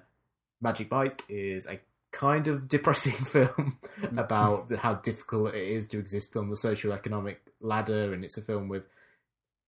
Magic 0.60 0.90
Mike 0.90 1.24
is 1.28 1.66
a 1.66 1.80
kind 2.12 2.46
of 2.46 2.68
depressing 2.68 3.12
film 3.24 3.78
about 4.16 4.74
how 4.76 4.94
difficult 4.94 5.54
it 5.54 5.62
is 5.62 5.86
to 5.88 5.98
exist 5.98 6.36
on 6.36 6.48
the 6.48 6.56
social 6.56 6.92
economic 6.92 7.40
ladder, 7.60 8.12
and 8.12 8.24
it's 8.24 8.38
a 8.38 8.42
film 8.42 8.68
with 8.68 8.84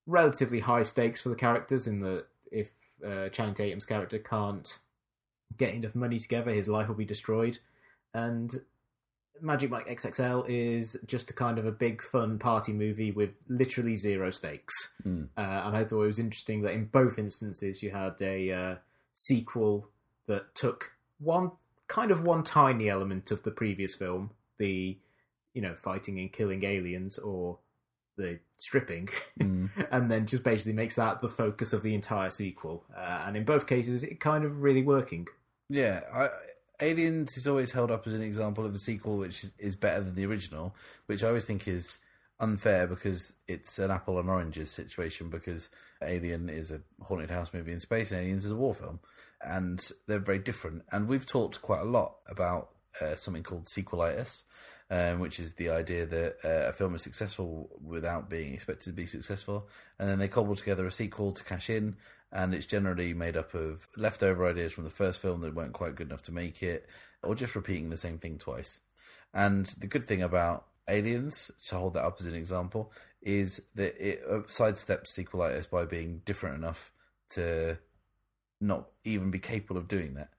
relatively 0.07 0.61
high 0.61 0.83
stakes 0.83 1.21
for 1.21 1.29
the 1.29 1.37
characters. 1.37 1.87
In 1.87 2.01
that, 2.01 2.27
if 2.51 2.71
uh, 3.07 3.29
Channing 3.29 3.55
Tatum's 3.55 3.85
character 3.85 4.19
can't 4.19 4.79
get 5.57 5.75
enough 5.75 5.95
money 5.95 6.19
together, 6.19 6.53
his 6.53 6.69
life 6.69 6.88
will 6.88 6.95
be 6.95 7.05
destroyed, 7.05 7.59
and 8.14 8.61
Magic 9.40 9.70
Mike 9.70 9.87
XXL 9.88 10.44
is 10.48 11.01
just 11.07 11.31
a 11.31 11.35
kind 11.35 11.59
of 11.59 11.66
a 11.66 11.72
big 11.72 12.03
fun 12.03 12.38
party 12.38 12.72
movie 12.72 13.11
with 13.11 13.31
literally 13.48 13.96
zero 13.96 14.31
stakes. 14.31 14.92
Mm. 15.07 15.29
Uh, 15.37 15.40
and 15.66 15.77
I 15.77 15.85
thought 15.85 16.03
it 16.03 16.07
was 16.07 16.18
interesting 16.18 16.62
that 16.62 16.72
in 16.72 16.87
both 16.87 17.18
instances 17.18 17.83
you 17.83 17.90
had 17.90 18.20
a 18.20 18.53
uh, 18.53 18.74
sequel 19.14 19.88
that 20.27 20.55
took 20.55 20.92
one 21.18 21.53
kind 21.87 22.11
of 22.11 22.22
one 22.22 22.42
tiny 22.42 22.88
element 22.88 23.31
of 23.31 23.42
the 23.42 23.51
previous 23.51 23.94
film, 23.94 24.31
the 24.59 24.98
you 25.55 25.62
know 25.62 25.74
fighting 25.74 26.18
and 26.18 26.33
killing 26.33 26.64
aliens 26.64 27.18
or 27.18 27.59
the 28.16 28.40
stripping, 28.59 29.09
Mm. 29.38 29.70
and 29.92 30.11
then 30.11 30.27
just 30.27 30.42
basically 30.42 30.72
makes 30.72 30.96
that 30.96 31.20
the 31.20 31.29
focus 31.29 31.72
of 31.72 31.83
the 31.83 31.94
entire 31.94 32.31
sequel. 32.31 32.85
Uh, 32.96 33.22
and 33.27 33.37
in 33.37 33.44
both 33.44 33.66
cases, 33.66 34.03
it 34.03 34.18
kind 34.20 34.44
of 34.44 34.62
really 34.62 34.83
working. 34.83 35.27
yeah. 35.68 36.01
I, 36.12 36.29
Aliens 36.81 37.37
is 37.37 37.47
always 37.47 37.73
held 37.73 37.91
up 37.91 38.07
as 38.07 38.12
an 38.12 38.23
example 38.23 38.64
of 38.64 38.75
a 38.75 38.79
sequel 38.79 39.19
which 39.19 39.47
is, 39.59 39.77
better 39.77 40.01
than 40.01 40.14
the 40.14 40.27
original, 40.27 40.75
which 41.07 41.25
I 41.25 41.29
always 41.29 41.45
think 41.45 41.67
is 41.67 41.99
unfair 42.41 42.87
because 42.87 43.33
it's 43.49 43.81
an 43.81 43.91
apple 43.91 44.19
and 44.19 44.29
oranges 44.29 44.71
situation. 44.71 45.29
Because 45.29 45.71
Alien 46.03 46.49
is 46.49 46.71
a 46.71 46.81
haunted 47.03 47.31
house 47.31 47.53
movie 47.53 47.73
in 47.73 47.81
space, 47.81 48.12
and 48.12 48.21
Aliens 48.21 48.45
is 48.45 48.53
a 48.53 48.57
war 48.57 48.75
film, 48.75 49.01
and 49.45 49.91
they're 50.07 50.19
very 50.19 50.38
different. 50.38 50.85
And 50.93 51.09
we've 51.09 51.27
talked 51.27 51.62
quite 51.62 51.81
a 51.81 51.85
lot 51.85 52.17
about 52.29 52.69
uh, 53.01 53.17
something 53.17 53.43
called 53.43 53.67
sequelitis, 53.67 54.45
um, 54.91 55.19
which 55.19 55.41
is 55.41 55.55
the 55.55 55.71
idea 55.71 56.07
that 56.07 56.37
uh, 56.45 56.69
a 56.69 56.73
film 56.73 56.95
is 56.95 57.03
successful 57.03 57.69
without 57.85 58.31
being 58.31 58.55
expected 58.55 58.91
to 58.91 58.93
be 58.93 59.07
successful, 59.07 59.69
and 59.99 60.09
then 60.09 60.19
they 60.19 60.29
cobble 60.29 60.57
together 60.57 60.87
a 60.87 60.93
sequel 60.93 61.33
to 61.33 61.45
cash 61.45 61.69
in, 61.69 61.97
and 62.33 62.55
it's 62.55 62.67
generally 62.67 63.14
made 63.14 63.37
up 63.37 63.55
of 63.55 63.88
leftover 63.97 64.47
ideas 64.47 64.73
from 64.73 64.85
the 64.85 64.91
first 64.91 65.21
film 65.21 65.41
that 65.41 65.55
weren't 65.55 65.73
quite 65.73 65.95
good 65.95 66.09
enough 66.09 66.23
to 66.23 66.33
make 66.33 66.62
it, 66.62 66.87
or 67.23 67.35
just 67.35 67.57
repeating 67.57 67.91
the 67.91 67.97
same 67.97 68.19
thing 68.19 68.38
twice. 68.38 68.81
And 69.33 69.67
the 69.79 69.87
good 69.87 70.07
thing 70.07 70.23
about 70.23 70.67
Aliens, 70.88 71.51
to 71.67 71.77
hold 71.77 71.95
that 71.95 72.05
up 72.05 72.17
as 72.21 72.27
an 72.27 72.35
example, 72.35 72.93
is 73.21 73.62
that 73.75 73.95
it 73.99 74.27
sidesteps 74.49 75.09
sequelitis 75.09 75.69
by 75.69 75.85
being 75.85 76.23
different 76.25 76.57
enough 76.57 76.93
to 77.31 77.79
not 78.61 78.88
even 79.05 79.31
be 79.31 79.38
capable 79.38 79.77
of 79.77 79.88
doing 79.88 80.14
that. 80.14 80.31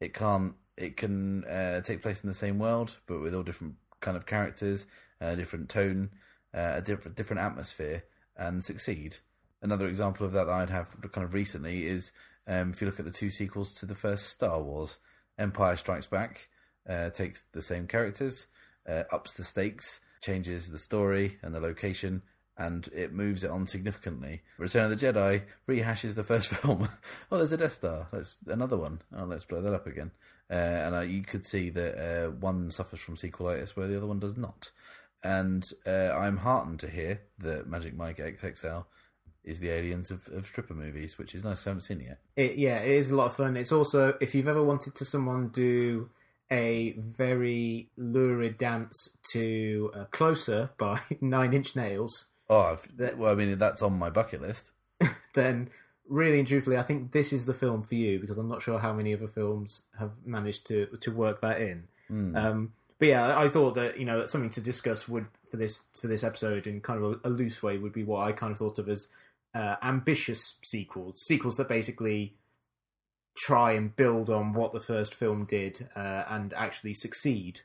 It 0.00 0.14
can't. 0.14 0.54
It 0.76 0.96
can 0.96 1.44
uh, 1.44 1.80
take 1.80 2.02
place 2.02 2.22
in 2.22 2.28
the 2.28 2.34
same 2.34 2.60
world, 2.60 2.98
but 3.06 3.20
with 3.20 3.34
all 3.34 3.42
different 3.42 3.74
kind 4.00 4.16
of 4.16 4.26
characters, 4.26 4.86
a 5.20 5.34
different 5.34 5.68
tone, 5.68 6.10
uh, 6.54 6.74
a 6.76 6.80
different 6.80 7.16
different 7.16 7.42
atmosphere, 7.42 8.04
and 8.36 8.62
succeed. 8.62 9.16
Another 9.60 9.88
example 9.88 10.24
of 10.24 10.32
that, 10.32 10.46
that 10.46 10.52
I'd 10.52 10.70
have 10.70 10.96
kind 11.12 11.24
of 11.24 11.34
recently 11.34 11.86
is 11.86 12.12
um, 12.46 12.70
if 12.70 12.80
you 12.80 12.86
look 12.86 12.98
at 12.98 13.04
the 13.04 13.10
two 13.10 13.30
sequels 13.30 13.74
to 13.74 13.86
the 13.86 13.94
first 13.94 14.28
Star 14.28 14.62
Wars, 14.62 14.98
Empire 15.38 15.76
Strikes 15.76 16.06
Back 16.06 16.48
uh, 16.88 17.10
takes 17.10 17.44
the 17.52 17.62
same 17.62 17.86
characters, 17.86 18.46
uh, 18.88 19.04
ups 19.12 19.34
the 19.34 19.44
stakes, 19.44 20.00
changes 20.20 20.70
the 20.70 20.78
story 20.78 21.38
and 21.42 21.54
the 21.54 21.60
location, 21.60 22.22
and 22.56 22.88
it 22.94 23.12
moves 23.12 23.44
it 23.44 23.50
on 23.50 23.66
significantly. 23.66 24.42
Return 24.58 24.90
of 24.90 24.98
the 24.98 25.06
Jedi 25.06 25.42
rehashes 25.68 26.14
the 26.14 26.24
first 26.24 26.48
film. 26.54 26.88
oh, 27.30 27.36
there's 27.36 27.52
a 27.52 27.56
Death 27.56 27.72
Star. 27.72 28.08
Let's 28.12 28.34
another 28.46 28.76
one. 28.76 29.00
Oh, 29.16 29.24
let's 29.24 29.44
blow 29.44 29.60
that 29.60 29.74
up 29.74 29.86
again. 29.86 30.10
Uh, 30.50 30.54
and 30.54 30.94
uh, 30.94 31.00
you 31.00 31.22
could 31.22 31.46
see 31.46 31.70
that 31.70 31.98
uh, 31.98 32.30
one 32.30 32.70
suffers 32.70 33.00
from 33.00 33.16
sequelitis 33.16 33.76
where 33.76 33.86
the 33.86 33.96
other 33.96 34.06
one 34.06 34.18
does 34.18 34.36
not. 34.36 34.70
And 35.22 35.64
uh, 35.86 36.10
I'm 36.16 36.38
heartened 36.38 36.80
to 36.80 36.90
hear 36.90 37.20
that 37.38 37.68
Magic 37.68 37.94
Mike 37.94 38.18
XXL 38.18 38.86
is 39.44 39.60
the 39.60 39.70
aliens 39.70 40.10
of, 40.10 40.28
of 40.28 40.46
stripper 40.46 40.74
movies, 40.74 41.18
which 41.18 41.34
is 41.34 41.44
nice. 41.44 41.66
I 41.66 41.70
haven't 41.70 41.82
seen 41.82 42.00
it 42.00 42.06
yet. 42.06 42.18
It, 42.36 42.58
yeah, 42.58 42.78
it 42.80 42.90
is 42.90 43.10
a 43.10 43.16
lot 43.16 43.26
of 43.26 43.34
fun. 43.34 43.56
It's 43.56 43.72
also 43.72 44.14
if 44.20 44.34
you've 44.34 44.48
ever 44.48 44.62
wanted 44.62 44.94
to 44.96 45.04
someone 45.04 45.48
do 45.48 46.10
a 46.50 46.94
very 46.98 47.90
lurid 47.96 48.58
dance 48.58 49.10
to 49.32 49.90
uh, 49.94 50.04
"Closer" 50.10 50.70
by 50.78 51.00
Nine 51.20 51.54
Inch 51.54 51.76
Nails, 51.76 52.28
Oh, 52.50 52.60
I've, 52.60 53.18
well, 53.18 53.32
I 53.32 53.34
mean 53.34 53.58
that's 53.58 53.82
on 53.82 53.98
my 53.98 54.10
bucket 54.10 54.40
list. 54.40 54.72
then 55.34 55.70
really 56.08 56.38
and 56.38 56.48
truthfully, 56.48 56.78
I 56.78 56.82
think 56.82 57.12
this 57.12 57.32
is 57.32 57.46
the 57.46 57.54
film 57.54 57.82
for 57.82 57.94
you 57.94 58.18
because 58.18 58.38
I'm 58.38 58.48
not 58.48 58.62
sure 58.62 58.78
how 58.78 58.92
many 58.92 59.14
other 59.14 59.28
films 59.28 59.84
have 59.98 60.12
managed 60.24 60.66
to 60.68 60.86
to 61.00 61.10
work 61.10 61.40
that 61.42 61.60
in. 61.60 61.88
Um, 62.36 62.72
but 62.98 63.08
yeah, 63.08 63.38
I 63.38 63.48
thought 63.48 63.74
that 63.74 63.98
you 63.98 64.06
know 64.06 64.24
something 64.26 64.50
to 64.50 64.60
discuss 64.60 65.06
would 65.08 65.26
for 65.50 65.58
this 65.58 65.84
for 66.00 66.08
this 66.08 66.24
episode 66.24 66.66
in 66.66 66.80
kind 66.80 67.02
of 67.02 67.20
a, 67.24 67.28
a 67.28 67.30
loose 67.30 67.62
way 67.62 67.76
would 67.76 67.92
be 67.92 68.04
what 68.04 68.26
I 68.26 68.32
kind 68.32 68.52
of 68.52 68.58
thought 68.58 68.78
of 68.78 68.88
as 68.88 69.08
uh, 69.54 69.76
ambitious 69.82 70.58
sequels, 70.64 71.20
sequels 71.22 71.56
that 71.56 71.68
basically 71.68 72.34
try 73.36 73.72
and 73.72 73.94
build 73.94 74.28
on 74.28 74.52
what 74.52 74.72
the 74.72 74.80
first 74.80 75.14
film 75.14 75.44
did 75.44 75.88
uh, 75.94 76.24
and 76.28 76.52
actually 76.54 76.94
succeed, 76.94 77.60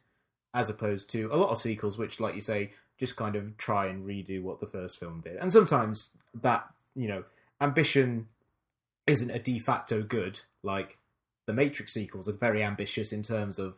as 0.54 0.70
opposed 0.70 1.10
to 1.10 1.30
a 1.32 1.38
lot 1.38 1.50
of 1.50 1.62
sequels 1.62 1.98
which, 1.98 2.20
like 2.20 2.36
you 2.36 2.42
say, 2.42 2.72
just 3.00 3.16
kind 3.16 3.36
of 3.36 3.58
try 3.58 3.88
and 3.88 4.06
redo 4.06 4.42
what 4.42 4.60
the 4.60 4.68
first 4.68 5.00
film 5.00 5.22
did. 5.22 5.36
And 5.38 5.52
sometimes 5.52 6.10
that 6.42 6.66
you 6.96 7.08
know 7.08 7.24
ambition 7.60 8.28
isn't 9.08 9.32
a 9.32 9.40
de 9.40 9.60
facto 9.60 10.04
good. 10.04 10.42
Like 10.62 11.00
the 11.46 11.54
Matrix 11.54 11.94
sequels 11.94 12.30
are 12.30 12.34
very 12.34 12.64
ambitious 12.64 13.12
in 13.12 13.24
terms 13.24 13.60
of 13.60 13.78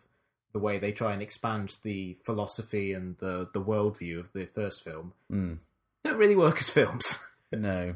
the 0.54 0.60
way 0.60 0.78
they 0.78 0.92
try 0.92 1.14
and 1.14 1.22
expand 1.22 1.78
the 1.84 2.18
philosophy 2.24 2.94
and 2.94 3.18
the 3.18 3.50
the 3.54 3.62
worldview 3.62 4.20
of 4.20 4.32
the 4.34 4.46
first 4.46 4.84
film. 4.84 5.14
Mm. 5.32 5.60
Don't 6.04 6.18
really 6.18 6.36
work 6.36 6.58
as 6.60 6.70
films. 6.70 7.20
No. 7.52 7.96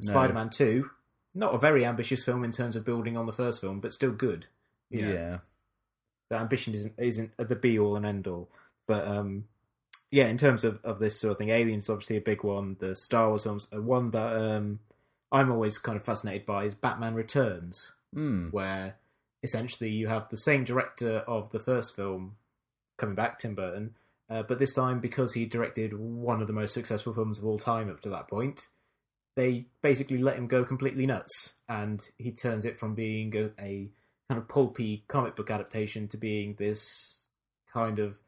Spider 0.00 0.32
Man 0.32 0.50
Two, 0.50 0.90
not 1.34 1.54
a 1.54 1.58
very 1.58 1.84
ambitious 1.84 2.24
film 2.24 2.44
in 2.44 2.50
terms 2.50 2.76
of 2.76 2.84
building 2.84 3.16
on 3.16 3.26
the 3.26 3.32
first 3.32 3.60
film, 3.60 3.80
but 3.80 3.92
still 3.92 4.10
good. 4.12 4.46
You 4.90 5.02
know, 5.02 5.12
yeah, 5.12 5.38
the 6.28 6.36
ambition 6.36 6.74
isn't 6.74 6.94
isn't 6.98 7.32
the 7.36 7.56
be 7.56 7.78
all 7.78 7.96
and 7.96 8.04
end 8.04 8.26
all. 8.26 8.50
But 8.86 9.06
um, 9.06 9.44
yeah, 10.10 10.26
in 10.26 10.38
terms 10.38 10.64
of, 10.64 10.80
of 10.84 10.98
this 10.98 11.20
sort 11.20 11.32
of 11.32 11.38
thing, 11.38 11.50
Aliens 11.50 11.84
is 11.84 11.90
obviously 11.90 12.16
a 12.16 12.22
big 12.22 12.42
one. 12.44 12.76
The 12.78 12.94
Star 12.94 13.28
Wars 13.28 13.44
films, 13.44 13.68
uh, 13.74 13.80
one 13.80 14.10
that 14.10 14.36
um, 14.36 14.80
I'm 15.30 15.50
always 15.50 15.78
kind 15.78 15.96
of 15.96 16.04
fascinated 16.04 16.46
by 16.46 16.64
is 16.64 16.74
Batman 16.74 17.14
Returns, 17.14 17.92
mm. 18.14 18.52
where 18.52 18.96
essentially 19.42 19.90
you 19.90 20.08
have 20.08 20.28
the 20.28 20.36
same 20.36 20.64
director 20.64 21.18
of 21.18 21.50
the 21.50 21.58
first 21.58 21.96
film 21.96 22.36
coming 22.98 23.14
back, 23.14 23.38
Tim 23.38 23.54
Burton, 23.54 23.94
uh, 24.32 24.42
but 24.42 24.58
this 24.58 24.72
time 24.72 24.98
because 24.98 25.34
he 25.34 25.44
directed 25.44 25.92
one 25.92 26.40
of 26.40 26.46
the 26.46 26.54
most 26.54 26.72
successful 26.72 27.12
films 27.12 27.38
of 27.38 27.44
all 27.44 27.58
time 27.58 27.90
up 27.90 28.00
to 28.00 28.08
that 28.08 28.28
point, 28.28 28.62
they 29.36 29.66
basically 29.82 30.16
let 30.16 30.36
him 30.36 30.46
go 30.46 30.64
completely 30.64 31.04
nuts, 31.04 31.58
and 31.68 32.00
he 32.16 32.32
turns 32.32 32.64
it 32.64 32.78
from 32.78 32.94
being 32.94 33.34
a, 33.36 33.62
a 33.62 33.90
kind 34.28 34.40
of 34.40 34.48
pulpy 34.48 35.04
comic 35.06 35.36
book 35.36 35.50
adaptation 35.50 36.08
to 36.08 36.16
being 36.16 36.54
this 36.58 37.28
kind 37.72 37.98
of 37.98 38.20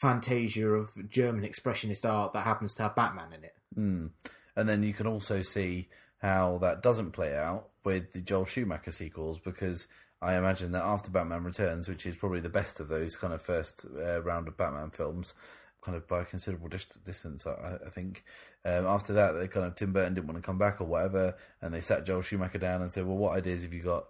fantasia 0.00 0.68
of 0.68 0.88
German 1.08 1.44
expressionist 1.44 2.08
art 2.08 2.32
that 2.32 2.44
happens 2.44 2.74
to 2.74 2.82
have 2.82 2.96
Batman 2.96 3.32
in 3.32 3.44
it. 3.44 3.54
Mm. 3.78 4.10
And 4.56 4.68
then 4.68 4.82
you 4.82 4.92
can 4.92 5.06
also 5.06 5.42
see 5.42 5.88
how 6.18 6.58
that 6.58 6.82
doesn't 6.82 7.12
play 7.12 7.36
out 7.36 7.68
with 7.84 8.12
the 8.12 8.20
Joel 8.20 8.46
Schumacher 8.46 8.90
sequels 8.90 9.38
because 9.38 9.86
I 10.22 10.34
imagine 10.34 10.72
that 10.72 10.84
after 10.84 11.10
Batman 11.10 11.44
Returns, 11.44 11.88
which 11.88 12.04
is 12.04 12.16
probably 12.16 12.40
the 12.40 12.50
best 12.50 12.78
of 12.78 12.88
those 12.88 13.16
kind 13.16 13.32
of 13.32 13.40
first 13.40 13.86
uh, 13.96 14.22
round 14.22 14.48
of 14.48 14.56
Batman 14.56 14.90
films, 14.90 15.34
kind 15.82 15.96
of 15.96 16.06
by 16.06 16.20
a 16.20 16.24
considerable 16.24 16.68
dis- 16.68 16.84
distance, 16.84 17.46
I, 17.46 17.78
I 17.86 17.90
think. 17.90 18.24
Um, 18.64 18.86
after 18.86 19.12
that, 19.14 19.32
they 19.32 19.48
kind 19.48 19.66
of 19.66 19.74
Tim 19.74 19.92
Burton 19.92 20.14
didn't 20.14 20.26
want 20.26 20.36
to 20.36 20.46
come 20.46 20.58
back 20.58 20.80
or 20.80 20.84
whatever, 20.84 21.36
and 21.62 21.72
they 21.72 21.80
sat 21.80 22.04
Joel 22.04 22.22
Schumacher 22.22 22.58
down 22.58 22.82
and 22.82 22.90
said, 22.90 23.06
"Well, 23.06 23.16
what 23.16 23.36
ideas 23.36 23.62
have 23.62 23.72
you 23.72 23.82
got 23.82 24.06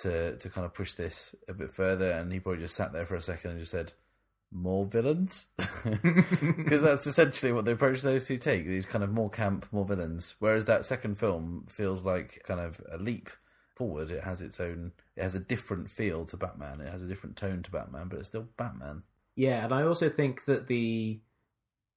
to 0.00 0.36
to 0.36 0.50
kind 0.50 0.66
of 0.66 0.74
push 0.74 0.94
this 0.94 1.34
a 1.48 1.54
bit 1.54 1.72
further?" 1.72 2.10
And 2.10 2.30
he 2.32 2.40
probably 2.40 2.60
just 2.60 2.76
sat 2.76 2.92
there 2.92 3.06
for 3.06 3.14
a 3.14 3.22
second 3.22 3.52
and 3.52 3.60
just 3.60 3.72
said, 3.72 3.94
"More 4.52 4.84
villains," 4.84 5.46
because 5.56 6.82
that's 6.82 7.06
essentially 7.06 7.52
what 7.52 7.64
the 7.64 7.72
approach 7.72 8.02
those 8.02 8.26
two 8.26 8.36
take. 8.36 8.66
These 8.66 8.86
kind 8.86 9.02
of 9.02 9.10
more 9.10 9.30
camp, 9.30 9.66
more 9.72 9.86
villains. 9.86 10.34
Whereas 10.38 10.66
that 10.66 10.84
second 10.84 11.18
film 11.18 11.64
feels 11.70 12.02
like 12.02 12.42
kind 12.46 12.60
of 12.60 12.82
a 12.92 12.98
leap 12.98 13.30
forward. 13.74 14.10
It 14.10 14.24
has 14.24 14.40
its 14.40 14.60
own. 14.60 14.92
It 15.16 15.22
has 15.22 15.34
a 15.34 15.40
different 15.40 15.90
feel 15.90 16.24
to 16.26 16.36
Batman. 16.36 16.80
It 16.80 16.90
has 16.90 17.02
a 17.02 17.08
different 17.08 17.36
tone 17.36 17.62
to 17.62 17.70
Batman, 17.70 18.08
but 18.08 18.18
it's 18.18 18.28
still 18.28 18.48
Batman. 18.56 19.02
Yeah, 19.36 19.64
and 19.64 19.72
I 19.74 19.82
also 19.82 20.08
think 20.08 20.44
that 20.44 20.66
the 20.66 21.20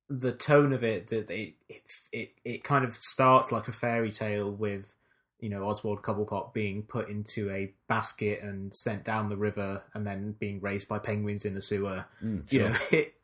the 0.09 0.31
tone 0.31 0.71
of 0.73 0.83
it 0.83 1.07
that 1.07 1.29
it 1.29 1.55
it 1.67 1.81
it, 2.11 2.29
it 2.45 2.63
kind 2.63 2.85
of 2.85 2.93
starts 2.93 3.51
like 3.51 3.67
a 3.67 3.71
fairy 3.73 4.11
tale 4.11 4.49
with 4.49 4.95
you 5.39 5.49
know 5.49 5.67
Oswald 5.67 6.01
Cobblepot 6.01 6.53
being 6.53 6.83
put 6.83 7.09
into 7.09 7.51
a 7.51 7.73
basket 7.87 8.41
and 8.41 8.73
sent 8.73 9.03
down 9.03 9.29
the 9.29 9.37
river 9.37 9.83
and 9.93 10.07
then 10.07 10.31
being 10.39 10.61
raised 10.61 10.87
by 10.87 10.97
penguins 10.99 11.45
in 11.45 11.55
the 11.55 11.61
sewer. 11.61 12.05
Mm, 12.23 12.51
You 12.51 12.59
know, 12.59 12.75
it 12.91 13.15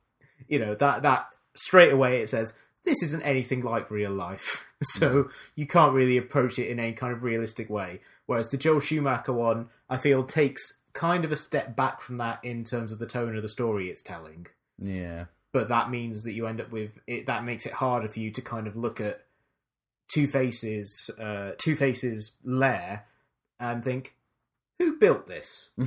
you 0.48 0.60
know 0.60 0.76
that 0.76 1.04
that 1.04 1.34
straight 1.56 1.94
away 1.94 2.22
it 2.22 2.30
says 2.30 2.54
this 2.84 3.02
isn't 3.02 3.22
anything 3.24 3.62
like 3.62 3.90
real 3.90 4.12
life, 4.12 4.73
so 4.88 5.30
you 5.56 5.66
can't 5.68 5.94
really 5.94 6.18
approach 6.18 6.60
it 6.60 6.68
in 6.70 6.80
any 6.80 6.94
kind 6.94 7.14
of 7.14 7.24
realistic 7.24 7.70
way. 7.70 8.02
Whereas 8.26 8.50
the 8.50 8.58
Joel 8.58 8.80
Schumacher 8.80 9.34
one, 9.34 9.70
I 9.90 9.98
feel 9.98 10.24
takes 10.24 10.78
kind 10.94 11.26
of 11.26 11.32
a 11.32 11.36
step 11.36 11.76
back 11.76 12.02
from 12.02 12.18
that 12.18 12.40
in 12.44 12.64
terms 12.64 12.92
of 12.92 13.00
the 13.00 13.08
tone 13.08 13.36
of 13.36 13.42
the 13.42 13.50
story 13.50 13.90
it's 13.90 14.02
telling 14.02 14.46
Yeah. 14.78 15.26
but 15.52 15.70
that 15.70 15.90
means 15.90 16.24
that 16.24 16.34
you 16.34 16.46
end 16.48 16.62
up 16.62 16.72
with 16.72 17.00
it. 17.08 17.26
That 17.26 17.44
makes 17.44 17.66
it 17.66 17.74
harder 17.74 18.08
for 18.08 18.20
you 18.20 18.30
to 18.32 18.42
kind 18.42 18.68
of 18.68 18.76
look 18.76 19.02
at 19.02 19.26
Two 20.14 20.28
Faces, 20.28 21.10
uh, 21.20 21.52
Two 21.58 21.76
Faces' 21.76 22.34
lair, 22.44 23.06
and 23.60 23.84
think, 23.84 24.16
who 24.78 24.98
built 25.00 25.26
this? 25.28 25.72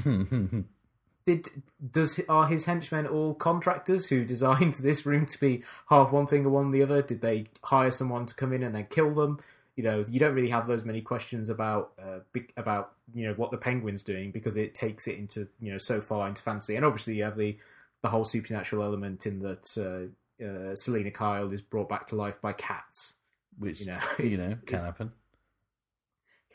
Did 1.26 1.48
does 1.90 2.20
are 2.28 2.46
his 2.46 2.66
henchmen 2.66 3.06
all 3.06 3.34
contractors 3.34 4.08
who 4.08 4.24
designed 4.34 4.74
this 4.74 5.04
room 5.04 5.26
to 5.26 5.40
be 5.40 5.64
half 5.90 6.12
one 6.12 6.26
thing 6.26 6.46
or 6.46 6.50
one 6.50 6.70
the 6.70 6.82
other? 6.82 7.02
Did 7.02 7.20
they 7.20 7.46
hire 7.64 7.90
someone 7.90 8.26
to 8.26 8.34
come 8.34 8.52
in 8.52 8.62
and 8.62 8.74
then 8.74 8.86
kill 8.88 9.12
them? 9.12 9.40
You 9.74 9.82
know, 9.84 10.04
you 10.08 10.20
don't 10.20 10.34
really 10.34 10.50
have 10.50 10.66
those 10.66 10.84
many 10.84 11.02
questions 11.02 11.50
about 11.50 11.92
uh, 12.02 12.20
about 12.56 12.92
you 13.12 13.26
know 13.26 13.34
what 13.34 13.50
the 13.50 13.58
penguin's 13.58 14.02
doing 14.02 14.30
because 14.30 14.56
it 14.56 14.74
takes 14.74 15.06
it 15.08 15.18
into 15.18 15.48
you 15.60 15.72
know 15.72 15.78
so 15.78 16.00
far 16.00 16.28
into 16.28 16.42
fantasy, 16.42 16.76
and 16.76 16.84
obviously 16.84 17.16
you 17.16 17.24
have 17.24 17.36
the 17.36 17.58
the 18.02 18.08
whole 18.08 18.24
supernatural 18.24 18.84
element 18.84 19.26
in 19.26 19.40
that 19.40 19.76
uh, 19.76 20.44
uh, 20.44 20.74
Selina 20.76 21.10
Kyle 21.10 21.50
is 21.50 21.60
brought 21.60 21.88
back 21.88 22.06
to 22.08 22.16
life 22.16 22.40
by 22.40 22.52
cats. 22.52 23.16
Which 23.58 23.80
You 23.80 23.86
know, 23.86 23.98
you 24.18 24.36
know, 24.36 24.58
can 24.64 24.84
happen. 24.84 25.12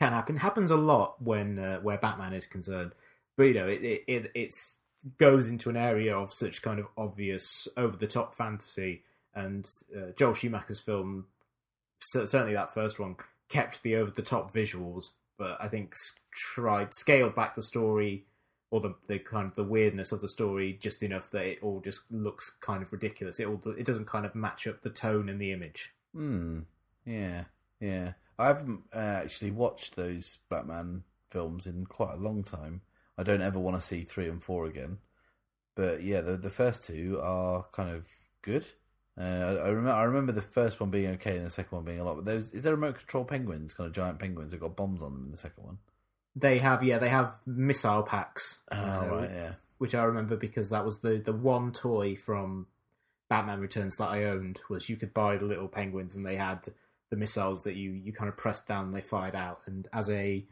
Can 0.00 0.12
happen. 0.12 0.36
Happens 0.36 0.70
a 0.70 0.76
lot 0.76 1.20
when 1.20 1.58
uh, 1.58 1.80
where 1.80 1.98
Batman 1.98 2.32
is 2.32 2.46
concerned. 2.46 2.92
But 3.36 3.44
you 3.44 3.54
know, 3.54 3.68
it 3.68 3.82
it, 3.82 4.04
it 4.06 4.30
it's 4.34 4.80
goes 5.18 5.48
into 5.48 5.68
an 5.68 5.76
area 5.76 6.16
of 6.16 6.32
such 6.32 6.62
kind 6.62 6.78
of 6.78 6.86
obvious 6.96 7.66
over 7.76 7.96
the 7.96 8.06
top 8.06 8.34
fantasy, 8.34 9.02
and 9.34 9.66
uh, 9.96 10.12
Joel 10.16 10.34
Schumacher's 10.34 10.80
film, 10.80 11.26
cer- 12.00 12.26
certainly 12.26 12.54
that 12.54 12.74
first 12.74 12.98
one, 12.98 13.16
kept 13.48 13.82
the 13.82 13.96
over 13.96 14.10
the 14.10 14.22
top 14.22 14.52
visuals, 14.54 15.06
but 15.38 15.56
I 15.60 15.68
think 15.68 15.94
tried 16.30 16.94
scaled 16.94 17.34
back 17.34 17.54
the 17.54 17.62
story 17.62 18.26
or 18.70 18.80
the, 18.80 18.94
the 19.06 19.18
kind 19.18 19.44
of 19.44 19.54
the 19.54 19.64
weirdness 19.64 20.12
of 20.12 20.22
the 20.22 20.28
story 20.28 20.78
just 20.80 21.02
enough 21.02 21.30
that 21.30 21.44
it 21.44 21.58
all 21.62 21.80
just 21.80 22.10
looks 22.10 22.50
kind 22.60 22.82
of 22.82 22.90
ridiculous. 22.90 23.38
It 23.38 23.46
all 23.46 23.60
it 23.76 23.84
doesn't 23.84 24.06
kind 24.06 24.24
of 24.24 24.34
match 24.34 24.66
up 24.66 24.80
the 24.82 24.90
tone 24.90 25.28
and 25.28 25.38
the 25.38 25.52
image. 25.52 25.92
Hmm. 26.14 26.60
Yeah. 27.04 27.44
Yeah. 27.80 28.12
I 28.38 28.46
haven't 28.46 28.80
uh, 28.94 28.98
actually 28.98 29.50
watched 29.50 29.94
those 29.94 30.38
Batman 30.48 31.04
films 31.30 31.66
in 31.66 31.84
quite 31.84 32.14
a 32.14 32.16
long 32.16 32.42
time. 32.42 32.80
I 33.18 33.22
don't 33.22 33.42
ever 33.42 33.58
want 33.58 33.76
to 33.76 33.86
see 33.86 34.04
three 34.04 34.28
and 34.28 34.42
four 34.42 34.66
again. 34.66 34.98
But 35.74 36.02
yeah, 36.02 36.20
the 36.20 36.36
the 36.36 36.50
first 36.50 36.86
two 36.86 37.18
are 37.22 37.66
kind 37.72 37.90
of 37.90 38.06
good. 38.42 38.66
Uh, 39.18 39.22
I, 39.22 39.52
I 39.52 39.68
remember 39.68 39.90
I 39.90 40.02
remember 40.04 40.32
the 40.32 40.42
first 40.42 40.80
one 40.80 40.90
being 40.90 41.12
okay 41.14 41.36
and 41.36 41.46
the 41.46 41.50
second 41.50 41.76
one 41.76 41.84
being 41.84 42.00
a 42.00 42.04
lot. 42.04 42.16
But 42.16 42.24
there's 42.24 42.52
is 42.52 42.64
there 42.64 42.74
remote 42.74 42.98
control 42.98 43.24
penguins, 43.24 43.74
kind 43.74 43.86
of 43.86 43.94
giant 43.94 44.18
penguins 44.18 44.52
that 44.52 44.60
got 44.60 44.76
bombs 44.76 45.02
on 45.02 45.12
them 45.12 45.24
in 45.26 45.32
the 45.32 45.38
second 45.38 45.64
one? 45.64 45.78
They 46.34 46.58
have 46.58 46.82
yeah, 46.82 46.98
they 46.98 47.10
have 47.10 47.30
missile 47.46 48.02
packs. 48.02 48.62
Oh 48.70 48.76
uh, 48.76 49.08
right, 49.10 49.30
yeah. 49.30 49.52
which 49.78 49.94
I 49.94 50.04
remember 50.04 50.36
because 50.36 50.70
that 50.70 50.84
was 50.84 51.00
the 51.00 51.18
the 51.18 51.32
one 51.32 51.72
toy 51.72 52.16
from 52.16 52.66
Batman 53.28 53.60
Returns 53.60 53.96
that 53.96 54.10
I 54.10 54.24
owned 54.24 54.60
was 54.68 54.88
you 54.88 54.96
could 54.96 55.14
buy 55.14 55.36
the 55.36 55.46
little 55.46 55.68
penguins 55.68 56.16
and 56.16 56.24
they 56.24 56.36
had 56.36 56.66
the 57.10 57.16
missiles 57.16 57.62
that 57.64 57.76
you 57.76 57.92
you 57.92 58.12
kind 58.12 58.28
of 58.30 58.36
pressed 58.36 58.66
down 58.66 58.86
and 58.86 58.94
they 58.94 59.02
fired 59.02 59.34
out. 59.34 59.60
And 59.66 59.88
as 59.92 60.08
a 60.08 60.44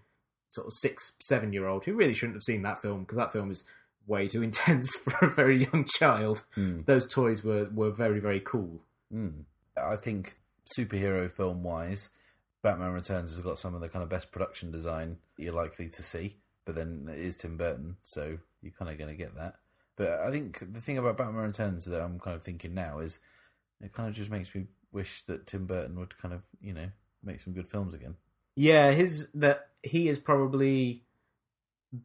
sort 0.51 0.67
of 0.67 0.73
six 0.75 1.13
seven 1.21 1.53
year 1.53 1.67
old 1.67 1.85
who 1.85 1.95
really 1.95 2.15
shouldn't 2.15 2.37
have 2.37 2.43
seen 2.43 2.63
that 2.63 2.81
film 2.83 3.01
because 3.01 3.17
that 3.17 3.33
film 3.33 3.51
is 3.51 3.65
way 4.07 4.27
too 4.29 4.43
intense 4.49 4.95
for 4.97 5.27
a 5.27 5.31
very 5.31 5.65
young 5.65 5.85
child, 5.85 6.43
Hmm. 6.55 6.83
those 6.87 7.07
toys 7.07 7.43
were 7.45 7.69
were 7.73 7.91
very 7.91 8.21
very 8.21 8.41
cool. 8.41 8.81
Mm. 9.13 9.45
I 9.77 9.97
think 9.97 10.39
superhero 10.77 11.31
film 11.31 11.63
wise, 11.63 12.11
Batman 12.63 12.93
Returns 12.93 13.33
has 13.33 13.41
got 13.41 13.59
some 13.59 13.75
of 13.75 13.81
the 13.81 13.89
kind 13.89 14.03
of 14.03 14.09
best 14.09 14.31
production 14.33 14.71
design 14.71 15.19
you're 15.37 15.55
likely 15.55 15.89
to 15.89 16.03
see. 16.03 16.37
But 16.65 16.75
then 16.75 17.09
it 17.11 17.19
is 17.19 17.37
Tim 17.37 17.57
Burton, 17.57 17.97
so 18.03 18.39
you're 18.63 18.73
kind 18.79 18.91
of 18.91 18.99
going 18.99 19.11
to 19.11 19.17
get 19.17 19.35
that. 19.37 19.57
But 19.97 20.21
I 20.21 20.31
think 20.31 20.73
the 20.73 20.81
thing 20.81 20.99
about 20.99 21.17
Batman 21.17 21.45
Returns 21.47 21.87
that 21.87 22.03
I'm 22.03 22.21
kind 22.21 22.37
of 22.37 22.43
thinking 22.43 22.75
now 22.75 22.99
is 23.01 23.19
it 23.81 23.93
kind 23.93 24.09
of 24.09 24.15
just 24.15 24.31
makes 24.31 24.55
me 24.55 24.67
wish 24.93 25.23
that 25.27 25.47
Tim 25.47 25.67
Burton 25.67 25.99
would 25.99 26.17
kind 26.19 26.35
of 26.35 26.43
you 26.61 26.73
know 26.75 26.91
make 27.25 27.41
some 27.41 27.53
good 27.55 27.67
films 27.67 27.95
again. 27.95 28.17
Yeah, 28.55 28.93
his 28.93 29.29
that 29.35 29.70
he 29.83 30.09
is 30.09 30.19
probably 30.19 31.03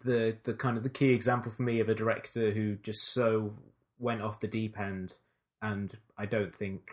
the 0.04 0.38
the 0.44 0.54
kind 0.54 0.78
of 0.78 0.84
the 0.84 0.90
key 0.90 1.14
example 1.14 1.52
for 1.52 1.64
me 1.64 1.80
of 1.80 1.90
a 1.90 1.96
director 1.96 2.52
who 2.52 2.76
just 2.76 3.04
so 3.04 3.54
went 4.00 4.22
off 4.22 4.40
the 4.40 4.48
deep 4.48 4.80
end, 4.80 5.16
and 5.62 5.98
I 6.18 6.26
don't 6.26 6.54
think 6.54 6.92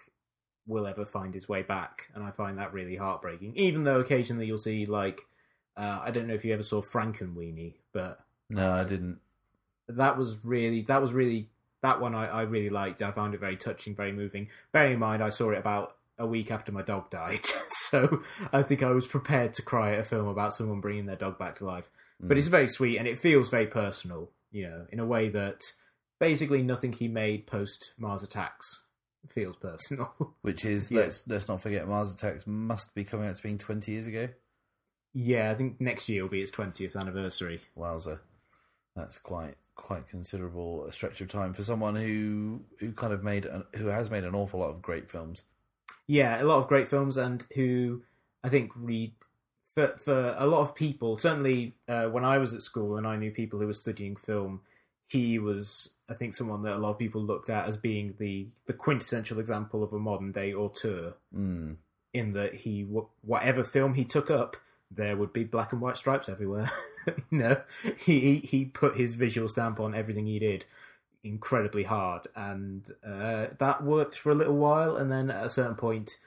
will 0.66 0.86
ever 0.86 1.04
find 1.04 1.34
his 1.34 1.48
way 1.48 1.62
back. 1.62 2.08
And 2.14 2.22
I 2.22 2.30
find 2.30 2.58
that 2.58 2.72
really 2.72 2.96
heartbreaking. 2.96 3.54
Even 3.56 3.84
though 3.84 3.98
occasionally 4.00 4.46
you'll 4.46 4.58
see 4.58 4.86
like 4.86 5.22
uh, 5.76 6.00
I 6.02 6.10
don't 6.10 6.26
know 6.26 6.34
if 6.34 6.44
you 6.44 6.52
ever 6.52 6.62
saw 6.62 6.82
Frankenweenie, 6.82 7.74
but 7.92 8.20
No, 8.48 8.72
I 8.72 8.84
didn't. 8.84 9.20
that 9.88 10.16
was 10.16 10.44
really 10.44 10.82
that 10.82 11.00
was 11.02 11.12
really 11.12 11.48
that 11.82 12.00
one 12.00 12.14
I, 12.14 12.26
I 12.28 12.42
really 12.42 12.70
liked. 12.70 13.02
I 13.02 13.10
found 13.10 13.34
it 13.34 13.40
very 13.40 13.56
touching, 13.56 13.94
very 13.96 14.12
moving. 14.12 14.48
Bearing 14.70 14.92
in 14.94 14.98
mind 14.98 15.22
I 15.22 15.30
saw 15.30 15.50
it 15.50 15.58
about 15.58 15.96
a 16.18 16.26
week 16.26 16.50
after 16.50 16.72
my 16.72 16.82
dog 16.82 17.10
died, 17.10 17.44
so 17.68 18.22
I 18.52 18.62
think 18.62 18.82
I 18.82 18.90
was 18.90 19.06
prepared 19.06 19.54
to 19.54 19.62
cry 19.62 19.94
at 19.94 20.00
a 20.00 20.04
film 20.04 20.28
about 20.28 20.54
someone 20.54 20.80
bringing 20.80 21.06
their 21.06 21.16
dog 21.16 21.38
back 21.38 21.56
to 21.56 21.64
life. 21.64 21.88
But 22.20 22.38
it's 22.38 22.46
mm. 22.46 22.52
very 22.52 22.68
sweet 22.68 22.98
and 22.98 23.08
it 23.08 23.18
feels 23.18 23.50
very 23.50 23.66
personal, 23.66 24.30
you 24.52 24.62
know, 24.68 24.86
in 24.90 25.00
a 25.00 25.06
way 25.06 25.28
that 25.30 25.60
basically 26.20 26.62
nothing 26.62 26.92
he 26.92 27.08
made 27.08 27.48
post 27.48 27.94
Mars 27.98 28.22
Attacks 28.22 28.84
feels 29.28 29.56
personal. 29.56 30.14
Which 30.42 30.64
is 30.64 30.90
Yeah. 30.90 31.00
let's 31.00 31.24
let's 31.26 31.48
not 31.48 31.60
forget 31.60 31.88
Mars 31.88 32.12
Attacks 32.14 32.46
must 32.46 32.94
be 32.94 33.02
coming 33.02 33.28
out 33.28 33.36
to 33.36 33.42
being 33.42 33.58
20 33.58 33.90
years 33.90 34.06
ago. 34.06 34.28
yeah, 35.14 35.50
I 35.50 35.54
think 35.54 35.80
next 35.80 36.08
year 36.08 36.22
will 36.22 36.30
be 36.30 36.40
its 36.42 36.50
twentieth 36.50 36.94
anniversary. 36.96 37.60
Wowzer, 37.74 38.20
that's 38.94 39.18
quite 39.18 39.56
quite 39.74 40.06
considerable 40.06 40.84
a 40.84 40.92
stretch 40.92 41.20
of 41.20 41.28
time 41.28 41.52
for 41.54 41.62
someone 41.62 41.96
who 41.96 42.60
who 42.78 42.92
kind 42.92 43.12
of 43.12 43.24
made 43.24 43.46
an, 43.46 43.64
who 43.74 43.86
has 43.86 44.10
made 44.10 44.24
an 44.24 44.34
awful 44.34 44.60
lot 44.60 44.70
of 44.70 44.82
great 44.82 45.10
films. 45.10 45.44
Yeah, 46.06 46.42
a 46.42 46.44
lot 46.44 46.58
of 46.58 46.68
great 46.68 46.88
films, 46.88 47.16
and 47.16 47.44
who 47.54 48.02
I 48.44 48.48
think 48.48 48.72
read 48.76 49.12
for 49.72 49.88
for 49.96 50.34
a 50.38 50.46
lot 50.46 50.60
of 50.60 50.74
people. 50.74 51.16
Certainly, 51.16 51.74
uh, 51.88 52.06
when 52.06 52.24
I 52.24 52.38
was 52.38 52.54
at 52.54 52.62
school 52.62 52.96
and 52.96 53.06
I 53.06 53.16
knew 53.16 53.30
people 53.30 53.58
who 53.58 53.66
were 53.66 53.72
studying 53.72 54.16
film, 54.16 54.60
he 55.08 55.38
was 55.38 55.90
I 56.08 56.14
think 56.14 56.34
someone 56.34 56.62
that 56.62 56.76
a 56.76 56.78
lot 56.78 56.90
of 56.90 56.98
people 56.98 57.22
looked 57.22 57.50
at 57.50 57.66
as 57.66 57.76
being 57.76 58.14
the 58.18 58.48
the 58.66 58.72
quintessential 58.72 59.38
example 59.38 59.82
of 59.82 59.92
a 59.92 59.98
modern 59.98 60.32
day 60.32 60.52
auteur. 60.52 61.14
Mm. 61.34 61.76
In 62.12 62.32
that 62.32 62.54
he 62.54 62.82
whatever 63.22 63.64
film 63.64 63.94
he 63.94 64.04
took 64.04 64.30
up, 64.30 64.56
there 64.90 65.16
would 65.16 65.32
be 65.32 65.44
black 65.44 65.72
and 65.72 65.80
white 65.80 65.96
stripes 65.96 66.28
everywhere. 66.28 66.70
you 67.30 67.38
know, 67.38 67.62
he, 67.98 68.20
he 68.20 68.36
he 68.38 68.64
put 68.66 68.96
his 68.96 69.14
visual 69.14 69.48
stamp 69.48 69.80
on 69.80 69.94
everything 69.94 70.26
he 70.26 70.38
did 70.38 70.66
incredibly 71.24 71.84
hard, 71.84 72.26
and 72.34 72.88
uh, 73.06 73.46
that 73.58 73.82
worked 73.82 74.16
for 74.16 74.30
a 74.30 74.34
little 74.34 74.56
while. 74.56 74.96
And 74.96 75.10
then 75.10 75.30
at 75.30 75.44
a 75.44 75.48
certain 75.48 75.76
point, 75.76 76.18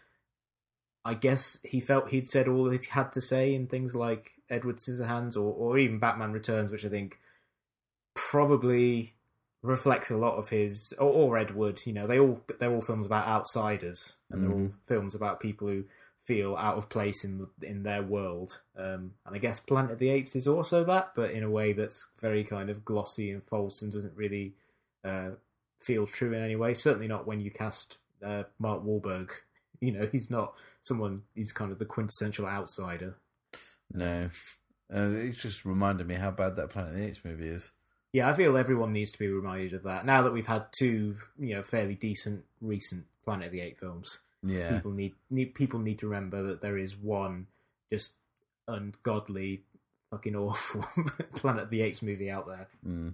I 1.04 1.14
guess 1.14 1.60
he 1.64 1.80
felt 1.80 2.10
he'd 2.10 2.28
said 2.28 2.48
all 2.48 2.70
he 2.70 2.80
had 2.90 3.12
to 3.14 3.22
say 3.22 3.54
in 3.54 3.68
things 3.68 3.96
like 3.96 4.32
Edward 4.50 4.78
Scissorhands 4.78 5.36
or 5.36 5.54
or 5.54 5.78
even 5.78 6.00
Batman 6.00 6.32
Returns, 6.32 6.72
which 6.72 6.86
I 6.86 6.90
think 6.90 7.20
probably 8.14 9.16
reflects 9.62 10.10
a 10.10 10.18
lot 10.18 10.38
of 10.38 10.50
his 10.50 10.94
or, 11.00 11.10
or 11.10 11.38
Edward. 11.38 11.82
You 11.86 11.94
know, 11.94 12.08
they 12.08 12.20
all 12.20 12.42
they're 12.60 12.74
all 12.74 12.82
films 12.82 13.06
about 13.06 13.28
outsiders, 13.28 14.16
and 14.32 14.44
they're 14.44 14.52
all 14.52 14.72
films 14.88 15.16
about 15.16 15.40
people 15.40 15.68
who 15.68 15.84
feel 16.24 16.56
out 16.56 16.78
of 16.78 16.90
place 16.90 17.24
in 17.24 17.48
in 17.62 17.84
their 17.84 18.02
world. 18.02 18.62
Um, 18.78 19.14
and 19.26 19.36
I 19.36 19.38
guess 19.38 19.60
Planet 19.60 19.92
of 19.92 20.00
the 20.00 20.10
Apes 20.10 20.36
is 20.36 20.48
also 20.48 20.84
that, 20.86 21.12
but 21.16 21.32
in 21.32 21.44
a 21.44 21.50
way 21.50 21.74
that's 21.74 22.08
very 22.20 22.44
kind 22.44 22.70
of 22.70 22.84
glossy 22.84 23.30
and 23.32 23.44
false 23.44 23.82
and 23.82 23.92
doesn't 23.92 24.16
really 24.16 24.54
uh, 25.06 25.30
feel 25.80 26.08
true 26.08 26.34
in 26.34 26.42
any 26.42 26.56
way. 26.56 26.74
Certainly 26.74 27.08
not 27.08 27.28
when 27.28 27.40
you 27.40 27.52
cast 27.52 27.98
uh, 28.24 28.44
Mark 28.60 28.84
Wahlberg. 28.84 29.30
You 29.82 29.92
know, 29.92 30.08
he's 30.10 30.32
not 30.32 30.54
someone 30.84 31.24
who's 31.36 31.52
kind 31.52 31.72
of 31.72 31.80
the 31.80 31.86
quintessential 31.86 32.48
outsider. 32.48 33.18
No, 33.94 34.30
uh, 34.92 35.10
it's 35.12 35.42
just 35.42 35.66
reminded 35.66 36.08
me 36.08 36.16
how 36.16 36.32
bad 36.32 36.56
that 36.56 36.70
Planet 36.70 36.94
of 36.94 36.98
the 36.98 37.06
Apes 37.06 37.26
movie 37.26 37.50
is. 37.50 37.72
Yeah, 38.14 38.30
I 38.30 38.34
feel 38.34 38.56
everyone 38.56 38.94
needs 38.94 39.12
to 39.12 39.20
be 39.20 39.28
reminded 39.28 39.74
of 39.74 39.84
that 39.84 40.06
now 40.06 40.22
that 40.24 40.32
we've 40.32 40.48
had 40.48 40.68
two, 40.72 41.18
you 41.38 41.56
know, 41.56 41.62
fairly 41.62 41.94
decent 41.94 42.46
recent 42.62 43.06
Planet 43.26 43.48
of 43.48 43.52
the 43.52 43.60
Apes 43.60 43.82
films. 43.82 44.20
Yeah, 44.42 44.76
People 44.76 44.92
need, 44.92 45.14
need 45.30 45.54
people 45.54 45.80
need 45.82 46.00
to 46.00 46.08
remember 46.08 46.42
that 46.44 46.62
there 46.62 46.78
is 46.78 46.96
one 46.96 47.48
just 47.92 48.14
ungodly, 48.70 49.64
fucking 50.10 50.38
awful 50.38 50.86
Planet 51.36 51.64
of 51.64 51.70
the 51.70 51.82
Apes 51.82 52.02
movie 52.02 52.32
out 52.32 52.48
there. 52.48 52.68
mm. 52.88 53.14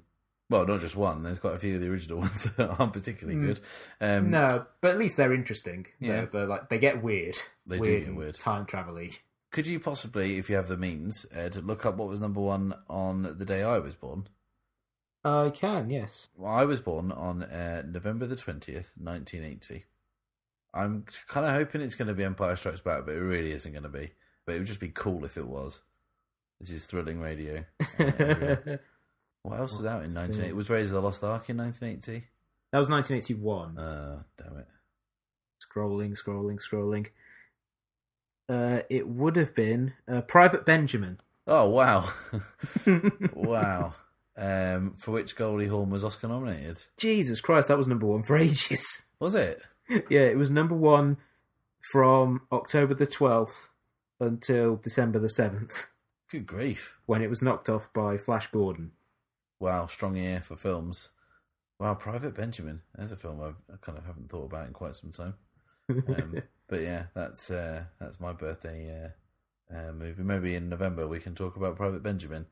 Well, 0.51 0.67
not 0.67 0.81
just 0.81 0.95
one. 0.95 1.23
There's 1.23 1.39
quite 1.39 1.55
a 1.55 1.59
few 1.59 1.75
of 1.75 1.81
the 1.81 1.89
original 1.89 2.19
ones 2.25 2.43
that 2.43 2.69
aren't 2.79 2.93
particularly 2.93 3.39
Mm. 3.39 3.45
good. 3.47 3.59
Um, 3.99 4.29
no, 4.29 4.65
but 4.81 4.91
at 4.91 4.99
least 4.99 5.17
they're 5.17 5.33
interesting. 5.33 5.87
Yeah. 5.99 6.11
they're, 6.11 6.25
they're 6.27 6.45
like 6.47 6.69
they 6.69 6.77
get 6.77 7.01
weird. 7.01 7.37
They 7.65 7.79
do 7.79 7.99
get 8.01 8.15
weird. 8.15 8.37
Time 8.37 8.65
travel-y. 8.65 9.09
Could 9.51 9.65
you 9.67 9.79
possibly, 9.79 10.37
if 10.37 10.49
you 10.49 10.55
have 10.55 10.67
the 10.69 10.77
means, 10.77 11.25
Ed, 11.33 11.55
look 11.65 11.85
up 11.85 11.97
what 11.97 12.07
was 12.07 12.21
number 12.21 12.39
one 12.39 12.73
on 12.89 13.23
the 13.37 13.45
day 13.45 13.63
I 13.63 13.79
was 13.79 13.95
born? 13.95 14.27
I 15.25 15.49
can, 15.49 15.89
yes. 15.89 16.29
Well, 16.35 16.51
I 16.53 16.63
was 16.65 16.79
born 16.79 17.11
on 17.11 17.43
uh, 17.43 17.83
November 17.85 18.25
the 18.27 18.35
20th, 18.37 18.97
1980. 18.97 19.85
I'm 20.73 21.05
kind 21.27 21.45
of 21.45 21.51
hoping 21.53 21.81
it's 21.81 21.95
going 21.95 22.07
to 22.07 22.13
be 22.13 22.23
Empire 22.23 22.55
Strikes 22.55 22.79
Back, 22.81 23.05
but 23.05 23.13
it 23.15 23.19
really 23.19 23.51
isn't 23.51 23.71
going 23.73 23.83
to 23.83 23.89
be. 23.89 24.11
But 24.45 24.55
it 24.55 24.59
would 24.59 24.67
just 24.67 24.79
be 24.79 24.87
cool 24.89 25.25
if 25.25 25.35
it 25.37 25.47
was. 25.47 25.81
This 26.61 26.71
is 26.71 26.85
thrilling 26.85 27.19
radio. 27.19 27.65
Uh. 27.99 28.77
what 29.43 29.59
else 29.59 29.77
was 29.77 29.85
out 29.85 30.03
in 30.03 30.13
1980? 30.13 30.49
it? 30.49 30.55
Was 30.55 30.69
Raiders 30.69 30.91
of 30.91 30.95
the 30.95 31.01
Lost 31.01 31.23
Ark 31.23 31.49
in 31.49 31.57
1980? 31.57 32.27
That 32.71 32.77
was 32.79 32.89
1981. 32.89 33.77
Uh, 33.77 34.23
damn 34.37 34.57
it. 34.57 34.67
scrolling, 35.61 36.17
scrolling, 36.17 36.57
scrolling. 36.59 37.07
Uh, 38.49 38.81
it 38.89 39.07
would 39.07 39.35
have 39.35 39.55
been 39.55 39.93
uh, 40.07 40.21
Private 40.21 40.65
Benjamin. 40.65 41.19
Oh, 41.47 41.69
wow. 41.69 42.09
wow. 43.33 43.93
Um, 44.37 44.95
for 44.97 45.11
which 45.11 45.35
Goldie 45.35 45.67
Hawn 45.67 45.89
was 45.89 46.03
Oscar 46.03 46.27
nominated. 46.27 46.83
Jesus 46.97 47.41
Christ, 47.41 47.67
that 47.67 47.77
was 47.77 47.87
number 47.87 48.05
one 48.07 48.23
for 48.23 48.37
ages. 48.37 49.05
Was 49.19 49.35
it? 49.35 49.61
yeah, 50.09 50.21
it 50.21 50.35
was 50.37 50.49
number 50.49 50.73
one 50.73 51.17
from 51.91 52.41
October 52.51 52.95
the 52.95 53.05
12th 53.05 53.67
until 54.19 54.77
December 54.77 55.19
the 55.19 55.27
7th, 55.27 55.85
Good 56.31 56.47
grief. 56.47 56.97
when 57.05 57.21
it 57.21 57.29
was 57.29 57.43
knocked 57.43 57.69
off 57.69 57.93
by 57.93 58.17
Flash 58.17 58.47
Gordon. 58.47 58.93
Wow, 59.61 59.85
strong 59.85 60.15
year 60.15 60.41
for 60.41 60.55
films. 60.55 61.11
Wow, 61.77 61.93
Private 61.93 62.35
Benjamin. 62.35 62.81
There's 62.95 63.11
a 63.11 63.15
film 63.15 63.39
I've, 63.39 63.57
I 63.71 63.77
kind 63.79 63.95
of 63.95 64.05
haven't 64.05 64.31
thought 64.31 64.45
about 64.45 64.65
in 64.65 64.73
quite 64.73 64.95
some 64.95 65.11
time. 65.11 65.35
Um, 65.87 66.41
but 66.67 66.81
yeah, 66.81 67.05
that's 67.13 67.51
uh, 67.51 67.83
that's 67.99 68.19
my 68.19 68.33
birthday 68.33 69.13
uh, 69.71 69.75
uh, 69.77 69.91
movie. 69.91 70.23
Maybe 70.23 70.55
in 70.55 70.67
November 70.67 71.07
we 71.07 71.19
can 71.19 71.35
talk 71.35 71.57
about 71.57 71.75
Private 71.75 72.01
Benjamin 72.01 72.47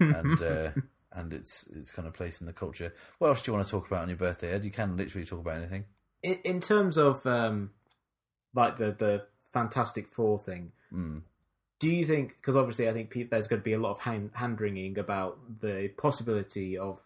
and 0.00 0.42
uh, 0.42 0.70
and 1.12 1.32
its 1.32 1.66
its 1.74 1.90
kind 1.90 2.06
of 2.06 2.12
place 2.12 2.42
in 2.42 2.46
the 2.46 2.52
culture. 2.52 2.92
What 3.18 3.28
else 3.28 3.40
do 3.40 3.50
you 3.50 3.54
want 3.54 3.66
to 3.66 3.70
talk 3.70 3.86
about 3.86 4.02
on 4.02 4.10
your 4.10 4.18
birthday, 4.18 4.52
Ed? 4.52 4.62
You 4.62 4.70
can 4.70 4.98
literally 4.98 5.26
talk 5.26 5.40
about 5.40 5.56
anything. 5.56 5.86
in, 6.22 6.40
in 6.44 6.60
terms 6.60 6.98
of 6.98 7.24
um, 7.26 7.70
like 8.54 8.76
the 8.76 8.92
the 8.92 9.26
Fantastic 9.54 10.08
Four 10.08 10.38
thing, 10.38 10.72
Mm. 10.92 11.22
Do 11.80 11.90
you 11.90 12.04
think? 12.04 12.36
Because 12.36 12.54
obviously, 12.54 12.88
I 12.88 12.92
think 12.92 13.30
there's 13.30 13.48
going 13.48 13.60
to 13.60 13.64
be 13.64 13.72
a 13.72 13.78
lot 13.78 13.90
of 13.90 13.98
hand, 14.00 14.60
wringing 14.60 14.98
about 14.98 15.38
the 15.60 15.90
possibility 15.96 16.78
of 16.78 17.00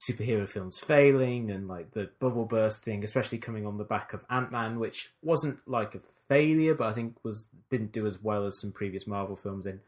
superhero 0.00 0.48
films 0.48 0.80
failing 0.80 1.50
and 1.50 1.68
like 1.68 1.90
the 1.90 2.08
bubble 2.20 2.46
bursting, 2.46 3.04
especially 3.04 3.36
coming 3.36 3.66
on 3.66 3.76
the 3.76 3.84
back 3.84 4.14
of 4.14 4.24
Ant 4.30 4.50
Man, 4.50 4.78
which 4.78 5.10
wasn't 5.22 5.58
like 5.66 5.94
a 5.94 6.00
failure, 6.28 6.74
but 6.74 6.88
I 6.88 6.92
think 6.94 7.16
was 7.22 7.48
didn't 7.70 7.92
do 7.92 8.06
as 8.06 8.22
well 8.22 8.46
as 8.46 8.58
some 8.58 8.72
previous 8.72 9.06
Marvel 9.06 9.36
films. 9.36 9.66
And 9.66 9.80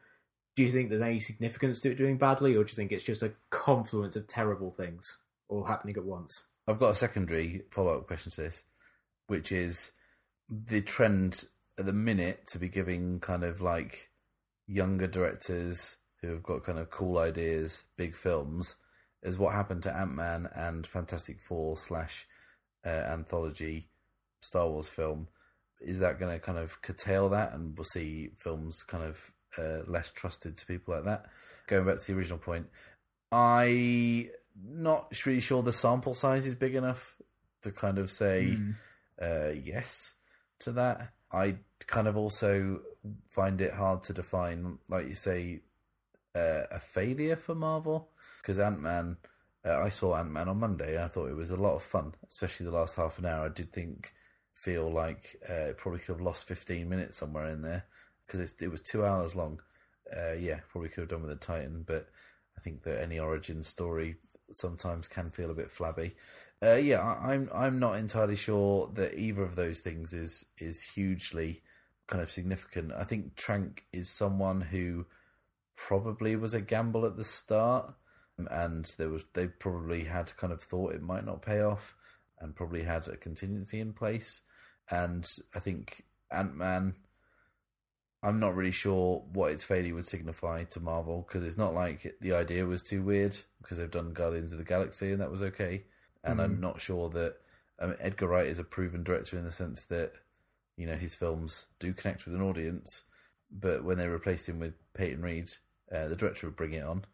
do 0.57 0.65
you 0.65 0.71
think 0.71 0.91
there's 0.91 1.01
any 1.01 1.21
significance 1.21 1.81
to 1.81 1.93
it 1.93 1.97
doing 1.97 2.19
badly, 2.19 2.57
or 2.57 2.65
do 2.65 2.73
you 2.73 2.77
think 2.77 2.93
it's 2.93 3.05
just 3.05 3.23
a 3.23 3.33
confluence 3.51 4.17
of 4.17 4.27
terrible 4.27 4.73
things 4.73 5.19
all 5.49 5.65
happening 5.65 5.97
at 5.97 6.05
once? 6.05 6.47
I've 6.69 6.81
got 6.81 6.91
a 6.91 6.97
secondary 6.97 7.63
follow 7.71 7.97
up 7.97 8.09
question 8.09 8.33
to 8.33 8.43
this, 8.43 8.65
which 9.29 9.53
is 9.53 9.93
the 10.49 10.81
trend 10.83 11.47
at 11.83 11.87
the 11.87 11.93
minute 11.93 12.47
to 12.47 12.61
be 12.61 12.69
giving 12.69 13.19
kind 13.19 13.43
of 13.43 13.61
like 13.61 14.11
younger 14.69 15.09
directors 15.09 15.97
who 16.21 16.29
have 16.29 16.43
got 16.45 16.63
kind 16.63 16.79
of 16.79 16.91
cool 16.91 17.19
ideas, 17.19 17.83
big 17.97 18.15
films, 18.15 18.77
is 19.21 19.37
what 19.37 19.53
happened 19.53 19.83
to 19.83 19.97
Ant 19.97 20.15
Man 20.15 20.49
and 20.55 20.87
Fantastic 20.87 21.41
Four 21.41 21.77
slash 21.77 22.29
uh, 22.87 22.89
anthology 22.89 23.89
Star 24.41 24.69
Wars 24.69 24.89
film. 24.89 25.27
Is 25.81 25.99
that 25.99 26.21
going 26.21 26.33
to 26.33 26.39
kind 26.39 26.59
of 26.59 26.81
curtail 26.83 27.29
that, 27.31 27.53
and 27.53 27.77
we'll 27.77 27.85
see 27.85 28.31
films 28.39 28.85
kind 28.85 29.03
of 29.03 29.33
uh, 29.59 29.83
less 29.91 30.11
trusted 30.13 30.57
to 30.57 30.67
people 30.67 30.95
like 30.95 31.05
that? 31.05 31.27
Going 31.67 31.85
back 31.85 31.99
to 31.99 32.13
the 32.13 32.17
original 32.17 32.39
point, 32.39 32.69
I 33.33 34.31
not 34.65 35.13
really 35.27 35.41
sure 35.41 35.63
the 35.65 35.73
sample 35.73 36.15
size 36.15 36.47
is 36.47 36.55
big 36.55 36.77
enough 36.77 37.17
to 37.63 37.73
kind 37.73 37.99
of 37.99 38.09
say 38.09 38.57
Mm. 38.57 38.75
uh, 39.21 39.53
yes 39.65 40.15
to 40.61 40.71
that. 40.73 41.13
I 41.33 41.57
kind 41.87 42.09
of 42.09 42.17
also 42.17 42.81
find 43.31 43.61
it 43.61 43.73
hard 43.75 44.03
to 44.05 44.13
define, 44.13 44.79
like 44.89 45.09
you 45.09 45.15
say, 45.15 45.61
uh, 46.35 46.65
a 46.71 46.81
failure 46.81 47.37
for 47.37 47.55
Marvel 47.55 48.11
because 48.41 48.59
Ant 48.59 48.81
Man. 48.81 49.17
Uh, 49.65 49.79
I 49.79 49.91
saw 49.91 50.17
Ant 50.17 50.31
Man 50.31 50.49
on 50.49 50.59
Monday. 50.59 51.03
I 51.03 51.09
thought 51.09 51.31
it 51.31 51.37
was 51.37 51.51
a 51.51 51.57
lot 51.57 51.77
of 51.77 51.83
fun, 51.85 52.15
especially 52.29 52.67
the 52.67 52.73
last 52.73 52.97
half 52.97 53.19
an 53.19 53.27
hour. 53.27 53.47
I 53.47 53.49
did 53.49 53.73
think 53.73 54.13
feel 54.53 54.91
like 54.91 55.37
uh, 55.49 55.71
it 55.71 55.79
probably 55.79 56.01
could 56.01 56.15
have 56.15 56.21
lost 56.21 56.49
fifteen 56.49 56.89
minutes 56.89 57.19
somewhere 57.19 57.49
in 57.49 57.63
there 57.63 57.85
because 58.27 58.55
it 58.61 58.71
was 58.71 58.81
two 58.83 59.05
hours 59.05 59.37
long. 59.37 59.61
Uh, 60.15 60.33
yeah, 60.33 60.61
probably 60.71 60.89
could 60.89 61.03
have 61.03 61.11
done 61.11 61.23
with 61.23 61.31
a 61.31 61.37
Titan, 61.37 61.85
but 61.87 62.09
I 62.57 62.61
think 62.61 62.83
that 62.83 63.01
any 63.01 63.19
origin 63.19 63.63
story 63.63 64.17
sometimes 64.53 65.09
can 65.09 65.31
feel 65.31 65.51
a 65.51 65.55
bit 65.55 65.71
flabby. 65.71 66.15
Uh, 66.63 66.75
yeah, 66.75 67.01
I, 67.01 67.33
I'm 67.33 67.51
I'm 67.53 67.79
not 67.79 67.97
entirely 67.97 68.37
sure 68.37 68.89
that 68.95 69.19
either 69.19 69.43
of 69.43 69.57
those 69.57 69.81
things 69.81 70.13
is 70.13 70.47
is 70.59 70.83
hugely 70.83 71.63
kind 72.07 72.23
of 72.23 72.31
significant. 72.31 72.93
I 72.93 73.05
think 73.05 73.35
Trank 73.37 73.85
is 73.93 74.09
someone 74.09 74.61
who 74.61 75.07
probably 75.77 76.37
was 76.37 76.55
a 76.55 76.61
gamble 76.61 77.07
at 77.07 77.17
the 77.17 77.25
start, 77.25 77.95
and 78.39 78.85
there 78.99 79.11
was 79.11 79.25
they 79.35 79.49
probably 79.49 80.05
had 80.05 80.37
kind 80.37 80.53
of 80.53 80.63
thought 80.63 80.95
it 80.95 81.03
might 81.03 81.25
not 81.27 81.43
pay 81.43 81.61
off, 81.63 81.97
and 82.41 82.57
probably 82.57 82.83
had 82.85 83.09
a 83.09 83.17
contingency 83.17 83.81
in 83.81 83.93
place. 83.93 84.43
And 84.91 85.31
I 85.55 85.61
think 85.61 86.05
Ant 86.31 86.57
Man. 86.57 86.95
I'm 88.23 88.39
not 88.39 88.55
really 88.55 88.71
sure 88.71 89.25
what 89.33 89.51
its 89.53 89.65
failure 89.65 89.95
would 89.95 90.07
signify 90.07 90.65
to 90.65 90.81
Marvel 90.81 91.25
because 91.27 91.45
it's 91.45 91.57
not 91.59 91.75
like 91.75 92.17
the 92.21 92.33
idea 92.33 92.65
was 92.67 92.83
too 92.83 93.03
weird 93.03 93.37
because 93.61 93.79
they've 93.79 93.91
done 93.91 94.13
Guardians 94.13 94.53
of 94.53 94.59
the 94.59 94.65
Galaxy 94.65 95.11
and 95.13 95.21
that 95.21 95.31
was 95.31 95.43
okay. 95.43 95.85
And 96.25 96.41
I'm 96.41 96.61
not 96.61 96.81
sure 96.81 97.09
that 97.11 97.37
I 97.81 97.87
mean, 97.87 97.97
Edgar 98.01 98.29
Wright 98.29 98.47
is 98.47 98.59
a 98.59 98.65
proven 98.65 99.03
director 99.03 99.37
in 99.37 99.45
the 99.45 99.51
sense 99.51 99.85
that 99.87 100.13
you 100.77 100.87
know 100.87 100.95
his 100.95 101.15
films 101.15 101.67
do 101.81 101.93
connect 101.93 102.25
with 102.25 102.35
an 102.35 102.43
audience, 102.43 103.05
but 103.51 103.85
when 103.85 103.99
they 103.99 104.07
replaced 104.07 104.49
him 104.49 104.61
with 104.61 104.75
Peyton 104.95 105.23
Reed, 105.23 105.51
uh, 105.91 106.09
the 106.09 106.17
director 106.17 106.47
of 106.47 106.57
Bring 106.57 106.73
It 106.73 106.85
On, 106.85 107.05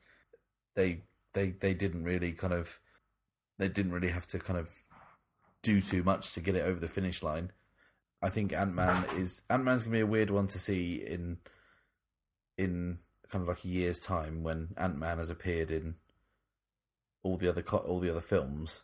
they 0.74 1.02
they 1.32 1.50
they 1.50 1.74
didn't 1.74 2.04
really 2.04 2.32
kind 2.32 2.52
of 2.52 2.78
they 3.58 3.68
didn't 3.68 3.92
really 3.92 4.10
have 4.10 4.26
to 4.28 4.38
kind 4.38 4.58
of 4.58 4.70
do 5.62 5.80
too 5.80 6.02
much 6.02 6.32
to 6.34 6.40
get 6.40 6.54
it 6.54 6.64
over 6.64 6.78
the 6.78 6.88
finish 6.88 7.22
line. 7.22 7.50
I 8.20 8.28
think 8.28 8.52
Ant 8.52 8.74
Man 8.74 9.04
is 9.16 9.42
Ant 9.48 9.64
Man's 9.64 9.84
gonna 9.84 9.96
be 9.96 10.00
a 10.00 10.06
weird 10.06 10.30
one 10.30 10.48
to 10.48 10.58
see 10.58 10.96
in 10.96 11.38
in 12.58 12.98
kind 13.30 13.42
of 13.42 13.48
like 13.48 13.64
a 13.64 13.68
year's 13.68 13.98
time 13.98 14.42
when 14.42 14.74
Ant 14.76 14.98
Man 14.98 15.18
has 15.18 15.30
appeared 15.30 15.70
in 15.70 15.94
all 17.22 17.36
the 17.36 17.48
other 17.48 17.62
all 17.62 18.00
the 18.00 18.10
other 18.10 18.20
films 18.20 18.82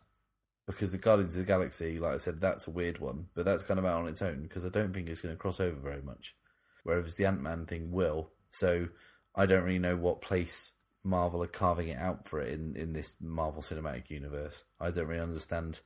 because 0.67 0.91
the 0.91 0.97
Guardians 0.97 1.35
of 1.35 1.45
the 1.45 1.47
Galaxy, 1.47 1.99
like 1.99 2.15
I 2.15 2.17
said, 2.17 2.41
that's 2.41 2.67
a 2.67 2.71
weird 2.71 2.99
one, 2.99 3.27
but 3.35 3.45
that's 3.45 3.63
kind 3.63 3.79
of 3.79 3.85
out 3.85 4.01
on 4.01 4.07
its 4.07 4.21
own 4.21 4.41
because 4.43 4.65
I 4.65 4.69
don't 4.69 4.93
think 4.93 5.09
it's 5.09 5.21
going 5.21 5.33
to 5.33 5.39
cross 5.39 5.59
over 5.59 5.79
very 5.79 6.01
much. 6.01 6.35
Whereas 6.83 7.15
the 7.15 7.25
Ant 7.25 7.41
Man 7.41 7.65
thing 7.65 7.91
will. 7.91 8.31
So 8.51 8.89
I 9.35 9.45
don't 9.45 9.63
really 9.63 9.79
know 9.79 9.95
what 9.95 10.21
place 10.21 10.73
Marvel 11.03 11.43
are 11.43 11.47
carving 11.47 11.89
it 11.89 11.97
out 11.97 12.27
for 12.27 12.39
it 12.39 12.51
in, 12.51 12.75
in 12.75 12.93
this 12.93 13.15
Marvel 13.21 13.61
Cinematic 13.61 14.09
Universe. 14.09 14.63
I 14.79 14.91
don't 14.91 15.07
really 15.07 15.21
understand 15.21 15.81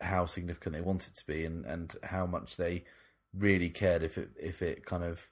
how 0.00 0.26
significant 0.26 0.74
they 0.74 0.80
want 0.80 1.06
it 1.06 1.14
to 1.16 1.26
be 1.26 1.44
and, 1.44 1.64
and 1.64 1.94
how 2.02 2.26
much 2.26 2.56
they 2.56 2.84
really 3.34 3.70
cared 3.70 4.02
if 4.02 4.18
it 4.18 4.30
if 4.40 4.60
it 4.62 4.84
kind 4.84 5.04
of 5.04 5.28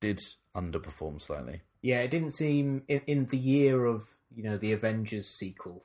did 0.00 0.20
underperform 0.56 1.20
slightly. 1.20 1.62
Yeah, 1.80 2.00
it 2.00 2.10
didn't 2.10 2.32
seem 2.32 2.82
in, 2.88 3.00
in 3.06 3.26
the 3.26 3.38
year 3.38 3.86
of 3.86 4.02
you 4.34 4.42
know 4.42 4.56
the 4.56 4.72
Avengers 4.72 5.28
sequel. 5.28 5.84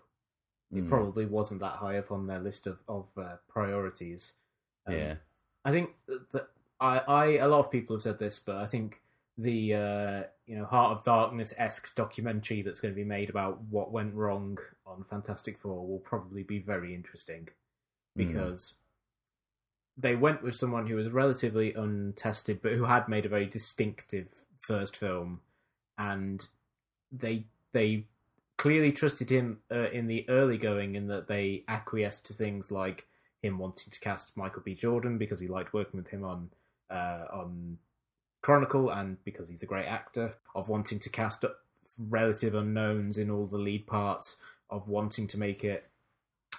It 0.74 0.84
Mm. 0.84 0.89
probably 0.89 1.26
wasn't 1.26 1.61
that 1.61 1.78
high 1.78 1.97
up 1.97 2.11
on 2.11 2.28
their 2.28 2.39
list 2.39 2.68
of 2.68 2.80
of 2.88 3.05
uh, 3.18 3.38
priorities. 3.47 4.34
Um, 4.86 4.95
yeah. 4.95 5.15
I 5.63 5.72
think 5.72 5.91
that 6.07 6.49
I, 6.80 6.99
I 6.99 7.26
a 7.38 7.47
lot 7.47 7.59
of 7.59 7.72
people 7.72 7.95
have 7.95 8.03
said 8.03 8.20
this, 8.20 8.39
but 8.39 8.57
I 8.57 8.65
think 8.65 9.01
the 9.38 9.74
uh, 9.74 10.24
you 10.45 10.57
know 10.57 10.65
Heart 10.65 10.97
of 10.97 11.03
Darkness 11.05 11.53
esque 11.57 11.95
documentary 11.95 12.61
that's 12.63 12.80
going 12.82 12.93
to 12.93 12.95
be 12.95 13.03
made 13.05 13.30
about 13.30 13.61
what 13.70 13.91
went 13.91 14.13
wrong 14.13 14.57
on 14.86 15.05
Fantastic 15.09 15.57
Four 15.57 15.88
will 15.88 15.99
probably 15.99 16.43
be 16.43 16.59
very 16.59 16.93
interesting 16.93 17.49
because 18.15 18.76
they 19.97 20.15
went 20.15 20.43
with 20.43 20.55
someone 20.55 20.88
who 20.88 20.95
was 20.95 21.11
relatively 21.11 21.74
untested, 21.74 22.61
but 22.61 22.74
who 22.74 22.86
had 22.86 23.07
made 23.07 23.26
a 23.26 23.30
very 23.30 23.45
distinctive 23.45 24.45
first 24.59 24.95
film, 24.97 25.41
and 25.97 26.47
they 27.11 27.45
they 27.74 28.05
clearly 28.57 28.91
trusted 28.91 29.29
him 29.29 29.59
uh, 29.71 29.89
in 29.91 30.07
the 30.07 30.27
early 30.29 30.57
going 30.57 30.95
in 30.95 31.07
that 31.07 31.27
they 31.27 31.63
acquiesced 31.67 32.25
to 32.25 32.33
things 32.33 32.71
like 32.71 33.07
him 33.41 33.57
wanting 33.59 33.91
to 33.91 33.99
cast 33.99 34.35
Michael 34.35 34.63
B. 34.65 34.73
Jordan 34.73 35.17
because 35.17 35.39
he 35.39 35.47
liked 35.47 35.73
working 35.73 35.99
with 35.99 36.09
him 36.09 36.23
on 36.23 36.49
uh, 36.89 37.25
on 37.31 37.77
Chronicle 38.41 38.89
and 38.89 39.17
because 39.25 39.49
he's 39.49 39.63
a 39.63 39.67
great 39.67 39.85
actor, 39.85 40.35
of 40.55 40.69
wanting 40.69 40.99
to 40.99 41.09
cast 41.09 41.43
relative 41.99 42.55
unknowns 42.55 43.17
in 43.17 43.29
all 43.29 43.45
the 43.45 43.57
lead 43.57 43.85
parts, 43.87 44.37
of 44.69 44.87
wanting 44.87 45.27
to 45.27 45.37
make 45.37 45.63
it 45.63 45.89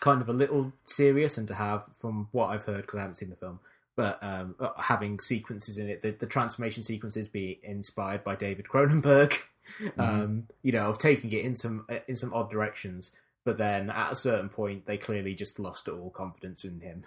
kind 0.01 0.21
of 0.21 0.29
a 0.29 0.33
little 0.33 0.73
serious 0.85 1.39
and 1.39 1.49
to 1.49 1.55
have, 1.55 1.85
from 1.99 2.29
what 2.33 2.49
I've 2.49 2.65
heard, 2.65 2.83
because 2.83 2.99
I 2.99 3.03
haven't 3.03 3.15
seen 3.15 3.31
the 3.31 3.37
film, 3.37 3.61
but 3.99 4.23
um, 4.23 4.55
uh, 4.61 4.71
having 4.81 5.19
sequences 5.19 5.77
in 5.77 5.89
it, 5.89 6.03
the, 6.03 6.13
the 6.13 6.27
transformation 6.27 6.85
sequences 6.85 7.27
be 7.27 7.59
inspired 7.65 8.23
by 8.23 8.37
David 8.37 8.67
Cronenberg, 8.67 9.37
um, 9.99 10.47
you 10.63 10.71
know, 10.71 10.87
of 10.87 10.99
taking 10.99 11.33
it 11.33 11.45
in 11.45 11.53
some 11.53 11.85
in 12.07 12.15
some 12.15 12.33
odd 12.33 12.49
directions. 12.49 13.11
But 13.45 13.59
then 13.59 13.91
at 13.91 14.13
a 14.13 14.15
certain 14.15 14.51
point, 14.51 14.87
they 14.87 14.99
clearly 14.99 15.35
just 15.35 15.59
lost 15.59 15.89
all 15.89 16.11
confidence 16.11 16.63
in 16.63 16.81
him. 16.81 17.07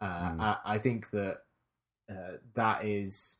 Uh, 0.00 0.30
Mm. 0.30 0.40
I, 0.40 0.56
I 0.64 0.78
think 0.78 1.10
that 1.10 1.38
uh, 2.08 2.36
that 2.54 2.84
is 2.84 3.36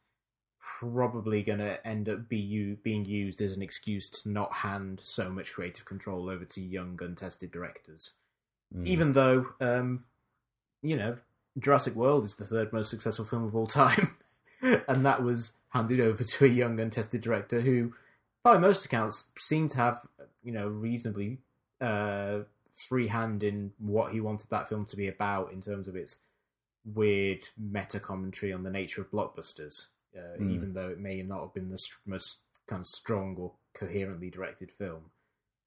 probably 0.59 1.45
going 1.45 1.61
to 1.61 1.87
end 1.87 2.09
up 2.09 2.29
be 2.29 2.39
you 2.39 2.77
being 2.83 3.05
used 3.05 3.41
as 3.41 3.57
an 3.57 3.63
excuse 3.63 4.11
to 4.11 4.29
not 4.29 4.53
hand 4.53 4.99
so 5.01 5.31
much 5.31 5.53
creative 5.53 5.85
control 5.85 6.29
over 6.29 6.45
to 6.45 6.61
young, 6.61 6.99
untested 7.01 7.53
directors. 7.53 8.15
Mm. 8.77 8.87
Even 8.87 9.13
though, 9.13 9.47
um, 9.61 10.05
you 10.83 10.97
know, 10.97 11.19
Jurassic 11.59 11.95
World 11.95 12.25
is 12.25 12.37
the 12.37 12.47
third 12.47 12.73
most 12.73 12.91
successful 12.91 13.25
film 13.25 13.45
of 13.45 13.55
all 13.57 13.67
time, 13.67 14.17
and 14.63 15.05
that 15.05 15.23
was 15.23 15.53
handed 15.71 16.01
over 16.01 16.23
to 16.25 16.45
a 16.45 16.49
young, 16.49 16.79
untested 16.81 17.21
director 17.21 17.61
who, 17.61 17.93
by 18.43 18.59
most 18.59 18.85
accounts, 18.85 19.29
seemed 19.39 19.71
to 19.73 19.79
have, 19.79 19.99
you 20.43 20.53
know, 20.53 20.69
reasonably 20.69 21.39
uh, 21.81 22.41
free 22.89 23.09
hand 23.09 23.43
in 23.43 23.73
what 23.79 24.13
he 24.13 24.21
wanted 24.21 24.49
that 24.51 24.69
film 24.69 24.85
to 24.87 24.97
be 24.97 25.09
about 25.09 25.53
in 25.53 25.61
terms 25.61 25.87
of 25.89 25.97
its 25.97 26.19
weird 26.95 27.47
meta 27.59 28.01
commentary 28.01 28.53
on 28.53 28.63
the 28.63 28.71
nature 28.71 29.01
of 29.03 29.11
blockbusters, 29.11 29.89
uh, 30.17 30.39
Mm. 30.39 30.53
even 30.55 30.73
though 30.75 30.89
it 30.89 30.99
may 30.99 31.21
not 31.23 31.43
have 31.43 31.55
been 31.55 31.69
the 31.71 31.79
st- 31.79 31.99
most 32.07 32.41
kind 32.67 32.81
of 32.81 32.87
strong 32.87 33.37
or 33.37 33.53
coherently 33.75 34.31
directed 34.31 34.71
film. 34.73 35.11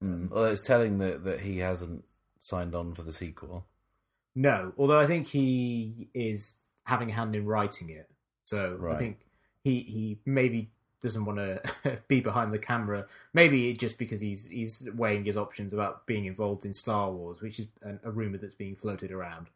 Mm. 0.02 0.30
Well, 0.30 0.46
it's 0.46 0.66
telling 0.66 0.98
that, 0.98 1.24
that 1.24 1.40
he 1.40 1.58
hasn't 1.58 2.04
signed 2.40 2.74
on 2.74 2.94
for 2.94 3.02
the 3.02 3.12
sequel. 3.12 3.66
No, 4.34 4.72
although 4.76 4.98
I 4.98 5.06
think 5.06 5.26
he 5.26 6.08
is 6.14 6.54
having 6.84 7.10
a 7.10 7.14
hand 7.14 7.34
in 7.36 7.46
writing 7.46 7.90
it, 7.90 8.10
so 8.44 8.78
I 8.90 8.98
think 8.98 9.26
he 9.62 9.80
he 9.80 10.18
maybe 10.24 10.70
doesn't 11.00 11.24
want 11.24 11.38
to 11.38 12.00
be 12.08 12.20
behind 12.20 12.52
the 12.52 12.58
camera. 12.58 13.06
Maybe 13.32 13.72
just 13.74 13.98
because 13.98 14.20
he's 14.20 14.48
he's 14.48 14.88
weighing 14.94 15.24
his 15.24 15.36
options 15.36 15.72
about 15.72 16.06
being 16.06 16.24
involved 16.24 16.64
in 16.64 16.72
Star 16.72 17.10
Wars, 17.10 17.40
which 17.40 17.60
is 17.60 17.68
an, 17.82 18.00
a 18.02 18.10
rumor 18.10 18.38
that's 18.38 18.54
being 18.54 18.74
floated 18.74 19.12
around. 19.12 19.48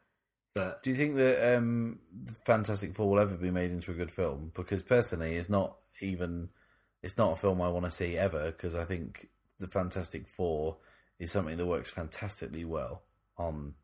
But 0.54 0.82
Do 0.82 0.90
you 0.90 0.96
think 0.96 1.16
that 1.16 1.56
um, 1.56 1.98
Fantastic 2.44 2.94
Four 2.94 3.10
will 3.10 3.20
ever 3.20 3.36
be 3.36 3.50
made 3.50 3.70
into 3.70 3.90
a 3.90 3.94
good 3.94 4.10
film? 4.10 4.52
Because 4.54 4.82
personally, 4.82 5.36
it's 5.36 5.48
not 5.48 5.76
even 6.00 6.50
it's 7.02 7.18
not 7.18 7.32
a 7.32 7.36
film 7.36 7.60
I 7.60 7.68
want 7.68 7.84
to 7.84 7.90
see 7.90 8.16
ever 8.16 8.46
because 8.46 8.74
I 8.74 8.84
think 8.84 9.28
the 9.58 9.68
Fantastic 9.68 10.26
Four 10.28 10.76
is 11.18 11.32
something 11.32 11.56
that 11.56 11.66
works 11.66 11.90
fantastically 11.90 12.64
well 12.64 13.02
on 13.36 13.74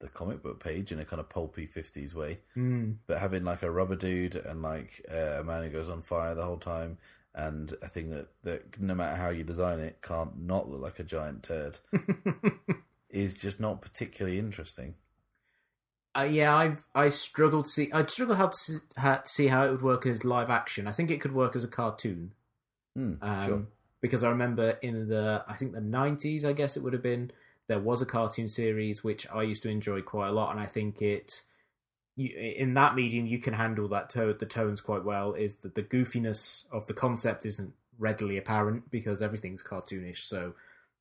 the 0.00 0.08
comic 0.08 0.42
book 0.42 0.62
page 0.62 0.92
in 0.92 1.00
a 1.00 1.04
kind 1.04 1.20
of 1.20 1.28
pulpy 1.28 1.66
50s 1.66 2.14
way. 2.14 2.38
Mm. 2.56 2.96
But 3.06 3.18
having 3.18 3.44
like 3.44 3.62
a 3.62 3.70
rubber 3.70 3.96
dude 3.96 4.36
and 4.36 4.62
like 4.62 5.04
uh, 5.12 5.40
a 5.40 5.44
man 5.44 5.64
who 5.64 5.70
goes 5.70 5.88
on 5.88 6.02
fire 6.02 6.34
the 6.34 6.44
whole 6.44 6.58
time 6.58 6.98
and 7.34 7.74
a 7.82 7.88
thing 7.88 8.10
that, 8.10 8.28
that 8.44 8.80
no 8.80 8.94
matter 8.94 9.16
how 9.16 9.28
you 9.30 9.44
design 9.44 9.80
it 9.80 10.00
can't 10.02 10.40
not 10.40 10.68
look 10.68 10.80
like 10.80 10.98
a 10.98 11.04
giant 11.04 11.42
turd 11.42 11.78
is 13.10 13.34
just 13.34 13.60
not 13.60 13.82
particularly 13.82 14.38
interesting. 14.38 14.94
Uh, 16.16 16.22
yeah, 16.22 16.54
I've 16.54 16.86
I 16.94 17.10
struggled 17.10 17.66
to 17.66 17.70
see. 17.70 17.92
I'd 17.92 18.10
struggle 18.10 18.34
how 18.34 18.48
to 18.48 18.56
see, 18.56 18.78
how 18.96 19.16
to 19.16 19.28
see 19.28 19.46
how 19.48 19.66
it 19.66 19.70
would 19.70 19.82
work 19.82 20.06
as 20.06 20.24
live 20.24 20.50
action. 20.50 20.88
I 20.88 20.92
think 20.92 21.10
it 21.10 21.20
could 21.20 21.32
work 21.32 21.54
as 21.54 21.64
a 21.64 21.68
cartoon. 21.68 22.32
Hmm, 22.96 23.14
Um, 23.20 23.44
sure. 23.44 23.66
Because 24.00 24.24
I 24.24 24.30
remember 24.30 24.78
in 24.82 25.08
the 25.08 25.44
I 25.46 25.54
think 25.54 25.72
the 25.72 25.80
nineties, 25.80 26.44
I 26.44 26.54
guess 26.54 26.76
it 26.76 26.82
would 26.82 26.92
have 26.92 27.02
been 27.02 27.30
there 27.68 27.78
was 27.78 28.02
a 28.02 28.06
cartoon 28.06 28.48
series 28.48 29.04
which 29.04 29.26
I 29.30 29.42
used 29.42 29.62
to 29.62 29.68
enjoy 29.68 30.02
quite 30.02 30.28
a 30.28 30.32
lot, 30.32 30.50
and 30.50 30.60
I 30.60 30.66
think 30.66 31.00
it 31.00 31.42
in 32.16 32.74
that 32.74 32.96
medium 32.96 33.26
you 33.26 33.38
can 33.38 33.54
handle 33.54 33.86
that 33.88 34.10
tone 34.10 34.34
the 34.38 34.46
tones 34.46 34.80
quite 34.80 35.04
well. 35.04 35.34
Is 35.34 35.56
that 35.58 35.74
the 35.74 35.82
goofiness 35.82 36.66
of 36.72 36.86
the 36.86 36.94
concept 36.94 37.46
isn't 37.46 37.74
readily 37.98 38.38
apparent 38.38 38.90
because 38.90 39.20
everything's 39.20 39.62
cartoonish. 39.62 40.18
So 40.18 40.54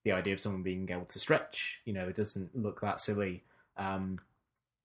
the 0.03 0.11
idea 0.11 0.33
of 0.33 0.39
someone 0.39 0.63
being 0.63 0.89
able 0.89 1.05
to 1.05 1.19
stretch, 1.19 1.81
you 1.85 1.93
know, 1.93 2.11
doesn't 2.11 2.55
look 2.55 2.81
that 2.81 2.99
silly. 2.99 3.43
Um, 3.77 4.19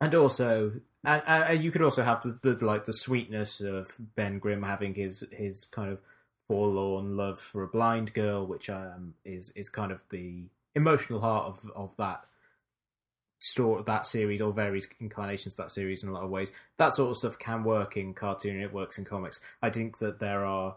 and 0.01 0.15
also, 0.15 0.73
and, 1.05 1.23
and 1.27 1.63
you 1.63 1.71
could 1.71 1.83
also 1.83 2.03
have 2.03 2.23
the, 2.23 2.55
the 2.55 2.65
like 2.65 2.85
the 2.85 2.93
sweetness 2.93 3.61
of 3.61 3.97
Ben 4.15 4.39
Grimm 4.39 4.63
having 4.63 4.95
his 4.95 5.25
his 5.33 5.67
kind 5.67 5.91
of 5.91 6.01
forlorn 6.49 7.17
love 7.17 7.41
for 7.41 7.63
a 7.63 7.69
blind 7.69 8.13
girl, 8.13 8.47
which 8.47 8.69
um, 8.69 9.15
is 9.25 9.51
is 9.51 9.69
kind 9.69 9.93
of 9.93 10.03
the 10.11 10.45
emotional 10.75 11.21
heart 11.21 11.47
of 11.47 11.71
of 11.75 11.97
that 11.99 12.25
story, 13.41 13.83
that 13.87 14.07
series, 14.07 14.41
or 14.41 14.53
various 14.53 14.87
incarnations 15.01 15.55
of 15.55 15.65
that 15.65 15.73
series 15.73 16.03
in 16.03 16.09
a 16.09 16.13
lot 16.13 16.23
of 16.23 16.31
ways. 16.31 16.53
That 16.79 16.93
sort 16.93 17.11
of 17.11 17.17
stuff 17.17 17.39
can 17.39 17.65
work 17.65 17.97
in 17.97 18.15
cartoon, 18.15 18.55
and 18.57 18.65
it 18.65 18.73
works 18.73 18.99
in 18.99 19.05
comics. 19.05 19.41
I 19.61 19.71
think 19.71 19.99
that 19.99 20.21
there 20.21 20.45
are 20.45 20.77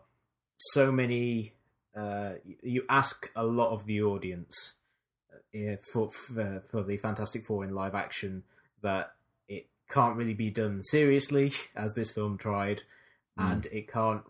so 0.71 0.91
many. 0.91 1.53
Uh, 1.95 2.33
you 2.61 2.83
ask 2.89 3.29
a 3.37 3.45
lot 3.45 3.71
of 3.71 3.85
the 3.85 4.01
audience 4.01 4.73
uh, 5.55 5.75
for, 5.93 6.11
for 6.11 6.63
for 6.69 6.83
the 6.83 6.97
Fantastic 6.97 7.45
Four 7.45 7.63
in 7.63 7.73
live 7.73 7.95
action 7.95 8.43
that 8.81 9.13
it 9.47 9.67
can't 9.89 10.17
really 10.17 10.33
be 10.33 10.49
done 10.49 10.83
seriously 10.83 11.53
as 11.75 11.93
this 11.93 12.11
film 12.11 12.37
tried, 12.37 12.81
and 13.37 13.65
it 13.67 13.87
can't. 13.91 14.23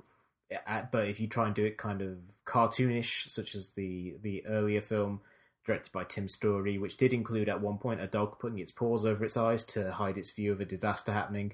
uh, 0.67 0.83
But 0.91 1.07
if 1.07 1.19
you 1.19 1.27
try 1.27 1.47
and 1.47 1.55
do 1.55 1.65
it 1.65 1.77
kind 1.77 2.01
of 2.01 2.17
cartoonish, 2.45 3.29
such 3.29 3.55
as 3.55 3.73
the 3.75 4.15
the 4.21 4.45
earlier 4.45 4.81
film 4.81 5.21
directed 5.65 5.91
by 5.91 6.03
Tim 6.03 6.27
Story, 6.27 6.77
which 6.77 6.97
did 6.97 7.13
include 7.13 7.49
at 7.49 7.61
one 7.61 7.77
point 7.77 8.01
a 8.01 8.07
dog 8.07 8.39
putting 8.39 8.59
its 8.59 8.71
paws 8.71 9.05
over 9.05 9.25
its 9.25 9.37
eyes 9.37 9.63
to 9.65 9.91
hide 9.91 10.17
its 10.17 10.31
view 10.31 10.51
of 10.51 10.61
a 10.61 10.65
disaster 10.65 11.11
happening. 11.11 11.53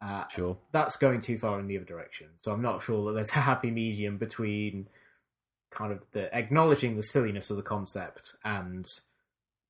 Uh, 0.00 0.26
Sure. 0.28 0.58
that's 0.72 0.96
going 0.96 1.20
too 1.20 1.38
far 1.38 1.60
in 1.60 1.68
the 1.68 1.76
other 1.76 1.86
direction. 1.86 2.26
So 2.40 2.52
I'm 2.52 2.62
not 2.62 2.82
sure 2.82 3.06
that 3.06 3.12
there's 3.12 3.30
a 3.30 3.34
happy 3.40 3.70
medium 3.70 4.18
between 4.18 4.88
kind 5.70 5.92
of 5.92 6.00
the 6.10 6.34
acknowledging 6.36 6.96
the 6.96 7.02
silliness 7.02 7.50
of 7.50 7.56
the 7.56 7.62
concept 7.62 8.34
and 8.44 8.84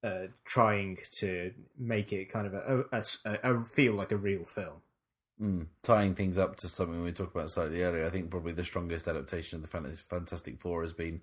uh, 0.02 0.28
trying 0.44 0.96
to 1.18 1.52
make 1.78 2.12
it 2.12 2.32
kind 2.32 2.46
of 2.46 2.54
a, 2.54 2.84
a, 2.92 3.02
a, 3.26 3.54
a 3.56 3.60
feel 3.60 3.92
like 3.92 4.10
a 4.10 4.16
real 4.16 4.44
film. 4.44 4.82
Mm. 5.40 5.66
Tying 5.82 6.14
things 6.14 6.38
up 6.38 6.56
to 6.56 6.68
something 6.68 7.02
we 7.02 7.12
talked 7.12 7.34
about 7.34 7.50
slightly 7.50 7.82
earlier, 7.82 8.06
I 8.06 8.10
think 8.10 8.30
probably 8.30 8.52
the 8.52 8.64
strongest 8.64 9.06
adaptation 9.08 9.56
of 9.62 9.70
the 9.70 9.96
Fantastic 10.08 10.60
Four 10.60 10.82
has 10.82 10.92
been 10.92 11.20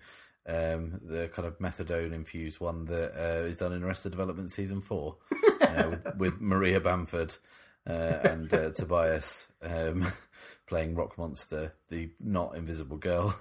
um, 0.48 1.00
the 1.04 1.30
kind 1.34 1.48
of 1.48 1.60
methadone 1.60 2.14
infused 2.14 2.60
one 2.60 2.86
that 2.86 3.12
uh, 3.16 3.44
is 3.46 3.58
done 3.58 3.74
in 3.74 3.84
Arrested 3.84 4.12
Development 4.12 4.52
season 4.52 4.82
four 4.82 5.18
uh, 5.62 5.86
with, 5.90 6.16
with 6.16 6.42
Maria 6.42 6.80
Bamford 6.80 7.36
uh, 7.88 8.20
and 8.24 8.54
uh, 8.54 8.72
Tobias 8.72 9.48
um, 9.62 10.12
playing 10.68 10.96
Rock 10.96 11.18
Monster, 11.18 11.74
the 11.90 12.12
not 12.20 12.56
invisible 12.56 12.98
girl. 12.98 13.36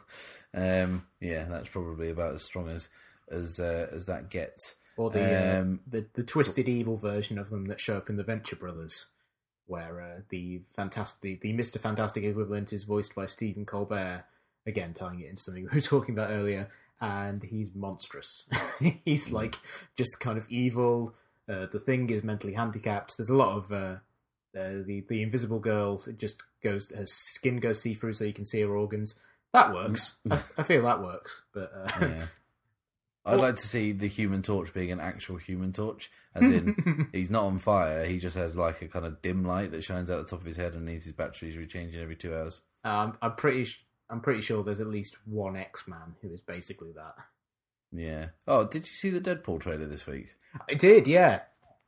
Um, 0.55 1.07
yeah, 1.20 1.44
that's 1.44 1.68
probably 1.68 2.11
about 2.11 2.34
as 2.34 2.42
strong 2.42 2.68
as 2.68 2.88
as 3.30 3.61
uh, 3.61 3.88
as 3.92 4.07
that 4.07 4.30
gets. 4.30 4.74
Or 4.96 5.11
the, 5.11 5.61
Um, 5.61 5.80
uh, 5.86 5.90
the 5.90 6.07
the 6.14 6.22
twisted 6.24 6.68
evil 6.68 6.96
version 6.96 7.38
of 7.38 7.51
them 7.51 7.66
that 7.66 7.80
show 7.80 7.96
up 7.96 8.11
in 8.11 8.16
the 8.16 8.24
Venture 8.24 8.57
Brothers, 8.57 9.07
where 9.66 10.01
uh, 10.01 10.20
the 10.30 10.62
fantastic 10.74 11.40
the 11.40 11.53
Mister 11.53 11.78
Fantastic 11.78 12.24
equivalent 12.24 12.72
is 12.72 12.84
voiced 12.84 13.14
by 13.14 13.26
Stephen 13.26 13.66
Colbert. 13.66 14.24
Again, 14.66 14.92
tying 14.92 15.20
it 15.20 15.30
into 15.30 15.42
something 15.42 15.68
we 15.70 15.76
were 15.76 15.80
talking 15.82 16.14
about 16.14 16.30
earlier, 16.30 16.68
and 17.01 17.42
he's 17.42 17.70
monstrous. 17.74 18.46
he's 19.05 19.30
like 19.32 19.57
just 19.96 20.20
kind 20.20 20.38
of 20.38 20.49
evil. 20.51 21.14
Uh, 21.49 21.66
the 21.72 21.78
thing 21.78 22.11
is 22.11 22.22
mentally 22.22 22.53
handicapped. 22.55 23.16
There's 23.16 23.30
a 23.30 23.36
lot 23.36 23.57
of 23.57 23.72
uh, 23.72 23.96
uh, 24.59 24.82
the 24.86 25.05
the 25.09 25.22
Invisible 25.22 25.59
Girl 25.61 26.03
It 26.07 26.18
just 26.18 26.42
goes 26.62 26.90
her 26.90 27.07
skin 27.07 27.59
goes 27.59 27.80
see 27.82 27.94
through, 27.94 28.14
so 28.14 28.24
you 28.24 28.32
can 28.32 28.44
see 28.44 28.61
her 28.61 28.76
organs. 28.76 29.14
That 29.53 29.72
works. 29.72 30.18
I, 30.30 30.42
I 30.59 30.62
feel 30.62 30.82
that 30.82 31.03
works, 31.03 31.42
but 31.55 31.72
uh, 31.74 31.88
Yeah. 32.07 32.26
I'd 33.24 33.40
like 33.40 33.57
to 33.57 33.66
see 33.66 33.92
the 33.92 34.07
Human 34.07 34.40
Torch 34.40 34.72
being 34.72 34.90
an 34.90 35.01
actual 35.01 35.36
Human 35.36 35.72
Torch, 35.72 36.11
as 36.34 36.51
in 36.51 37.09
he's 37.12 37.30
not 37.30 37.44
on 37.44 37.59
fire. 37.59 38.07
He 38.07 38.18
just 38.18 38.36
has 38.38 38.57
like 38.57 38.80
a 38.80 38.88
kind 38.88 39.05
of 39.05 39.20
dim 39.20 39.44
light 39.44 39.70
that 39.72 39.84
shines 39.84 40.11
out 40.11 40.18
the 40.18 40.30
top 40.30 40.40
of 40.40 40.46
his 40.46 40.57
head 40.57 40.72
and 40.72 40.86
needs 40.86 41.05
his 41.05 41.12
batteries 41.12 41.55
rechanging 41.57 42.01
every 42.01 42.16
two 42.16 42.34
hours. 42.34 42.62
Um, 42.84 43.18
I'm 43.20 43.34
pretty. 43.34 43.68
I'm 44.11 44.21
pretty 44.21 44.41
sure 44.41 44.63
there's 44.63 44.81
at 44.81 44.87
least 44.87 45.19
one 45.27 45.57
X 45.57 45.87
Man 45.87 46.17
who 46.23 46.33
is 46.33 46.41
basically 46.41 46.93
that. 46.93 47.15
Yeah. 47.93 48.29
Oh, 48.47 48.65
did 48.65 48.87
you 48.87 48.93
see 48.93 49.11
the 49.11 49.21
Deadpool 49.21 49.61
trailer 49.61 49.87
this 49.87 50.07
week? 50.07 50.35
I 50.69 50.75
did, 50.75 51.07
yeah. 51.07 51.43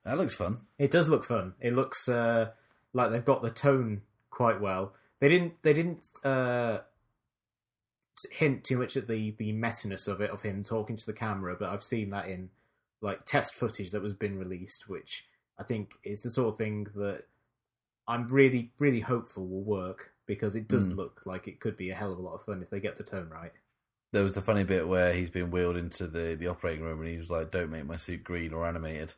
That 0.04 0.18
looks 0.18 0.34
fun. 0.34 0.62
It 0.78 0.90
does 0.90 1.08
look 1.08 1.24
fun. 1.24 1.54
It 1.60 1.74
looks 1.74 2.08
uh, 2.08 2.50
like 2.92 3.10
they've 3.10 3.24
got 3.24 3.42
the 3.42 3.50
tone 3.50 4.02
quite 4.30 4.60
well. 4.60 4.94
They 5.20 5.28
didn't. 5.28 5.62
They 5.62 5.74
didn't 5.74 6.08
uh, 6.24 6.78
hint 8.30 8.64
too 8.64 8.78
much 8.78 8.96
at 8.96 9.08
the 9.08 9.34
the 9.38 9.52
meta-ness 9.52 10.06
of 10.06 10.20
it 10.20 10.30
of 10.30 10.42
him 10.42 10.62
talking 10.62 10.96
to 10.96 11.06
the 11.06 11.12
camera, 11.12 11.56
but 11.58 11.68
I've 11.68 11.84
seen 11.84 12.10
that 12.10 12.28
in 12.28 12.50
like 13.02 13.24
test 13.26 13.54
footage 13.54 13.90
that 13.90 14.02
was 14.02 14.14
been 14.14 14.38
released, 14.38 14.88
which 14.88 15.26
I 15.58 15.62
think 15.64 15.92
is 16.02 16.22
the 16.22 16.30
sort 16.30 16.48
of 16.48 16.58
thing 16.58 16.86
that 16.94 17.24
I'm 18.08 18.28
really 18.28 18.72
really 18.80 19.00
hopeful 19.00 19.46
will 19.46 19.62
work 19.62 20.12
because 20.34 20.54
it 20.56 20.68
does 20.68 20.86
Mm. 20.88 20.96
look 20.96 21.20
like 21.24 21.48
it 21.48 21.58
could 21.60 21.76
be 21.76 21.90
a 21.90 21.94
hell 21.94 22.12
of 22.12 22.18
a 22.18 22.22
lot 22.22 22.34
of 22.34 22.44
fun 22.44 22.62
if 22.62 22.70
they 22.70 22.78
get 22.80 22.96
the 22.96 23.02
tone 23.02 23.28
right. 23.28 23.52
There 24.12 24.22
was 24.24 24.32
the 24.32 24.40
funny 24.40 24.64
bit 24.64 24.88
where 24.88 25.12
he's 25.12 25.30
been 25.30 25.50
wheeled 25.50 25.76
into 25.76 26.06
the, 26.06 26.34
the 26.38 26.48
operating 26.48 26.84
room 26.84 27.00
and 27.00 27.08
he 27.08 27.16
was 27.16 27.30
like, 27.30 27.50
"Don't 27.50 27.70
make 27.70 27.84
my 27.86 27.96
suit 27.96 28.24
green 28.24 28.52
or 28.52 28.66
animated." 28.66 29.14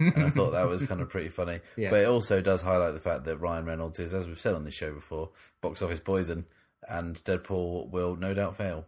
and 0.00 0.24
I 0.24 0.30
thought 0.30 0.50
that 0.52 0.68
was 0.68 0.82
kind 0.84 1.00
of 1.00 1.08
pretty 1.10 1.28
funny. 1.28 1.60
Yeah. 1.76 1.90
But 1.90 2.00
it 2.00 2.08
also 2.08 2.40
does 2.40 2.62
highlight 2.62 2.94
the 2.94 3.00
fact 3.00 3.24
that 3.24 3.36
Ryan 3.38 3.66
Reynolds 3.66 3.98
is, 4.00 4.14
as 4.14 4.26
we've 4.26 4.40
said 4.40 4.54
on 4.54 4.64
this 4.64 4.74
show 4.74 4.92
before, 4.92 5.30
box 5.60 5.80
office 5.82 6.00
poison, 6.00 6.46
and 6.88 7.22
Deadpool 7.24 7.90
will 7.90 8.16
no 8.16 8.34
doubt 8.34 8.56
fail. 8.56 8.86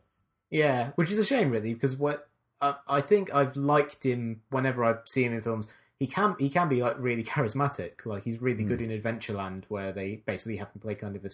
Yeah, 0.51 0.91
which 0.97 1.11
is 1.13 1.19
a 1.19 1.25
shame, 1.25 1.51
really, 1.51 1.73
because 1.75 1.97
what 1.97 2.29
I, 2.61 2.75
I 2.89 3.01
think 3.01 3.33
I've 3.33 3.57
liked 3.57 4.05
him 4.05 4.43
whenever 4.51 4.85
I 4.85 4.97
see 5.05 5.25
him 5.25 5.33
in 5.35 5.43
films. 5.43 5.69
He 6.01 6.09
can 6.09 6.35
he 6.41 6.51
can 6.51 6.69
be 6.69 6.83
like 6.83 6.97
really 6.99 7.23
charismatic. 7.35 8.05
Like 8.05 8.25
he's 8.25 8.43
really 8.43 8.65
good 8.65 8.81
in 8.81 8.91
Adventureland, 8.91 9.65
where 9.69 9.93
they 9.93 10.17
basically 10.27 10.57
have 10.57 10.73
him 10.73 10.81
play 10.81 10.97
kind 10.97 11.15
of 11.15 11.25
a, 11.25 11.31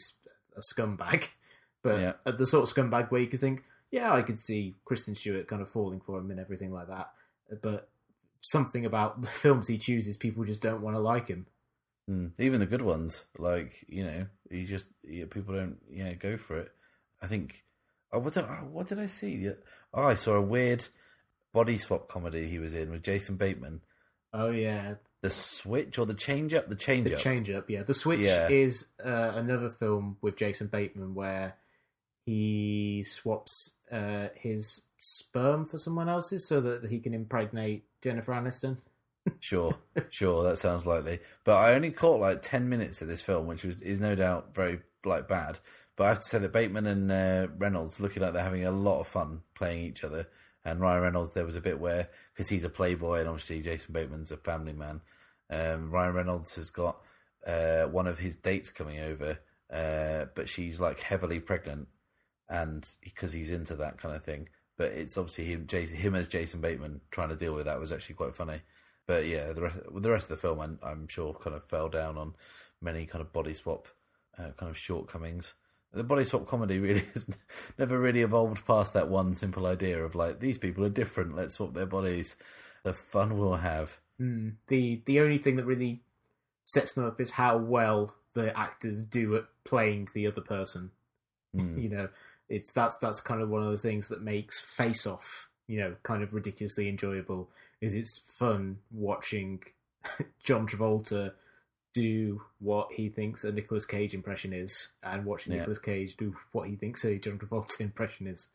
a 0.57 0.61
scumbag, 0.61 1.29
but 1.83 2.01
Yeah. 2.01 2.13
the 2.33 2.47
sort 2.47 2.69
of 2.69 2.75
scumbag 2.75 3.11
where 3.11 3.21
you 3.21 3.27
could 3.27 3.41
think, 3.41 3.65
yeah, 3.91 4.13
I 4.13 4.23
could 4.23 4.39
see 4.39 4.77
Kristen 4.85 5.15
Stewart 5.15 5.49
kind 5.49 5.63
of 5.63 5.69
falling 5.71 6.01
for 6.01 6.19
him 6.19 6.31
and 6.31 6.39
everything 6.41 6.73
like 6.73 6.89
that. 6.89 7.11
But 7.63 7.89
something 8.41 8.85
about 8.87 9.21
the 9.23 9.29
films 9.43 9.67
he 9.69 9.79
chooses, 9.79 10.17
people 10.17 10.45
just 10.45 10.63
don't 10.63 10.83
want 10.83 10.97
to 10.97 11.01
like 11.01 11.29
him. 11.29 11.47
Mm. 12.09 12.33
Even 12.39 12.61
the 12.61 12.67
good 12.67 12.83
ones, 12.83 13.27
like 13.39 13.85
you 13.89 14.05
know, 14.05 14.27
he 14.51 14.65
just 14.65 14.87
yeah, 15.05 15.25
people 15.31 15.55
don't 15.55 15.79
yeah 15.91 16.13
go 16.15 16.37
for 16.37 16.59
it. 16.59 16.73
I 17.23 17.27
think. 17.27 17.65
Oh, 18.13 18.19
what 18.19 18.33
did 18.33 18.45
oh, 18.45 18.67
what 18.71 18.89
did 18.89 18.99
I 18.99 19.07
see? 19.07 19.49
Oh, 19.95 20.03
I 20.03 20.15
saw 20.15 20.35
a 20.35 20.43
weird 20.43 20.89
body 21.53 21.77
swap 21.77 22.09
comedy 22.09 22.49
he 22.49 22.59
was 22.59 22.75
in 22.75 22.91
with 22.91 23.03
Jason 23.05 23.37
Bateman. 23.37 23.83
Oh 24.33 24.51
yeah, 24.51 24.95
The 25.23 25.31
Switch 25.31 25.99
or 25.99 26.07
the 26.07 26.15
Change 26.15 26.55
Up? 26.55 26.69
The 26.69 26.75
Change 26.75 27.09
The 27.09 27.15
Up. 27.17 27.21
Change 27.21 27.51
Up, 27.51 27.69
yeah. 27.69 27.83
The 27.83 27.95
Switch 27.95 28.21
Yeah. 28.27 28.49
is 28.49 28.89
uh, 29.05 29.33
another 29.35 29.69
film 29.69 30.17
with 30.23 30.37
Jason 30.37 30.69
Bateman 30.69 31.15
where 31.15 31.57
he 32.25 33.03
swaps 33.07 33.73
uh, 33.93 34.29
his 34.35 34.83
sperm 34.99 35.67
for 35.67 35.79
someone 35.79 36.09
else's 36.09 36.47
so 36.47 36.61
that 36.61 36.89
he 36.91 37.01
can 37.01 37.15
impregnate 37.15 37.85
Jennifer 38.03 38.33
Aniston. 38.33 38.79
Sure, 39.39 39.77
sure, 40.09 40.43
that 40.45 40.59
sounds 40.59 40.87
likely. 40.87 41.21
But 41.45 41.57
I 41.57 41.75
only 41.75 41.91
caught 41.91 42.21
like 42.21 42.41
ten 42.41 42.71
minutes 42.71 43.03
of 43.03 43.07
this 43.09 43.21
film, 43.21 43.47
which 43.47 43.63
was 43.65 43.81
is 43.83 44.01
no 44.01 44.15
doubt 44.15 44.55
very 44.55 44.81
like 45.05 45.29
bad. 45.29 45.59
But 45.95 46.05
I 46.05 46.09
have 46.09 46.19
to 46.21 46.25
say 46.25 46.39
that 46.39 46.53
Bateman 46.55 46.87
and 46.87 47.13
uh, 47.13 47.49
Reynolds 47.59 48.01
looking 48.01 48.23
like 48.23 48.33
they're 48.33 48.43
having 48.43 48.65
a 48.65 48.71
lot 48.71 48.99
of 49.01 49.07
fun 49.07 49.43
playing 49.55 49.85
each 49.85 50.03
other. 50.03 50.27
And 50.65 50.81
Ryan 50.81 51.03
Reynolds, 51.03 51.33
there 51.33 51.47
was 51.47 51.57
a 51.57 51.61
bit 51.61 51.81
where 51.81 52.09
because 52.33 52.49
he's 52.49 52.65
a 52.65 52.69
playboy 52.69 53.21
and 53.21 53.29
obviously 53.29 53.63
Jason 53.63 53.93
Bateman's 53.93 54.31
a 54.31 54.37
family 54.37 54.73
man. 54.75 55.01
Um, 55.49 55.91
Ryan 55.91 56.15
Reynolds 56.15 56.57
has 56.57 56.71
got 56.71 56.99
uh, 57.47 57.85
one 57.85 58.07
of 58.07 58.19
his 58.19 58.37
dates 58.37 58.71
coming 58.71 59.01
over, 59.01 59.39
uh, 59.73 60.27
but 60.35 60.49
she's 60.49 60.79
like 60.81 61.01
heavily 61.01 61.41
pregnant. 61.41 61.89
and 62.49 62.87
because 63.01 63.33
he's 63.33 63.51
into 63.51 63.77
that 63.77 63.99
kind 63.99 64.15
of 64.15 64.25
thing. 64.25 64.49
But 64.77 64.93
it's 64.93 65.17
obviously 65.17 65.45
him, 65.47 65.67
Jason, 65.67 65.97
him 65.99 66.15
as 66.15 66.27
Jason 66.27 66.61
Bateman 66.61 67.01
trying 67.11 67.29
to 67.29 67.37
deal 67.37 67.55
with 67.55 67.67
that 67.67 67.79
was 67.79 67.93
actually 67.93 68.17
quite 68.17 68.35
funny. 68.35 68.61
But 69.07 69.27
yeah, 69.27 69.53
the 69.53 69.63
rest, 69.63 69.79
the 69.95 70.11
rest 70.11 70.31
of 70.31 70.37
the 70.37 70.41
film, 70.41 70.61
I'm, 70.61 70.79
I'm 70.83 71.09
sure, 71.09 71.35
kind 71.35 71.55
of 71.55 71.65
fell 71.65 71.89
down 71.89 72.19
on 72.19 72.35
many 72.81 73.07
kind 73.07 73.23
of 73.23 73.33
body 73.33 73.55
swap 73.55 73.89
uh, 74.39 74.51
kind 74.57 74.71
of 74.71 74.77
shortcomings. 74.77 75.55
The 75.93 76.05
body 76.05 76.25
swap 76.25 76.47
comedy 76.47 76.79
really 76.79 77.05
has 77.15 77.29
never 77.79 77.99
really 77.99 78.23
evolved 78.23 78.65
past 78.67 78.93
that 78.95 79.09
one 79.09 79.35
simple 79.35 79.67
idea 79.67 80.03
of 80.05 80.15
like 80.15 80.41
these 80.41 80.59
people 80.59 80.85
are 80.85 80.91
different. 80.91 81.35
Let's 81.35 81.57
swap 81.57 81.75
their 81.75 81.87
bodies. 81.87 82.37
The 82.85 82.95
fun 82.95 83.39
we'll 83.39 83.57
have. 83.57 83.99
Mm. 84.21 84.55
The 84.69 85.03
the 85.05 85.21
only 85.21 85.39
thing 85.39 85.57
that 85.57 85.65
really 85.67 86.03
sets 86.65 86.93
them 86.93 87.05
up 87.05 87.21
is 87.21 87.33
how 87.33 87.57
well 87.57 88.15
the 88.35 88.57
actors 88.57 89.03
do 89.03 89.35
at 89.37 89.45
playing 89.65 90.09
the 90.15 90.27
other 90.27 90.41
person. 90.41 90.93
Mm. 91.57 91.83
You 91.83 91.89
know, 91.89 92.09
it's 92.49 92.73
that's 92.73 92.97
that's 92.97 93.21
kind 93.21 93.43
of 93.43 93.49
one 93.49 93.63
of 93.63 93.71
the 93.71 93.79
things 93.79 94.09
that 94.09 94.23
makes 94.23 94.61
Face 94.61 95.07
Off, 95.07 95.49
you 95.67 95.79
know, 95.81 95.97
kind 96.03 96.23
of 96.23 96.35
ridiculously 96.35 96.89
enjoyable. 96.89 97.51
Is 97.81 97.95
it's 97.95 98.19
fun 98.19 98.79
watching 98.93 99.63
John 100.43 100.67
Travolta 100.67 101.33
do 101.93 102.43
what 102.59 102.93
he 102.93 103.09
thinks 103.09 103.45
a 103.45 103.53
Nicolas 103.53 103.85
Cage 103.85 104.15
impression 104.15 104.53
is, 104.53 104.93
and 105.03 105.25
watching 105.25 105.53
Yeah. 105.53 105.61
Nicolas 105.61 105.79
Cage 105.79 106.17
do 106.17 106.37
what 106.53 106.69
he 106.69 106.77
thinks 106.77 107.05
a 107.05 107.19
John 107.19 107.39
Travolta 107.39 107.81
impression 107.81 108.27
is. 108.27 108.49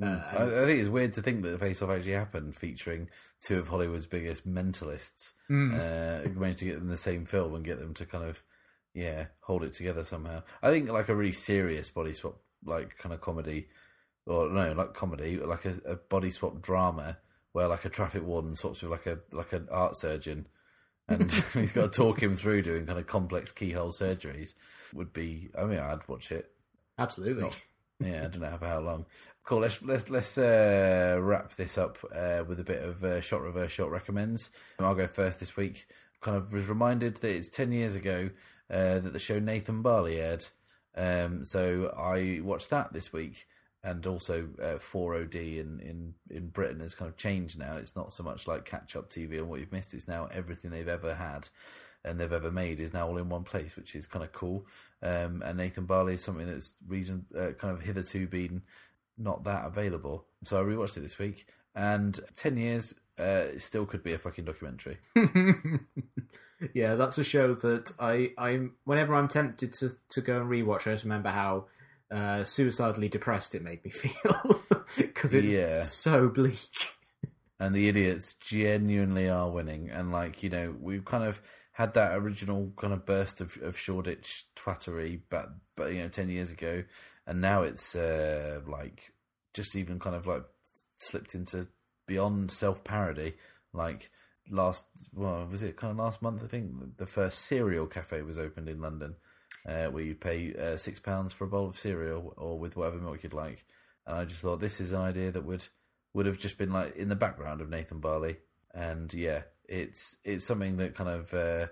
Mm. 0.00 0.34
Uh, 0.34 0.38
I, 0.38 0.42
I 0.62 0.66
think 0.66 0.80
it's 0.80 0.88
weird 0.90 1.14
to 1.14 1.22
think 1.22 1.42
that 1.42 1.50
the 1.50 1.58
Face 1.58 1.80
Off 1.82 1.90
actually 1.90 2.12
happened, 2.12 2.54
featuring 2.54 3.08
two 3.46 3.58
of 3.58 3.68
Hollywood's 3.68 4.06
biggest 4.06 4.46
mentalists. 4.48 5.32
Mm. 5.50 5.74
Uh, 5.74 6.28
managed 6.38 6.58
to 6.60 6.64
get 6.66 6.74
them 6.74 6.84
in 6.84 6.88
the 6.90 6.96
same 6.96 7.24
film 7.24 7.54
and 7.54 7.64
get 7.64 7.78
them 7.80 7.94
to 7.94 8.04
kind 8.06 8.24
of, 8.24 8.42
yeah, 8.94 9.26
hold 9.40 9.62
it 9.64 9.72
together 9.72 10.04
somehow. 10.04 10.42
I 10.62 10.70
think 10.70 10.90
like 10.90 11.08
a 11.08 11.14
really 11.14 11.32
serious 11.32 11.88
body 11.88 12.12
swap, 12.12 12.36
like 12.64 12.98
kind 12.98 13.14
of 13.14 13.20
comedy, 13.20 13.68
or 14.26 14.48
no, 14.50 14.72
like 14.72 14.92
comedy, 14.94 15.38
like 15.38 15.64
a, 15.64 15.74
a 15.86 15.96
body 15.96 16.30
swap 16.30 16.60
drama 16.60 17.18
where 17.52 17.68
like 17.68 17.84
a 17.86 17.88
traffic 17.88 18.22
warden 18.22 18.54
swaps 18.54 18.82
with 18.82 18.90
like 18.90 19.06
a 19.06 19.18
like 19.32 19.52
an 19.54 19.66
art 19.70 19.96
surgeon, 19.96 20.46
and 21.08 21.30
he's 21.54 21.72
got 21.72 21.92
to 21.92 21.96
talk 21.96 22.22
him 22.22 22.36
through 22.36 22.62
doing 22.62 22.86
kind 22.86 22.98
of 22.98 23.06
complex 23.06 23.52
keyhole 23.52 23.92
surgeries. 23.92 24.54
Would 24.94 25.12
be, 25.12 25.50
I 25.58 25.64
mean, 25.64 25.78
I'd 25.78 26.06
watch 26.08 26.30
it. 26.30 26.50
Absolutely. 26.98 27.50
Yeah, 28.00 28.24
I 28.24 28.28
don't 28.28 28.40
know 28.40 28.56
for 28.58 28.66
how 28.66 28.80
long. 28.80 29.06
Cool. 29.44 29.60
Let's 29.60 29.82
let's 29.82 30.10
let's 30.10 30.36
uh, 30.38 31.18
wrap 31.20 31.54
this 31.54 31.78
up 31.78 31.98
uh, 32.14 32.42
with 32.46 32.58
a 32.58 32.64
bit 32.64 32.82
of 32.82 33.04
uh, 33.04 33.20
shot 33.20 33.42
reverse 33.42 33.72
shot 33.72 33.90
recommends. 33.90 34.50
I'll 34.78 34.94
go 34.94 35.06
first 35.06 35.40
this 35.40 35.56
week. 35.56 35.86
Kind 36.20 36.36
of 36.36 36.52
was 36.52 36.68
reminded 36.68 37.16
that 37.18 37.30
it's 37.30 37.48
ten 37.48 37.70
years 37.70 37.94
ago 37.94 38.30
uh, 38.70 38.98
that 38.98 39.12
the 39.12 39.18
show 39.18 39.38
Nathan 39.38 39.82
Barley 39.82 40.20
aired, 40.20 40.46
um, 40.96 41.44
so 41.44 41.94
I 41.96 42.40
watched 42.42 42.70
that 42.70 42.92
this 42.92 43.12
week. 43.12 43.46
And 43.86 44.04
also, 44.04 44.48
uh, 44.60 44.78
4OD 44.78 45.34
in, 45.34 45.80
in, 45.80 46.14
in 46.28 46.48
Britain 46.48 46.80
has 46.80 46.94
kind 46.94 47.08
of 47.08 47.16
changed 47.16 47.56
now. 47.56 47.76
It's 47.76 47.94
not 47.94 48.12
so 48.12 48.24
much 48.24 48.48
like 48.48 48.64
catch 48.64 48.96
up 48.96 49.08
TV 49.08 49.38
and 49.38 49.48
what 49.48 49.60
you've 49.60 49.70
missed. 49.70 49.94
It's 49.94 50.08
now 50.08 50.28
everything 50.32 50.72
they've 50.72 50.88
ever 50.88 51.14
had 51.14 51.48
and 52.06 52.20
they've 52.20 52.32
ever 52.32 52.50
made 52.50 52.80
is 52.80 52.94
now 52.94 53.08
all 53.08 53.18
in 53.18 53.28
one 53.28 53.42
place, 53.42 53.76
which 53.76 53.94
is 53.94 54.06
kind 54.06 54.24
of 54.24 54.32
cool. 54.32 54.64
Um, 55.02 55.42
and 55.44 55.58
Nathan 55.58 55.84
Barley 55.84 56.14
is 56.14 56.24
something 56.24 56.46
that's 56.46 56.74
region 56.86 57.26
uh, 57.36 57.52
kind 57.58 57.74
of 57.74 57.82
hitherto 57.82 58.26
been 58.26 58.62
not 59.18 59.44
that 59.44 59.66
available. 59.66 60.26
So 60.44 60.60
I 60.60 60.64
rewatched 60.64 60.96
it 60.96 61.00
this 61.00 61.18
week, 61.18 61.46
and 61.74 62.18
ten 62.36 62.56
years 62.56 62.94
uh, 63.18 63.50
it 63.54 63.62
still 63.62 63.86
could 63.86 64.02
be 64.02 64.12
a 64.12 64.18
fucking 64.18 64.44
documentary. 64.44 64.98
yeah, 66.74 66.94
that's 66.94 67.18
a 67.18 67.24
show 67.24 67.54
that 67.54 67.92
I 67.98 68.30
I'm 68.38 68.74
whenever 68.84 69.14
I'm 69.14 69.28
tempted 69.28 69.72
to 69.74 69.96
to 70.10 70.20
go 70.20 70.40
and 70.40 70.50
rewatch, 70.50 70.86
I 70.86 70.92
just 70.92 71.04
remember 71.04 71.30
how 71.30 71.66
uh, 72.10 72.44
suicidally 72.44 73.08
depressed 73.08 73.54
it 73.54 73.62
made 73.62 73.84
me 73.84 73.90
feel 74.02 74.60
because 74.96 75.34
it's 75.34 75.48
Yeah. 75.48 75.82
so 75.82 76.28
bleak. 76.28 76.68
and 77.58 77.74
the 77.74 77.88
idiots 77.88 78.34
genuinely 78.34 79.28
are 79.28 79.50
winning. 79.50 79.90
And 79.90 80.12
like 80.12 80.42
you 80.42 80.50
know, 80.50 80.74
we've 80.80 81.04
kind 81.04 81.24
of 81.24 81.40
had 81.72 81.94
that 81.94 82.14
original 82.16 82.72
kind 82.76 82.92
of 82.92 83.04
burst 83.04 83.40
of, 83.40 83.58
of 83.62 83.76
Shoreditch 83.78 84.46
twattery, 84.56 85.20
but 85.28 85.50
but 85.76 85.92
you 85.92 86.02
know, 86.02 86.08
ten 86.08 86.28
years 86.28 86.50
ago, 86.52 86.84
and 87.26 87.40
now 87.40 87.62
it's 87.62 87.94
uh, 87.94 88.60
like 88.66 89.12
just 89.52 89.74
even 89.76 89.98
kind 89.98 90.14
of 90.16 90.26
like 90.26 90.44
slipped 90.98 91.34
into 91.34 91.68
beyond 92.06 92.50
self 92.50 92.82
parody. 92.84 93.34
Like 93.72 94.10
last, 94.50 94.86
well, 95.12 95.46
was 95.50 95.62
it 95.62 95.76
kind 95.76 95.90
of 95.90 95.98
last 95.98 96.22
month? 96.22 96.42
I 96.42 96.46
think 96.46 96.96
the 96.98 97.06
first 97.06 97.40
cereal 97.40 97.86
cafe 97.86 98.22
was 98.22 98.38
opened 98.38 98.68
in 98.70 98.80
London, 98.80 99.16
uh, 99.66 99.86
where 99.86 100.04
you 100.04 100.14
pay 100.14 100.54
uh, 100.54 100.76
six 100.76 101.00
pounds 101.00 101.32
for 101.32 101.44
a 101.44 101.48
bowl 101.48 101.66
of 101.68 101.78
cereal 101.78 102.32
or 102.36 102.58
with 102.58 102.76
whatever 102.76 102.98
milk 102.98 103.22
you'd 103.22 103.34
like. 103.34 103.66
And 104.06 104.16
I 104.16 104.24
just 104.24 104.40
thought 104.40 104.60
this 104.60 104.80
is 104.80 104.92
an 104.92 105.00
idea 105.00 105.30
that 105.32 105.44
would 105.44 105.66
would 106.14 106.26
have 106.26 106.38
just 106.38 106.56
been 106.56 106.72
like 106.72 106.96
in 106.96 107.08
the 107.08 107.16
background 107.16 107.60
of 107.60 107.68
Nathan 107.68 107.98
Barley, 107.98 108.38
and 108.72 109.12
yeah, 109.12 109.42
it's 109.68 110.16
it's 110.24 110.46
something 110.46 110.76
that 110.76 110.94
kind 110.94 111.10
of 111.10 111.34
uh, 111.34 111.66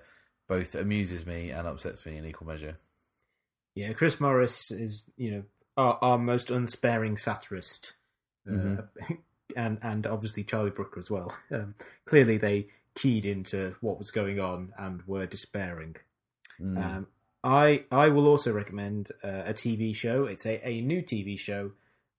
both 0.48 0.74
amuses 0.74 1.24
me 1.24 1.50
and 1.50 1.66
upsets 1.66 2.04
me 2.04 2.16
in 2.16 2.26
equal 2.26 2.46
measure. 2.46 2.78
Yeah, 3.74 3.92
Chris 3.92 4.20
Morris 4.20 4.70
is 4.70 5.08
you 5.16 5.30
know 5.30 5.42
our, 5.76 5.98
our 6.02 6.18
most 6.18 6.50
unsparing 6.50 7.16
satirist, 7.16 7.94
uh, 8.50 8.82
and 9.56 9.78
and 9.80 10.06
obviously 10.06 10.44
Charlie 10.44 10.70
Brooker 10.70 11.00
as 11.00 11.10
well. 11.10 11.34
Um, 11.52 11.74
clearly, 12.04 12.36
they 12.36 12.66
keyed 12.96 13.24
into 13.24 13.76
what 13.80 13.98
was 13.98 14.10
going 14.10 14.40
on 14.40 14.72
and 14.76 15.02
were 15.06 15.26
despairing. 15.26 15.96
Mm. 16.60 16.84
Um, 16.84 17.06
I 17.44 17.84
I 17.92 18.08
will 18.08 18.26
also 18.26 18.52
recommend 18.52 19.12
uh, 19.22 19.42
a 19.44 19.52
TV 19.52 19.94
show. 19.94 20.24
It's 20.24 20.46
a, 20.46 20.66
a 20.66 20.80
new 20.80 21.02
TV 21.02 21.38
show 21.38 21.72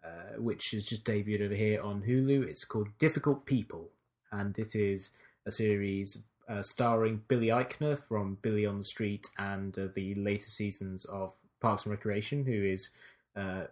uh, 0.03 0.39
which 0.39 0.69
has 0.71 0.86
just 0.86 1.03
debuted 1.03 1.45
over 1.45 1.55
here 1.55 1.82
on 1.82 2.03
Hulu. 2.03 2.47
It's 2.47 2.63
called 2.63 2.89
Difficult 2.99 3.47
People, 3.47 3.89
and 4.32 4.57
it 4.59 4.76
is 4.76 5.09
a 5.47 5.51
series 5.51 6.21
uh, 6.47 6.61
starring 6.61 7.23
Billy 7.28 7.47
Eichner 7.47 7.97
from 7.97 8.38
Billy 8.43 8.67
on 8.67 8.78
the 8.78 8.86
Street 8.86 9.28
and 9.39 9.78
uh, 9.80 9.88
the 9.95 10.13
later 10.13 10.45
seasons 10.45 11.05
of 11.05 11.34
Parks 11.59 11.86
and 11.86 11.91
Recreation, 11.91 12.45
who 12.45 12.63
is 12.63 12.91
uh, 13.36 13.63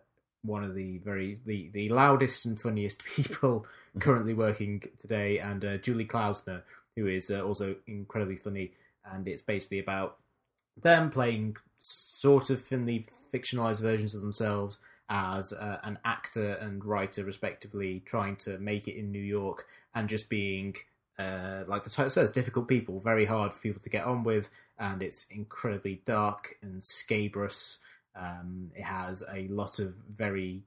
one 0.41 0.63
of 0.63 0.73
the 0.73 0.97
very 0.99 1.39
the, 1.45 1.69
the 1.71 1.87
loudest 1.89 2.45
and 2.45 2.59
funniest 2.59 3.03
people 3.15 3.67
currently 3.99 4.33
working 4.33 4.81
today, 4.99 5.37
and 5.37 5.63
uh, 5.63 5.77
Julie 5.77 6.05
Klausner, 6.05 6.63
who 6.95 7.05
is 7.05 7.29
also 7.29 7.75
incredibly 7.85 8.37
funny. 8.37 8.71
And 9.05 9.27
it's 9.27 9.41
basically 9.41 9.79
about 9.79 10.17
them 10.81 11.09
playing 11.09 11.57
sort 11.79 12.49
of 12.49 12.61
thinly 12.61 13.05
fictionalized 13.33 13.81
versions 13.81 14.15
of 14.15 14.21
themselves 14.21 14.79
as 15.09 15.53
uh, 15.53 15.79
an 15.83 15.99
actor 16.05 16.53
and 16.53 16.83
writer, 16.85 17.23
respectively, 17.23 18.01
trying 18.05 18.35
to 18.37 18.57
make 18.59 18.87
it 18.87 18.97
in 18.97 19.11
New 19.11 19.21
York 19.21 19.67
and 19.93 20.07
just 20.09 20.29
being, 20.29 20.75
uh, 21.19 21.63
like 21.67 21.83
the 21.83 21.89
title 21.89 22.09
says, 22.09 22.31
difficult 22.31 22.67
people, 22.67 22.99
very 22.99 23.25
hard 23.25 23.53
for 23.53 23.59
people 23.59 23.81
to 23.81 23.89
get 23.89 24.05
on 24.05 24.23
with, 24.23 24.49
and 24.79 25.03
it's 25.03 25.25
incredibly 25.29 26.01
dark 26.05 26.55
and 26.61 26.83
scabrous. 26.83 27.79
Um, 28.15 28.71
it 28.75 28.83
has 28.83 29.23
a 29.31 29.47
lot 29.49 29.79
of 29.79 29.95
very 30.17 30.63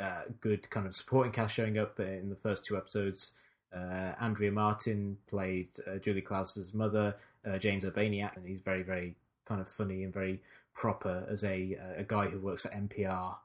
uh, 0.00 0.22
good 0.40 0.68
kind 0.70 0.86
of 0.86 0.94
supporting 0.94 1.32
cast 1.32 1.54
showing 1.54 1.78
up 1.78 2.00
in 2.00 2.28
the 2.28 2.36
first 2.36 2.64
two 2.64 2.76
episodes. 2.76 3.32
Uh, 3.74 4.12
Andrea 4.20 4.52
Martin 4.52 5.18
played 5.26 5.68
uh, 5.86 5.98
Julie 5.98 6.22
Klausner's 6.22 6.72
mother, 6.72 7.14
uh, 7.46 7.58
James 7.58 7.84
Urbaniak, 7.84 8.36
and 8.36 8.46
he's 8.46 8.60
very, 8.60 8.82
very 8.82 9.14
kind 9.46 9.60
of 9.60 9.68
funny 9.68 10.02
and 10.04 10.12
very 10.12 10.42
proper 10.74 11.26
as 11.30 11.42
a 11.44 11.76
a 11.96 12.04
guy 12.04 12.26
who 12.26 12.38
works 12.38 12.62
for 12.62 12.68
NPR, 12.68 13.36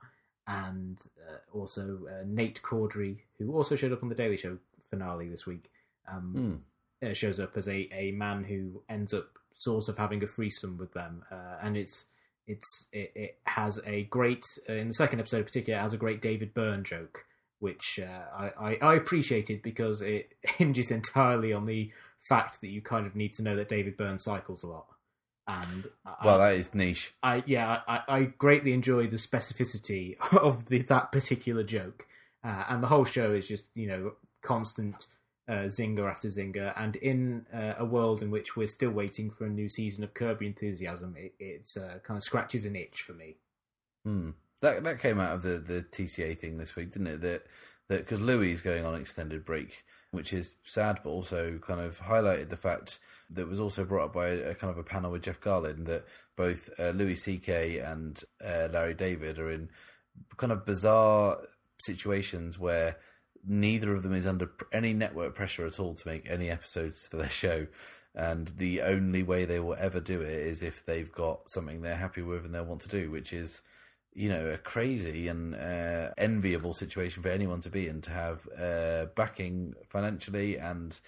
and 0.47 0.99
uh, 1.29 1.37
also 1.57 1.99
uh, 2.09 2.23
Nate 2.25 2.61
Corddry, 2.61 3.19
who 3.37 3.53
also 3.55 3.75
showed 3.75 3.91
up 3.93 4.03
on 4.03 4.09
the 4.09 4.15
Daily 4.15 4.37
Show 4.37 4.57
finale 4.89 5.29
this 5.29 5.45
week. 5.45 5.71
Um, 6.11 6.63
Mm. 7.03 7.09
uh, 7.09 7.13
shows 7.13 7.39
up 7.39 7.55
as 7.55 7.67
a, 7.69 7.87
a 7.93 8.11
man 8.11 8.43
who 8.43 8.81
ends 8.89 9.13
up 9.13 9.29
sort 9.55 9.87
of 9.87 9.97
having 9.97 10.23
a 10.23 10.27
threesome 10.27 10.77
with 10.77 10.93
them, 10.93 11.23
uh, 11.31 11.57
and 11.61 11.77
it's 11.77 12.07
it's 12.47 12.87
it, 12.91 13.11
it 13.15 13.37
has 13.45 13.79
a 13.85 14.03
great 14.05 14.43
uh, 14.67 14.73
in 14.73 14.87
the 14.89 14.93
second 14.93 15.19
episode 15.19 15.37
in 15.37 15.43
particular 15.45 15.79
it 15.79 15.81
has 15.81 15.93
a 15.93 15.97
great 15.97 16.21
David 16.21 16.53
Byrne 16.53 16.83
joke, 16.83 17.25
which 17.59 17.99
uh, 18.03 18.25
I, 18.35 18.51
I 18.59 18.77
I 18.81 18.95
appreciated 18.95 19.61
because 19.61 20.01
it 20.01 20.33
hinges 20.41 20.91
entirely 20.91 21.53
on 21.53 21.65
the 21.65 21.91
fact 22.27 22.59
that 22.61 22.69
you 22.69 22.81
kind 22.81 23.05
of 23.07 23.15
need 23.15 23.33
to 23.33 23.43
know 23.43 23.55
that 23.55 23.69
David 23.69 23.95
Byrne 23.97 24.19
cycles 24.19 24.63
a 24.63 24.67
lot, 24.67 24.87
and 25.47 25.87
I- 26.05 26.25
Well, 26.25 26.39
that 26.39 26.53
is 26.55 26.73
niche. 26.73 27.13
I 27.23 27.43
yeah, 27.45 27.81
I, 27.87 28.01
I 28.07 28.23
greatly 28.23 28.73
enjoy 28.73 29.07
the 29.07 29.17
specificity 29.17 30.15
of 30.37 30.65
the, 30.65 30.81
that 30.83 31.11
particular 31.11 31.63
joke, 31.63 32.07
uh, 32.43 32.65
and 32.69 32.83
the 32.83 32.87
whole 32.87 33.05
show 33.05 33.31
is 33.33 33.47
just 33.47 33.75
you 33.75 33.87
know 33.87 34.13
constant 34.41 35.07
uh, 35.47 35.65
zinger 35.65 36.09
after 36.09 36.27
zinger. 36.27 36.73
And 36.75 36.95
in 36.95 37.45
uh, 37.53 37.73
a 37.77 37.85
world 37.85 38.21
in 38.21 38.31
which 38.31 38.55
we're 38.55 38.67
still 38.67 38.91
waiting 38.91 39.29
for 39.29 39.45
a 39.45 39.49
new 39.49 39.69
season 39.69 40.03
of 40.03 40.13
Curb 40.13 40.41
Your 40.41 40.49
Enthusiasm, 40.49 41.15
it 41.17 41.33
it's 41.39 41.77
uh, 41.77 41.99
kind 42.03 42.17
of 42.17 42.23
scratches 42.23 42.65
an 42.65 42.75
itch 42.75 43.01
for 43.01 43.13
me. 43.13 43.37
Hmm. 44.05 44.31
That 44.61 44.83
that 44.83 44.99
came 44.99 45.19
out 45.19 45.33
of 45.33 45.41
the, 45.41 45.57
the 45.57 45.81
TCA 45.81 46.37
thing 46.37 46.57
this 46.57 46.75
week, 46.75 46.91
didn't 46.91 47.07
it? 47.07 47.21
That 47.21 47.47
that 47.89 47.99
because 47.99 48.21
Louis 48.21 48.51
is 48.51 48.61
going 48.61 48.85
on 48.85 48.95
extended 48.95 49.43
break, 49.43 49.83
which 50.11 50.31
is 50.33 50.55
sad, 50.63 50.99
but 51.03 51.09
also 51.09 51.57
kind 51.57 51.79
of 51.81 51.99
highlighted 52.01 52.49
the 52.49 52.57
fact 52.57 52.99
that 53.33 53.47
was 53.47 53.59
also 53.59 53.85
brought 53.85 54.05
up 54.05 54.13
by 54.13 54.27
a, 54.27 54.55
kind 54.55 54.71
of 54.71 54.77
a 54.77 54.83
panel 54.83 55.11
with 55.11 55.23
Jeff 55.23 55.39
Garlin 55.39 55.85
that 55.85 56.05
both 56.35 56.69
uh, 56.79 56.89
Louis 56.89 57.15
C.K. 57.15 57.79
and 57.79 58.23
uh, 58.43 58.67
Larry 58.71 58.93
David 58.93 59.39
are 59.39 59.49
in 59.49 59.69
kind 60.37 60.51
of 60.51 60.65
bizarre 60.65 61.39
situations 61.79 62.59
where 62.59 62.97
neither 63.47 63.93
of 63.93 64.03
them 64.03 64.13
is 64.13 64.25
under 64.25 64.51
any 64.71 64.93
network 64.93 65.33
pressure 65.35 65.65
at 65.65 65.79
all 65.79 65.95
to 65.95 66.07
make 66.07 66.29
any 66.29 66.49
episodes 66.49 67.07
for 67.07 67.17
their 67.17 67.29
show. 67.29 67.67
And 68.13 68.49
the 68.57 68.81
only 68.81 69.23
way 69.23 69.45
they 69.45 69.59
will 69.59 69.75
ever 69.79 69.99
do 69.99 70.21
it 70.21 70.33
is 70.33 70.61
if 70.61 70.85
they've 70.85 71.11
got 71.11 71.49
something 71.49 71.81
they're 71.81 71.95
happy 71.95 72.21
with 72.21 72.43
and 72.43 72.53
they 72.53 72.61
want 72.61 72.81
to 72.81 72.89
do, 72.89 73.09
which 73.09 73.31
is, 73.31 73.61
you 74.13 74.27
know, 74.27 74.47
a 74.47 74.57
crazy 74.57 75.29
and 75.29 75.55
uh, 75.55 76.09
enviable 76.17 76.73
situation 76.73 77.23
for 77.23 77.29
anyone 77.29 77.61
to 77.61 77.69
be 77.69 77.87
in 77.87 78.01
to 78.01 78.11
have 78.11 78.47
uh, 78.59 79.05
backing 79.15 79.75
financially 79.89 80.57
and 80.57 80.99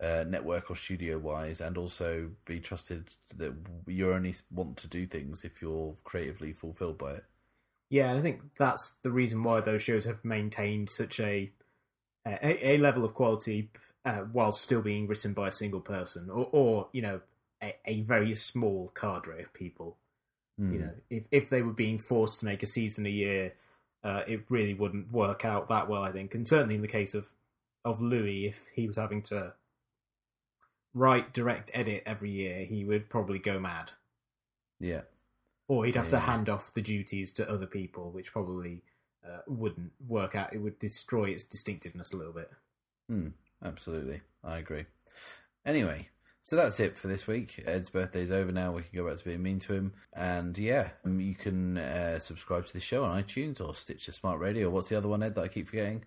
uh, 0.00 0.24
network 0.26 0.70
or 0.70 0.76
studio 0.76 1.18
wise, 1.18 1.60
and 1.60 1.76
also 1.76 2.30
be 2.44 2.60
trusted 2.60 3.10
that 3.36 3.54
you 3.86 4.12
only 4.12 4.34
want 4.50 4.76
to 4.78 4.88
do 4.88 5.06
things 5.06 5.44
if 5.44 5.62
you're 5.62 5.94
creatively 6.04 6.52
fulfilled 6.52 6.98
by 6.98 7.12
it. 7.12 7.24
Yeah, 7.90 8.10
and 8.10 8.18
I 8.18 8.22
think 8.22 8.40
that's 8.58 8.96
the 9.02 9.10
reason 9.10 9.42
why 9.42 9.60
those 9.60 9.82
shows 9.82 10.06
have 10.06 10.24
maintained 10.24 10.90
such 10.90 11.20
a 11.20 11.52
a, 12.26 12.72
a 12.72 12.78
level 12.78 13.04
of 13.04 13.14
quality 13.14 13.70
uh, 14.04 14.20
while 14.32 14.52
still 14.52 14.82
being 14.82 15.06
written 15.06 15.32
by 15.32 15.48
a 15.48 15.52
single 15.52 15.80
person, 15.80 16.30
or, 16.30 16.48
or 16.52 16.88
you 16.92 17.02
know, 17.02 17.20
a, 17.62 17.74
a 17.84 18.00
very 18.02 18.34
small 18.34 18.92
cadre 18.94 19.42
of 19.42 19.52
people. 19.52 19.98
Hmm. 20.58 20.72
You 20.72 20.78
know, 20.80 20.90
if 21.10 21.24
if 21.30 21.50
they 21.50 21.62
were 21.62 21.72
being 21.72 21.98
forced 21.98 22.40
to 22.40 22.46
make 22.46 22.62
a 22.62 22.66
season 22.66 23.06
a 23.06 23.10
year, 23.10 23.54
uh, 24.02 24.22
it 24.26 24.50
really 24.50 24.74
wouldn't 24.74 25.12
work 25.12 25.44
out 25.44 25.68
that 25.68 25.88
well. 25.88 26.02
I 26.02 26.12
think, 26.12 26.34
and 26.34 26.46
certainly 26.46 26.74
in 26.74 26.82
the 26.82 26.88
case 26.88 27.14
of 27.14 27.30
of 27.84 28.00
Louis, 28.00 28.46
if 28.46 28.64
he 28.74 28.86
was 28.86 28.96
having 28.96 29.22
to 29.24 29.54
write, 30.94 31.32
direct, 31.32 31.70
edit 31.74 32.02
every 32.06 32.30
year, 32.30 32.64
he 32.64 32.84
would 32.84 33.08
probably 33.08 33.38
go 33.38 33.58
mad, 33.58 33.92
Yeah. 34.80 35.02
or 35.68 35.84
he'd 35.86 35.96
have 35.96 36.08
to 36.10 36.16
Yeah. 36.16 36.20
hand 36.26 36.48
off 36.48 36.74
the 36.74 36.82
duties 36.82 37.32
to 37.34 37.48
other 37.50 37.66
people, 37.66 38.10
which 38.10 38.32
probably 38.32 38.82
uh, 39.24 39.38
wouldn't 39.46 39.92
work 40.08 40.34
out. 40.34 40.52
It 40.52 40.58
would 40.58 40.80
destroy 40.80 41.26
its 41.30 41.44
distinctiveness 41.44 42.10
a 42.12 42.16
little 42.16 42.32
bit. 42.32 42.50
Hmm, 43.08 43.28
absolutely. 43.64 44.20
I 44.42 44.58
agree. 44.58 44.86
Anyway, 45.64 46.08
so 46.42 46.56
that's 46.56 46.80
it 46.80 46.98
for 46.98 47.06
this 47.06 47.28
week. 47.28 47.62
Ed's 47.64 47.88
birthday's 47.88 48.32
over 48.32 48.50
now. 48.50 48.72
We 48.72 48.82
can 48.82 48.96
go 48.96 49.08
back 49.08 49.18
to 49.18 49.24
being 49.24 49.40
mean 49.44 49.60
to 49.60 49.74
him. 49.74 49.92
And 50.12 50.58
yeah, 50.58 50.90
um, 51.04 51.20
you 51.20 51.36
can 51.36 51.78
uh, 51.78 52.18
subscribe 52.18 52.66
to 52.66 52.72
the 52.72 52.80
show 52.80 53.04
on 53.04 53.22
iTunes 53.22 53.60
or 53.60 53.74
Stitcher 53.76 54.10
Smart 54.10 54.40
Radio. 54.40 54.68
What's 54.70 54.88
the 54.88 54.96
other 54.96 55.06
one, 55.08 55.22
Ed, 55.22 55.36
that 55.36 55.42
I 55.44 55.48
keep 55.48 55.68
forgetting? 55.68 56.04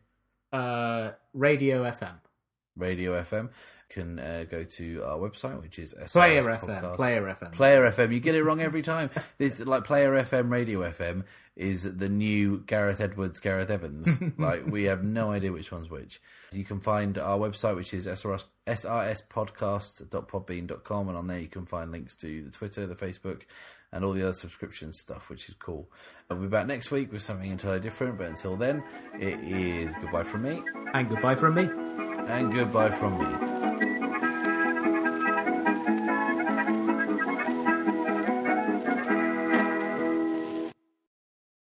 Uh, 0.51 1.11
Radio 1.33 1.83
FM, 1.83 2.15
Radio 2.75 3.13
FM. 3.21 3.49
Can 3.89 4.19
uh, 4.19 4.45
go 4.49 4.63
to 4.63 5.03
our 5.05 5.17
website, 5.17 5.61
which 5.61 5.77
is 5.77 5.93
SRS 5.93 6.11
Player 6.11 6.43
Podcast. 6.43 6.81
FM, 6.81 6.95
Player 6.95 7.37
FM. 7.39 7.51
Player 7.53 7.91
FM. 7.91 8.11
You 8.13 8.19
get 8.19 8.33
it 8.35 8.43
wrong 8.43 8.59
every 8.61 8.81
time. 8.81 9.09
This 9.37 9.59
like 9.59 9.83
Player 9.83 10.11
FM, 10.13 10.49
Radio 10.49 10.79
FM 10.81 11.23
is 11.55 11.83
the 11.83 12.09
new 12.09 12.63
Gareth 12.65 12.99
Edwards, 12.99 13.39
Gareth 13.39 13.69
Evans. 13.69 14.19
like 14.39 14.65
we 14.65 14.85
have 14.85 15.03
no 15.03 15.31
idea 15.31 15.51
which 15.51 15.71
one's 15.71 15.89
which. 15.89 16.19
You 16.51 16.63
can 16.65 16.79
find 16.81 17.17
our 17.17 17.37
website, 17.37 17.75
which 17.75 17.93
is 17.93 18.07
SRS, 18.07 18.45
srspodcast.podbean.com, 18.67 21.09
and 21.09 21.17
on 21.17 21.27
there 21.27 21.39
you 21.39 21.47
can 21.47 21.65
find 21.65 21.91
links 21.91 22.15
to 22.15 22.41
the 22.43 22.51
Twitter, 22.51 22.85
the 22.87 22.95
Facebook, 22.95 23.43
and 23.91 24.03
all 24.03 24.13
the 24.13 24.23
other 24.23 24.33
subscription 24.33 24.91
stuff, 24.93 25.29
which 25.29 25.47
is 25.47 25.53
cool. 25.55 25.89
I'll 26.29 26.37
be 26.37 26.47
back 26.47 26.65
next 26.67 26.91
week 26.91 27.11
with 27.11 27.21
something 27.21 27.51
entirely 27.51 27.79
different, 27.81 28.17
but 28.17 28.27
until 28.27 28.55
then, 28.57 28.83
it 29.19 29.39
is 29.41 29.93
goodbye 29.95 30.23
from 30.23 30.41
me 30.43 30.61
and 30.93 31.07
goodbye 31.09 31.35
from 31.35 31.55
me. 31.55 31.69
and 32.27 32.51
goodbye 32.53 32.89
from 32.89 33.17
me. 33.19 33.54